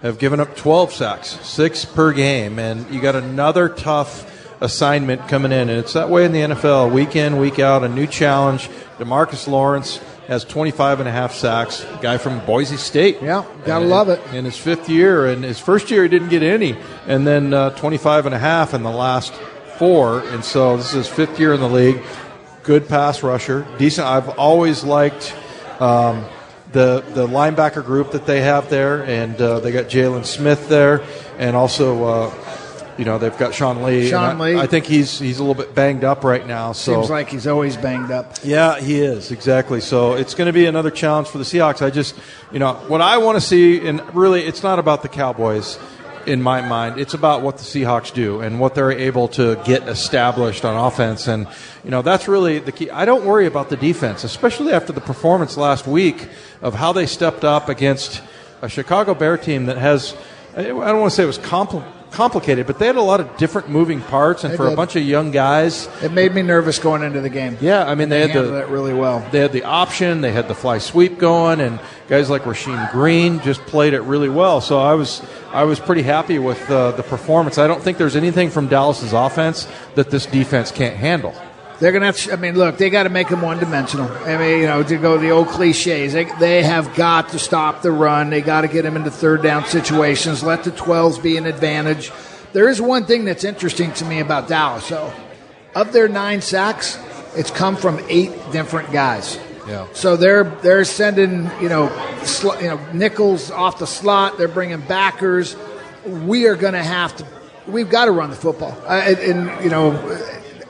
have 0.02 0.20
given 0.20 0.42
up 0.42 0.58
12 0.58 0.92
sacks, 0.92 1.40
six 1.48 1.86
per 1.86 2.12
game, 2.12 2.60
and 2.60 2.94
you 2.94 3.00
got 3.00 3.16
another 3.16 3.70
tough 3.70 4.30
assignment 4.60 5.30
coming 5.30 5.54
in. 5.54 5.70
And 5.70 5.80
it's 5.80 5.94
that 5.94 6.10
way 6.10 6.26
in 6.26 6.34
the 6.34 6.42
NFL, 6.42 6.92
week 6.92 7.16
in, 7.16 7.38
week 7.38 7.60
out, 7.60 7.86
a 7.86 7.88
new 7.88 8.06
challenge. 8.06 8.68
Demarcus 8.98 9.48
Lawrence 9.48 10.02
has 10.28 10.44
25 10.44 11.00
and 11.00 11.10
a 11.10 11.12
half 11.12 11.34
sacks. 11.34 11.86
Guy 12.02 12.18
from 12.18 12.46
Boise 12.46 12.78
State. 12.78 13.22
Yeah, 13.22 13.46
gotta 13.66 13.86
love 13.86 14.10
it. 14.10 14.22
In 14.34 14.46
his 14.46 14.58
fifth 14.58 14.90
year, 14.90 15.28
and 15.28 15.44
his 15.44 15.60
first 15.60 15.92
year 15.92 16.04
he 16.04 16.10
didn't 16.10 16.30
get 16.30 16.44
any, 16.44 16.78
and 17.08 17.26
then 17.26 17.54
uh, 17.54 17.72
25 17.72 18.26
and 18.26 18.36
a 18.36 18.40
half 18.40 18.74
in 18.74 18.84
the 18.84 18.92
last 18.92 19.34
four. 19.78 20.20
And 20.20 20.44
so 20.44 20.78
this 20.78 20.88
is 20.88 20.94
his 20.94 21.08
fifth 21.08 21.40
year 21.40 21.54
in 21.54 21.60
the 21.60 21.70
league. 21.70 22.02
Good 22.64 22.88
pass 22.88 23.24
rusher, 23.24 23.68
decent. 23.78 24.08
I've 24.08 24.30
always 24.40 24.84
liked. 24.84 25.36
Um, 25.80 26.26
the, 26.72 27.06
the 27.14 27.26
linebacker 27.26 27.86
group 27.86 28.12
that 28.12 28.26
they 28.26 28.42
have 28.42 28.70
there, 28.70 29.06
and 29.06 29.40
uh, 29.42 29.62
they 29.62 29.72
got 29.72 29.86
Jaylon 29.86 30.26
Smith 30.26 30.68
there, 30.68 31.02
and 31.38 31.56
also 31.56 32.04
uh, 32.04 32.30
you 32.98 33.06
know 33.06 33.18
they've 33.18 33.38
got 33.38 33.54
Sean 33.54 33.84
Lee. 33.84 34.10
Sean 34.10 34.42
I, 34.42 34.44
Lee. 34.44 34.60
I 34.60 34.68
think 34.68 34.86
he's 34.86 35.20
he's 35.20 35.40
a 35.40 35.44
little 35.44 35.56
bit 35.56 35.76
banged 35.76 36.04
up 36.04 36.24
right 36.24 36.46
now. 36.46 36.72
So 36.72 36.96
seems 36.96 37.10
like 37.10 37.30
he's 37.30 37.48
always 37.48 37.78
banged 37.78 38.12
up. 38.12 38.36
Yeah, 38.44 38.80
he 38.80 39.02
is 39.02 39.32
exactly. 39.32 39.82
So 39.82 40.14
it's 40.14 40.34
going 40.34 40.48
to 40.48 40.54
be 40.54 40.66
another 40.66 40.92
challenge 40.92 41.28
for 41.28 41.38
the 41.38 41.44
Seahawks. 41.44 41.82
I 41.82 41.90
just 41.90 42.16
you 42.52 42.60
know 42.60 42.74
what 42.88 43.02
I 43.02 43.18
want 43.18 43.36
to 43.38 43.42
see, 43.42 43.86
and 43.88 44.02
really 44.16 44.44
it's 44.44 44.64
not 44.64 44.80
about 44.80 45.02
the 45.02 45.10
Cowboys 45.10 45.78
in 46.26 46.42
my 46.42 46.62
mind. 46.62 47.00
It's 47.00 47.14
about 47.14 47.42
what 47.42 47.58
the 47.58 47.64
Seahawks 47.64 48.14
do 48.14 48.42
and 48.42 48.60
what 48.60 48.76
they're 48.76 48.92
able 48.92 49.28
to 49.30 49.62
get 49.66 49.88
established 49.88 50.66
on 50.66 50.76
offense. 50.76 51.28
And, 51.28 51.48
you 51.84 51.92
know, 51.92 52.02
that's 52.02 52.28
really 52.28 52.60
the 52.60 52.72
key. 52.72 52.90
I 52.90 53.06
don't 53.06 53.26
worry 53.26 53.46
about 53.46 53.70
the 53.70 53.78
defense, 53.78 54.24
especially 54.24 54.74
after 54.74 54.92
the 54.92 55.02
performance 55.02 55.58
last 55.58 55.88
week 55.88 56.28
of 56.62 56.74
how 56.74 56.94
they 56.94 57.06
stepped 57.06 57.44
up 57.44 57.70
against 57.70 58.22
a 58.62 58.70
Chicago 58.70 59.14
Bear 59.14 59.38
team 59.38 59.68
that 59.68 59.78
has, 59.78 60.16
I 60.56 60.64
don't 60.64 61.00
want 61.00 61.12
to 61.12 61.16
say 61.16 61.24
it 61.24 61.28
was 61.28 61.40
compl- 61.40 61.86
complicated, 62.12 62.66
but 62.68 62.80
they 62.80 62.88
had 62.88 62.96
a 62.96 63.02
lot 63.02 63.20
of 63.20 63.38
different 63.38 63.70
moving 63.70 64.02
parts, 64.02 64.44
and 64.44 64.54
They 64.54 64.58
for 64.58 64.68
a 64.68 64.76
bunch 64.76 64.96
of 64.96 65.04
young 65.04 65.32
guys, 65.32 65.90
It 66.02 66.12
made 66.12 66.34
me 66.34 66.42
nervous 66.42 66.80
going 66.80 67.04
into 67.04 67.22
the 67.22 67.30
game. 67.30 67.58
yeah, 67.62 67.86
I 67.86 67.96
mean 67.96 68.10
they, 68.10 68.18
They 68.18 68.22
had 68.22 68.32
handled 68.32 68.54
the 68.54 68.60
that 68.60 68.70
really 68.70 68.94
well. 68.94 69.26
They 69.32 69.40
had 69.40 69.52
the 69.52 69.64
option, 69.64 70.22
they 70.22 70.32
had 70.32 70.48
the 70.48 70.56
fly 70.56 70.78
sweep 70.78 71.18
going, 71.18 71.60
and 71.62 71.80
guys 72.08 72.30
like 72.30 72.44
Rasheem 72.44 72.92
Green 72.92 73.40
just 73.42 73.62
played 73.62 73.94
it 73.94 74.02
really 74.02 74.30
well. 74.30 74.62
So 74.62 74.80
I 74.80 74.94
was 74.94 75.22
I 75.54 75.64
was 75.64 75.80
pretty 75.80 76.04
happy 76.04 76.40
with 76.40 76.70
uh, 76.70 76.92
the 76.92 77.04
performance. 77.04 77.58
I 77.58 77.68
don't 77.68 77.82
think 77.82 77.98
there's 77.98 78.16
anything 78.16 78.50
from 78.50 78.68
Dallas's 78.68 79.14
offense 79.14 79.68
that 79.96 80.10
this 80.10 80.26
defense 80.26 80.72
can't 80.72 80.96
handle. 80.96 81.34
They're 81.80 81.92
gonna 81.92 82.06
have. 82.06 82.18
To, 82.18 82.34
I 82.34 82.36
mean, 82.38 82.56
look, 82.56 82.78
they 82.78 82.90
got 82.90 83.04
to 83.04 83.10
make 83.10 83.28
them 83.28 83.42
one 83.42 83.60
dimensional. 83.60 84.10
I 84.10 84.38
mean, 84.38 84.62
you 84.62 84.66
know, 84.66 84.82
to 84.82 84.98
go 84.98 85.18
the 85.18 85.32
old 85.32 85.50
cliches, 85.50 86.14
they, 86.14 86.26
they 86.40 86.64
have 86.64 86.96
got 86.96 87.30
to 87.30 87.40
stop 87.40 87.82
the 87.82 87.92
run. 87.92 88.30
They 88.30 88.42
got 88.42 88.62
to 88.62 88.68
get 88.68 88.84
them 88.84 88.96
into 88.96 89.12
third 89.12 89.44
down 89.44 89.66
situations. 89.66 90.42
Let 90.42 90.64
the 90.64 90.72
twelves 90.72 91.20
be 91.20 91.36
an 91.38 91.46
advantage. 91.46 92.12
There 92.54 92.70
is 92.70 92.82
one 92.82 93.06
thing 93.06 93.26
that's 93.26 93.44
interesting 93.44 93.92
to 93.94 94.06
me 94.06 94.22
about 94.22 94.48
Dallas. 94.48 94.86
So, 94.86 95.14
of 95.76 95.92
their 95.92 96.08
nine 96.08 96.42
sacks, 96.42 96.98
it's 97.36 97.52
come 97.52 97.76
from 97.76 98.00
eight 98.08 98.32
different 98.54 98.94
guys. 98.94 99.38
Yeah. 99.68 99.88
So 99.94 100.16
they're 100.16 100.44
they're 100.44 100.86
sending 100.86 101.50
you 101.62 101.68
know 101.68 101.90
sl- 102.24 102.56
you 102.62 102.70
know 102.70 102.80
nickels 102.94 103.52
off 103.52 103.80
the 103.80 103.88
slot. 103.88 104.38
They're 104.38 104.48
bringing 104.48 104.80
backers. 104.80 105.58
We 106.06 106.48
are 106.48 106.56
going 106.56 106.74
to 106.74 106.84
have 106.84 107.18
to. 107.18 107.26
We've 107.68 107.90
got 107.90 108.06
to 108.06 108.12
run 108.12 108.30
the 108.30 108.36
football, 108.36 108.78
uh, 108.86 109.02
and, 109.06 109.18
and 109.20 109.64
you 109.64 109.70
know. 109.70 109.92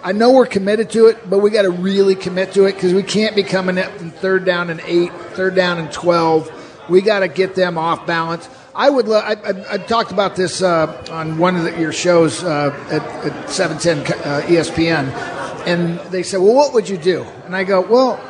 I 0.06 0.12
know 0.12 0.34
we're 0.34 0.46
committed 0.46 0.92
to 0.92 1.08
it, 1.08 1.28
but 1.28 1.40
we 1.40 1.50
got 1.50 1.64
to 1.64 1.72
really 1.72 2.14
commit 2.14 2.52
to 2.54 2.66
it 2.66 2.74
because 2.74 2.94
we 2.94 3.02
can't 3.02 3.36
be 3.36 3.42
coming 3.42 3.80
up 3.80 4.00
in 4.00 4.12
third 4.12 4.46
down 4.46 4.70
and 4.70 4.80
eight, 4.82 5.12
third 5.34 5.56
down 5.56 5.80
and 5.80 5.92
twelve. 5.92 6.52
We 6.88 7.02
got 7.02 7.22
to 7.22 7.28
get 7.28 7.56
them 7.56 7.80
off 7.80 8.06
balance. 8.06 8.48
I 8.76 8.88
would. 8.88 9.08
Lo- 9.08 9.18
I, 9.18 9.34
I, 9.34 9.74
I 9.74 9.78
talked 9.80 10.12
about 10.12 10.36
this 10.36 10.62
uh, 10.62 11.04
on 11.10 11.40
one 11.40 11.56
of 11.56 11.64
the, 11.64 11.80
your 11.80 11.92
shows 11.92 12.44
uh, 12.44 12.70
at, 12.92 13.02
at 13.26 13.50
seven 13.50 13.80
ten 13.80 14.02
uh, 14.02 14.44
ESPN, 14.46 15.08
and 15.66 15.98
they 16.12 16.22
said, 16.22 16.38
"Well, 16.38 16.54
what 16.54 16.74
would 16.74 16.88
you 16.88 16.98
do?" 16.98 17.24
And 17.46 17.56
I 17.56 17.64
go, 17.64 17.82
"Well, 17.82 18.22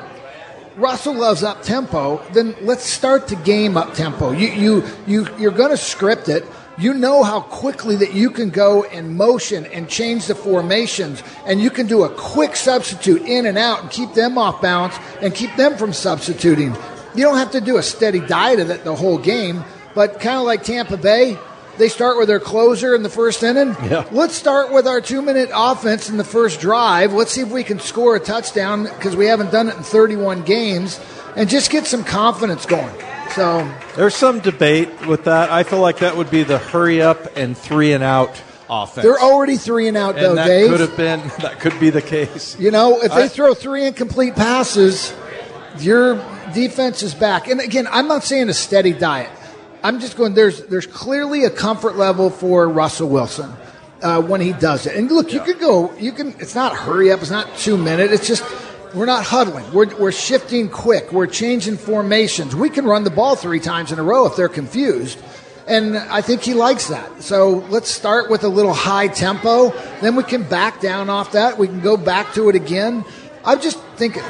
Russell 0.78 1.15
loves 1.15 1.43
up 1.43 1.61
tempo, 1.61 2.23
then 2.32 2.55
let's 2.61 2.86
start 2.86 3.28
the 3.28 3.36
game 3.36 3.76
up 3.76 3.93
tempo. 3.93 4.32
You 4.32 4.47
you 4.47 4.84
you 5.05 5.28
you're 5.38 5.51
going 5.51 5.71
to 5.71 5.78
script 5.78 6.30
it. 6.30 6.45
You 6.78 6.93
know 6.93 7.23
how 7.23 7.39
quickly 7.39 7.95
that 7.97 8.13
you 8.13 8.30
can 8.30 8.49
go 8.49 8.84
and 8.84 9.15
motion 9.15 9.65
and 9.67 9.88
change 9.88 10.28
the 10.28 10.36
formations, 10.36 11.23
and 11.45 11.61
you 11.61 11.69
can 11.69 11.88
do 11.88 12.03
a 12.03 12.09
quick 12.09 12.57
substitute 12.57 13.21
in 13.21 13.45
and 13.45 13.57
out 13.57 13.82
and 13.82 13.89
keep 13.89 14.13
them 14.13 14.38
off 14.38 14.61
balance 14.61 14.95
and 15.21 15.34
keep 15.34 15.55
them 15.55 15.78
from 15.78 15.93
substituting. 15.93 16.76
You 17.15 17.23
don't 17.23 17.38
have 17.38 17.51
to 17.51 17.61
do 17.61 17.78
a 17.78 17.84
steady 17.84 18.19
diet 18.19 18.59
of 18.59 18.69
it 18.71 18.84
the 18.84 18.93
whole 18.93 19.17
game, 19.17 19.63
but 19.93 20.19
kind 20.19 20.38
of 20.38 20.43
like 20.43 20.63
Tampa 20.63 20.97
Bay, 20.97 21.38
they 21.78 21.88
start 21.88 22.17
with 22.17 22.28
their 22.28 22.41
closer 22.41 22.93
in 22.93 23.03
the 23.03 23.09
first 23.09 23.41
inning. 23.41 23.69
Yeah. 23.89 24.05
Let's 24.11 24.36
start 24.36 24.73
with 24.73 24.86
our 24.86 24.99
two 24.99 25.21
minute 25.21 25.51
offense 25.53 26.09
in 26.09 26.17
the 26.17 26.26
first 26.26 26.59
drive. 26.59 27.13
Let's 27.13 27.32
see 27.32 27.41
if 27.41 27.51
we 27.51 27.63
can 27.63 27.80
score 27.80 28.17
a 28.17 28.19
touchdown 28.19 28.84
because 28.84 29.15
we 29.15 29.28
haven't 29.28 29.51
done 29.51 29.69
it 29.69 29.78
in 29.78 29.84
31 29.84 30.43
games 30.43 30.99
and 31.38 31.49
just 31.49 31.71
get 31.71 31.88
some 31.88 32.03
confidence 32.03 32.65
going. 32.65 32.93
So, 33.34 33.69
There's 33.95 34.15
some 34.15 34.39
debate 34.39 35.07
with 35.07 35.26
that. 35.26 35.49
I 35.51 35.63
feel 35.63 35.80
like 35.80 35.99
that 35.99 36.15
would 36.15 36.32
be 36.32 36.43
the 36.43 36.57
hurry 36.57 37.01
up 37.01 37.36
and 37.36 37.57
three 37.57 37.91
and 37.93 38.03
out 38.03 38.41
offense. 38.69 39.03
they're 39.03 39.19
already 39.19 39.57
three 39.57 39.88
and 39.89 39.97
out, 39.97 40.15
though, 40.15 40.30
and 40.30 40.38
that 40.38 40.47
Dave. 40.47 40.69
could 40.69 40.80
have 40.80 40.95
been 40.95 41.19
that 41.39 41.59
could 41.59 41.78
be 41.80 41.89
the 41.89 42.01
case. 42.01 42.57
You 42.57 42.71
know, 42.71 43.01
if 43.01 43.11
they 43.11 43.23
I- 43.23 43.28
throw 43.28 43.53
three 43.53 43.86
incomplete 43.86 44.36
passes, 44.36 45.13
your 45.80 46.15
defense 46.53 47.03
is 47.03 47.13
back. 47.13 47.47
And 47.49 47.59
again, 47.59 47.88
I'm 47.91 48.07
not 48.07 48.23
saying 48.23 48.47
a 48.49 48.53
steady 48.53 48.93
diet. 48.93 49.30
I'm 49.84 49.99
just 49.99 50.15
going. 50.17 50.34
There's 50.34 50.63
there's 50.67 50.88
clearly 50.88 51.43
a 51.43 51.49
comfort 51.49 51.95
level 51.97 52.30
for 52.30 52.67
Russell 52.69 53.09
Wilson 53.09 53.51
uh, 54.01 54.21
when 54.21 54.39
he 54.41 54.53
does 54.53 54.88
it. 54.88 54.95
And 54.95 55.11
look, 55.11 55.32
you 55.34 55.41
could 55.41 55.59
go. 55.59 55.93
You 55.97 56.11
can. 56.13 56.30
It's 56.39 56.55
not 56.55 56.73
hurry 56.76 57.11
up. 57.11 57.21
It's 57.21 57.30
not 57.30 57.55
two 57.57 57.78
minute. 57.78 58.11
It's 58.11 58.26
just 58.28 58.43
we're 58.95 59.05
not 59.05 59.25
huddling. 59.25 59.71
We're 59.73 59.95
we're 59.97 60.11
shifting 60.11 60.69
quick. 60.69 61.11
We're 61.11 61.27
changing 61.27 61.77
formations. 61.77 62.55
We 62.55 62.69
can 62.69 62.85
run 62.85 63.03
the 63.03 63.09
ball 63.09 63.35
three 63.35 63.59
times 63.59 63.91
in 63.91 63.99
a 63.99 64.03
row 64.03 64.25
if 64.25 64.35
they're 64.35 64.49
confused. 64.49 65.19
And 65.67 65.97
I 65.97 66.21
think 66.21 66.41
he 66.41 66.53
likes 66.53 66.89
that. 66.89 67.23
So 67.23 67.65
let's 67.69 67.89
start 67.89 68.29
with 68.29 68.43
a 68.43 68.47
little 68.47 68.73
high 68.73 69.07
tempo. 69.07 69.71
Then 69.99 70.15
we 70.15 70.23
can 70.23 70.43
back 70.43 70.79
down 70.79 71.09
off 71.09 71.31
that. 71.31 71.57
We 71.57 71.67
can 71.67 71.81
go 71.81 71.97
back 71.97 72.33
to 72.35 72.49
it 72.49 72.55
again. 72.55 73.03
I 73.43 73.55
just 73.55 73.79
think 73.95 74.21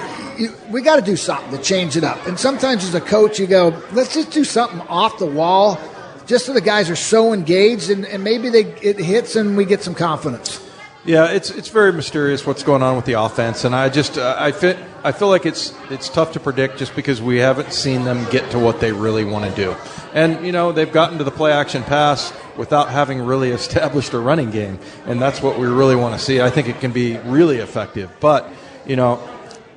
we 0.69 0.81
got 0.81 0.95
to 0.95 1.01
do 1.01 1.15
something 1.15 1.51
to 1.51 1.61
change 1.61 1.97
it 1.97 2.03
up. 2.03 2.25
And 2.25 2.39
sometimes 2.39 2.83
as 2.83 2.95
a 2.95 3.01
coach, 3.01 3.39
you 3.39 3.47
go, 3.47 3.81
let's 3.91 4.13
just 4.13 4.31
do 4.31 4.43
something 4.43 4.81
off 4.81 5.19
the 5.19 5.25
wall, 5.25 5.79
just 6.25 6.45
so 6.45 6.53
the 6.53 6.61
guys 6.61 6.89
are 6.89 6.95
so 6.95 7.33
engaged, 7.33 7.89
and, 7.89 8.05
and 8.05 8.23
maybe 8.23 8.49
they 8.49 8.63
it 8.81 8.97
hits 8.97 9.35
and 9.35 9.55
we 9.55 9.65
get 9.65 9.81
some 9.81 9.95
confidence. 9.95 10.64
Yeah, 11.05 11.29
it's 11.29 11.51
it's 11.51 11.69
very 11.69 11.93
mysterious 11.93 12.47
what's 12.47 12.63
going 12.63 12.81
on 12.81 12.95
with 12.95 13.05
the 13.05 13.13
offense, 13.13 13.63
and 13.63 13.75
I 13.75 13.89
just 13.89 14.17
uh, 14.17 14.35
I 14.39 14.51
fit 14.51 14.75
I 15.03 15.11
feel 15.11 15.27
like 15.27 15.45
it's 15.45 15.71
it's 15.91 16.09
tough 16.09 16.33
to 16.33 16.39
predict 16.39 16.79
just 16.79 16.95
because 16.95 17.21
we 17.21 17.37
haven't 17.37 17.73
seen 17.73 18.05
them 18.05 18.27
get 18.31 18.49
to 18.51 18.59
what 18.59 18.79
they 18.79 18.91
really 18.91 19.23
want 19.23 19.45
to 19.45 19.55
do, 19.55 19.75
and 20.15 20.43
you 20.43 20.51
know 20.51 20.71
they've 20.71 20.91
gotten 20.91 21.19
to 21.19 21.23
the 21.23 21.29
play 21.29 21.51
action 21.51 21.83
pass 21.83 22.33
without 22.57 22.89
having 22.89 23.21
really 23.21 23.51
established 23.51 24.13
a 24.13 24.19
running 24.19 24.49
game, 24.49 24.79
and 25.05 25.21
that's 25.21 25.43
what 25.43 25.59
we 25.59 25.67
really 25.67 25.95
want 25.95 26.19
to 26.19 26.25
see. 26.25 26.41
I 26.41 26.49
think 26.49 26.69
it 26.69 26.79
can 26.79 26.91
be 26.91 27.17
really 27.17 27.57
effective, 27.57 28.11
but 28.19 28.49
you 28.87 28.95
know, 28.95 29.21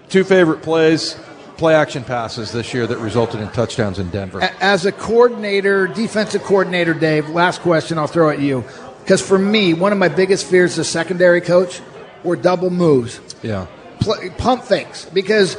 two 0.08 0.24
favorite 0.24 0.62
plays. 0.62 1.18
Play 1.58 1.74
action 1.74 2.04
passes 2.04 2.52
this 2.52 2.72
year 2.72 2.86
that 2.86 2.98
resulted 2.98 3.40
in 3.40 3.48
touchdowns 3.48 3.98
in 3.98 4.10
Denver. 4.10 4.40
As 4.60 4.86
a 4.86 4.92
coordinator, 4.92 5.88
defensive 5.88 6.44
coordinator, 6.44 6.94
Dave, 6.94 7.28
last 7.30 7.62
question 7.62 7.98
I'll 7.98 8.06
throw 8.06 8.30
at 8.30 8.38
you. 8.38 8.64
Because 9.08 9.22
for 9.22 9.38
me, 9.38 9.72
one 9.72 9.90
of 9.90 9.96
my 9.96 10.08
biggest 10.08 10.44
fears 10.44 10.72
as 10.72 10.80
a 10.80 10.84
secondary 10.84 11.40
coach 11.40 11.80
were 12.24 12.36
double 12.36 12.68
moves. 12.68 13.18
Yeah. 13.42 13.66
Play, 14.00 14.28
pump 14.28 14.64
fakes. 14.64 15.06
Because 15.06 15.56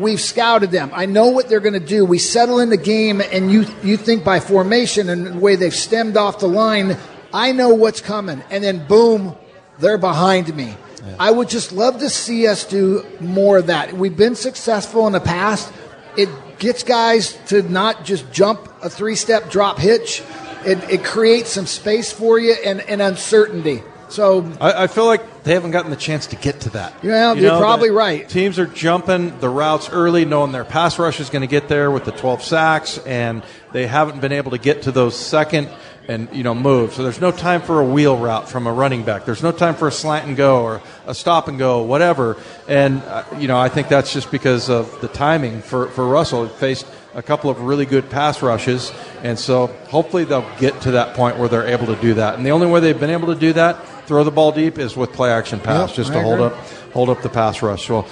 we've 0.00 0.20
scouted 0.20 0.72
them. 0.72 0.90
I 0.92 1.06
know 1.06 1.28
what 1.28 1.48
they're 1.48 1.60
going 1.60 1.74
to 1.74 1.78
do. 1.78 2.04
We 2.04 2.18
settle 2.18 2.58
in 2.58 2.68
the 2.68 2.76
game, 2.76 3.20
and 3.20 3.52
you, 3.52 3.64
you 3.84 3.96
think 3.96 4.24
by 4.24 4.40
formation 4.40 5.08
and 5.08 5.24
the 5.24 5.38
way 5.38 5.54
they've 5.54 5.72
stemmed 5.72 6.16
off 6.16 6.40
the 6.40 6.48
line, 6.48 6.96
I 7.32 7.52
know 7.52 7.68
what's 7.68 8.00
coming. 8.00 8.42
And 8.50 8.64
then, 8.64 8.84
boom, 8.88 9.36
they're 9.78 9.96
behind 9.96 10.52
me. 10.56 10.74
Yeah. 11.06 11.14
I 11.20 11.30
would 11.30 11.48
just 11.48 11.70
love 11.70 12.00
to 12.00 12.10
see 12.10 12.48
us 12.48 12.64
do 12.64 13.06
more 13.20 13.58
of 13.58 13.68
that. 13.68 13.92
We've 13.92 14.16
been 14.16 14.34
successful 14.34 15.06
in 15.06 15.12
the 15.12 15.20
past. 15.20 15.72
It 16.16 16.28
gets 16.58 16.82
guys 16.82 17.38
to 17.46 17.62
not 17.62 18.04
just 18.04 18.32
jump 18.32 18.68
a 18.82 18.90
three 18.90 19.14
step 19.14 19.48
drop 19.48 19.78
hitch 19.78 20.24
it, 20.66 20.90
it 20.90 21.04
creates 21.04 21.50
some 21.50 21.66
space 21.66 22.12
for 22.12 22.38
you 22.38 22.54
and, 22.64 22.80
and 22.82 23.00
uncertainty. 23.02 23.82
So 24.10 24.52
I, 24.60 24.84
I, 24.84 24.86
feel 24.88 25.06
like 25.06 25.44
they 25.44 25.54
haven't 25.54 25.70
gotten 25.70 25.90
the 25.90 25.96
chance 25.96 26.26
to 26.28 26.36
get 26.36 26.62
to 26.62 26.70
that. 26.70 26.94
Yeah, 27.04 27.32
you 27.34 27.48
are 27.48 27.60
probably 27.60 27.90
right. 27.90 28.28
Teams 28.28 28.58
are 28.58 28.66
jumping 28.66 29.38
the 29.38 29.48
routes 29.48 29.88
early, 29.88 30.24
knowing 30.24 30.50
their 30.50 30.64
pass 30.64 30.98
rush 30.98 31.20
is 31.20 31.30
going 31.30 31.42
to 31.42 31.46
get 31.46 31.68
there 31.68 31.92
with 31.92 32.04
the 32.04 32.10
12 32.10 32.42
sacks, 32.42 32.98
and 32.98 33.44
they 33.72 33.86
haven't 33.86 34.20
been 34.20 34.32
able 34.32 34.50
to 34.50 34.58
get 34.58 34.82
to 34.82 34.92
those 34.92 35.16
second 35.16 35.68
and 36.08 36.28
you 36.32 36.42
know 36.42 36.54
move. 36.54 36.92
So 36.92 37.04
there's 37.04 37.20
no 37.20 37.30
time 37.30 37.62
for 37.62 37.80
a 37.80 37.84
wheel 37.84 38.16
route 38.16 38.48
from 38.48 38.66
a 38.66 38.72
running 38.72 39.04
back. 39.04 39.24
There's 39.24 39.44
no 39.44 39.52
time 39.52 39.76
for 39.76 39.86
a 39.86 39.92
slant 39.92 40.26
and 40.26 40.36
go 40.36 40.62
or 40.64 40.82
a 41.06 41.14
stop 41.14 41.46
and 41.46 41.56
go, 41.56 41.82
whatever. 41.82 42.36
And 42.66 43.02
uh, 43.02 43.24
you 43.38 43.46
know 43.46 43.58
I 43.58 43.68
think 43.68 43.88
that's 43.88 44.12
just 44.12 44.32
because 44.32 44.68
of 44.68 45.00
the 45.00 45.08
timing 45.08 45.62
for 45.62 45.86
for 45.88 46.06
Russell. 46.06 46.46
He 46.46 46.50
faced 46.56 46.86
a 47.14 47.22
couple 47.22 47.50
of 47.50 47.60
really 47.60 47.86
good 47.86 48.10
pass 48.10 48.42
rushes, 48.42 48.92
and 49.22 49.38
so 49.38 49.66
hopefully 49.88 50.24
they'll 50.24 50.48
get 50.58 50.80
to 50.82 50.92
that 50.92 51.14
point 51.14 51.38
where 51.38 51.48
they're 51.48 51.66
able 51.66 51.86
to 51.86 51.96
do 51.96 52.14
that. 52.14 52.34
And 52.34 52.46
the 52.46 52.50
only 52.50 52.66
way 52.66 52.80
they've 52.80 52.98
been 52.98 53.10
able 53.10 53.34
to 53.34 53.38
do 53.38 53.52
that, 53.54 54.06
throw 54.06 54.24
the 54.24 54.30
ball 54.30 54.52
deep, 54.52 54.78
is 54.78 54.96
with 54.96 55.12
play 55.12 55.30
action 55.30 55.60
pass, 55.60 55.90
yep, 55.90 55.96
just 55.96 56.10
I 56.10 56.14
to 56.14 56.20
agree. 56.20 56.36
hold 56.36 56.52
up 56.52 56.58
hold 56.92 57.10
up 57.10 57.22
the 57.22 57.28
pass 57.28 57.62
rush. 57.62 57.88
Well. 57.88 58.06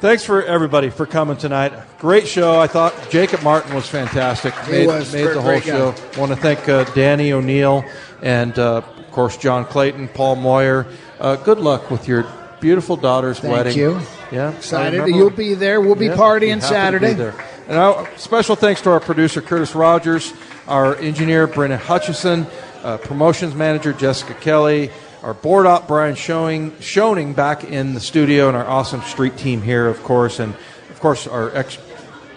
Thanks 0.00 0.22
for 0.22 0.42
everybody 0.42 0.90
for 0.90 1.06
coming 1.06 1.38
tonight. 1.38 1.72
Great 1.98 2.26
show. 2.28 2.60
I 2.60 2.66
thought 2.66 2.92
Jacob 3.08 3.42
Martin 3.42 3.74
was 3.74 3.88
fantastic. 3.88 4.52
He 4.66 4.86
was. 4.86 5.10
made 5.14 5.28
the 5.28 5.40
whole 5.40 5.60
show. 5.60 5.92
guy. 5.92 6.20
Want 6.20 6.30
to 6.30 6.36
thank 6.36 6.68
uh, 6.68 6.84
Danny 6.92 7.32
O'Neil 7.32 7.86
and 8.20 8.58
uh, 8.58 8.78
of 8.78 9.10
course 9.12 9.38
John 9.38 9.64
Clayton, 9.64 10.08
Paul 10.08 10.36
Moyer. 10.36 10.86
Uh, 11.18 11.36
good 11.36 11.58
luck 11.58 11.90
with 11.90 12.06
your 12.06 12.26
beautiful 12.60 12.96
daughter's 12.96 13.38
Thank 13.38 13.54
wedding. 13.54 13.72
Thank 13.72 14.30
you. 14.32 14.36
Yeah, 14.36 14.50
excited. 14.50 15.06
You'll 15.06 15.30
be 15.30 15.54
there. 15.54 15.80
We'll 15.80 15.94
be 15.94 16.06
yeah, 16.06 16.16
partying 16.16 16.40
be 16.40 16.66
happy 16.66 16.98
to 16.98 17.00
be 17.00 17.14
Saturday. 17.14 17.36
And 17.66 17.78
our 17.78 18.08
special 18.18 18.56
thanks 18.56 18.82
to 18.82 18.90
our 18.90 19.00
producer 19.00 19.40
Curtis 19.40 19.74
Rogers, 19.74 20.32
our 20.68 20.96
engineer 20.96 21.46
Brennan 21.46 21.78
Hutchison, 21.78 22.46
uh, 22.82 22.98
promotions 22.98 23.54
manager 23.54 23.92
Jessica 23.94 24.34
Kelly, 24.34 24.90
our 25.22 25.32
board 25.32 25.64
op 25.66 25.88
Brian 25.88 26.14
Showing 26.14 26.72
Shoning 26.72 27.34
back 27.34 27.64
in 27.64 27.94
the 27.94 28.00
studio, 28.00 28.48
and 28.48 28.56
our 28.56 28.66
awesome 28.66 29.00
street 29.02 29.38
team 29.38 29.62
here, 29.62 29.86
of 29.88 30.02
course, 30.02 30.40
and 30.40 30.52
of 30.90 31.00
course 31.00 31.26
our 31.26 31.54
ex- 31.56 31.78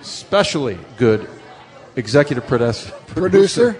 especially 0.02 0.78
good 0.96 1.28
executive 1.98 2.48
producer. 2.48 2.92
Producer? 3.08 3.74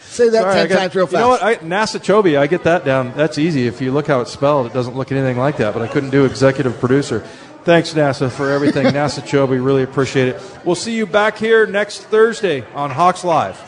Say 0.00 0.30
that 0.30 0.42
Sorry, 0.42 0.54
10 0.54 0.68
got- 0.68 0.78
times 0.78 0.94
real 0.96 1.06
fast. 1.06 1.12
You 1.14 1.20
know 1.20 1.28
what? 1.28 1.42
I, 1.44 1.58
I 2.36 2.46
get 2.48 2.64
that 2.64 2.84
down. 2.84 3.12
That's 3.14 3.38
easy. 3.38 3.68
If 3.68 3.80
you 3.80 3.92
look 3.92 4.08
how 4.08 4.20
it's 4.20 4.32
spelled, 4.32 4.66
it 4.66 4.72
doesn't 4.72 4.96
look 4.96 5.12
anything 5.12 5.36
like 5.36 5.58
that. 5.58 5.74
But 5.74 5.82
I 5.82 5.86
couldn't 5.86 6.10
do 6.10 6.24
executive 6.24 6.80
producer. 6.80 7.24
Thanks, 7.68 7.92
NASA, 7.92 8.30
for 8.30 8.50
everything. 8.50 8.86
NASA 8.94 9.20
Chobe, 9.20 9.62
really 9.62 9.82
appreciate 9.82 10.28
it. 10.28 10.42
We'll 10.64 10.74
see 10.74 10.96
you 10.96 11.04
back 11.04 11.36
here 11.36 11.66
next 11.66 12.00
Thursday 12.04 12.64
on 12.72 12.90
Hawks 12.90 13.24
Live. 13.24 13.58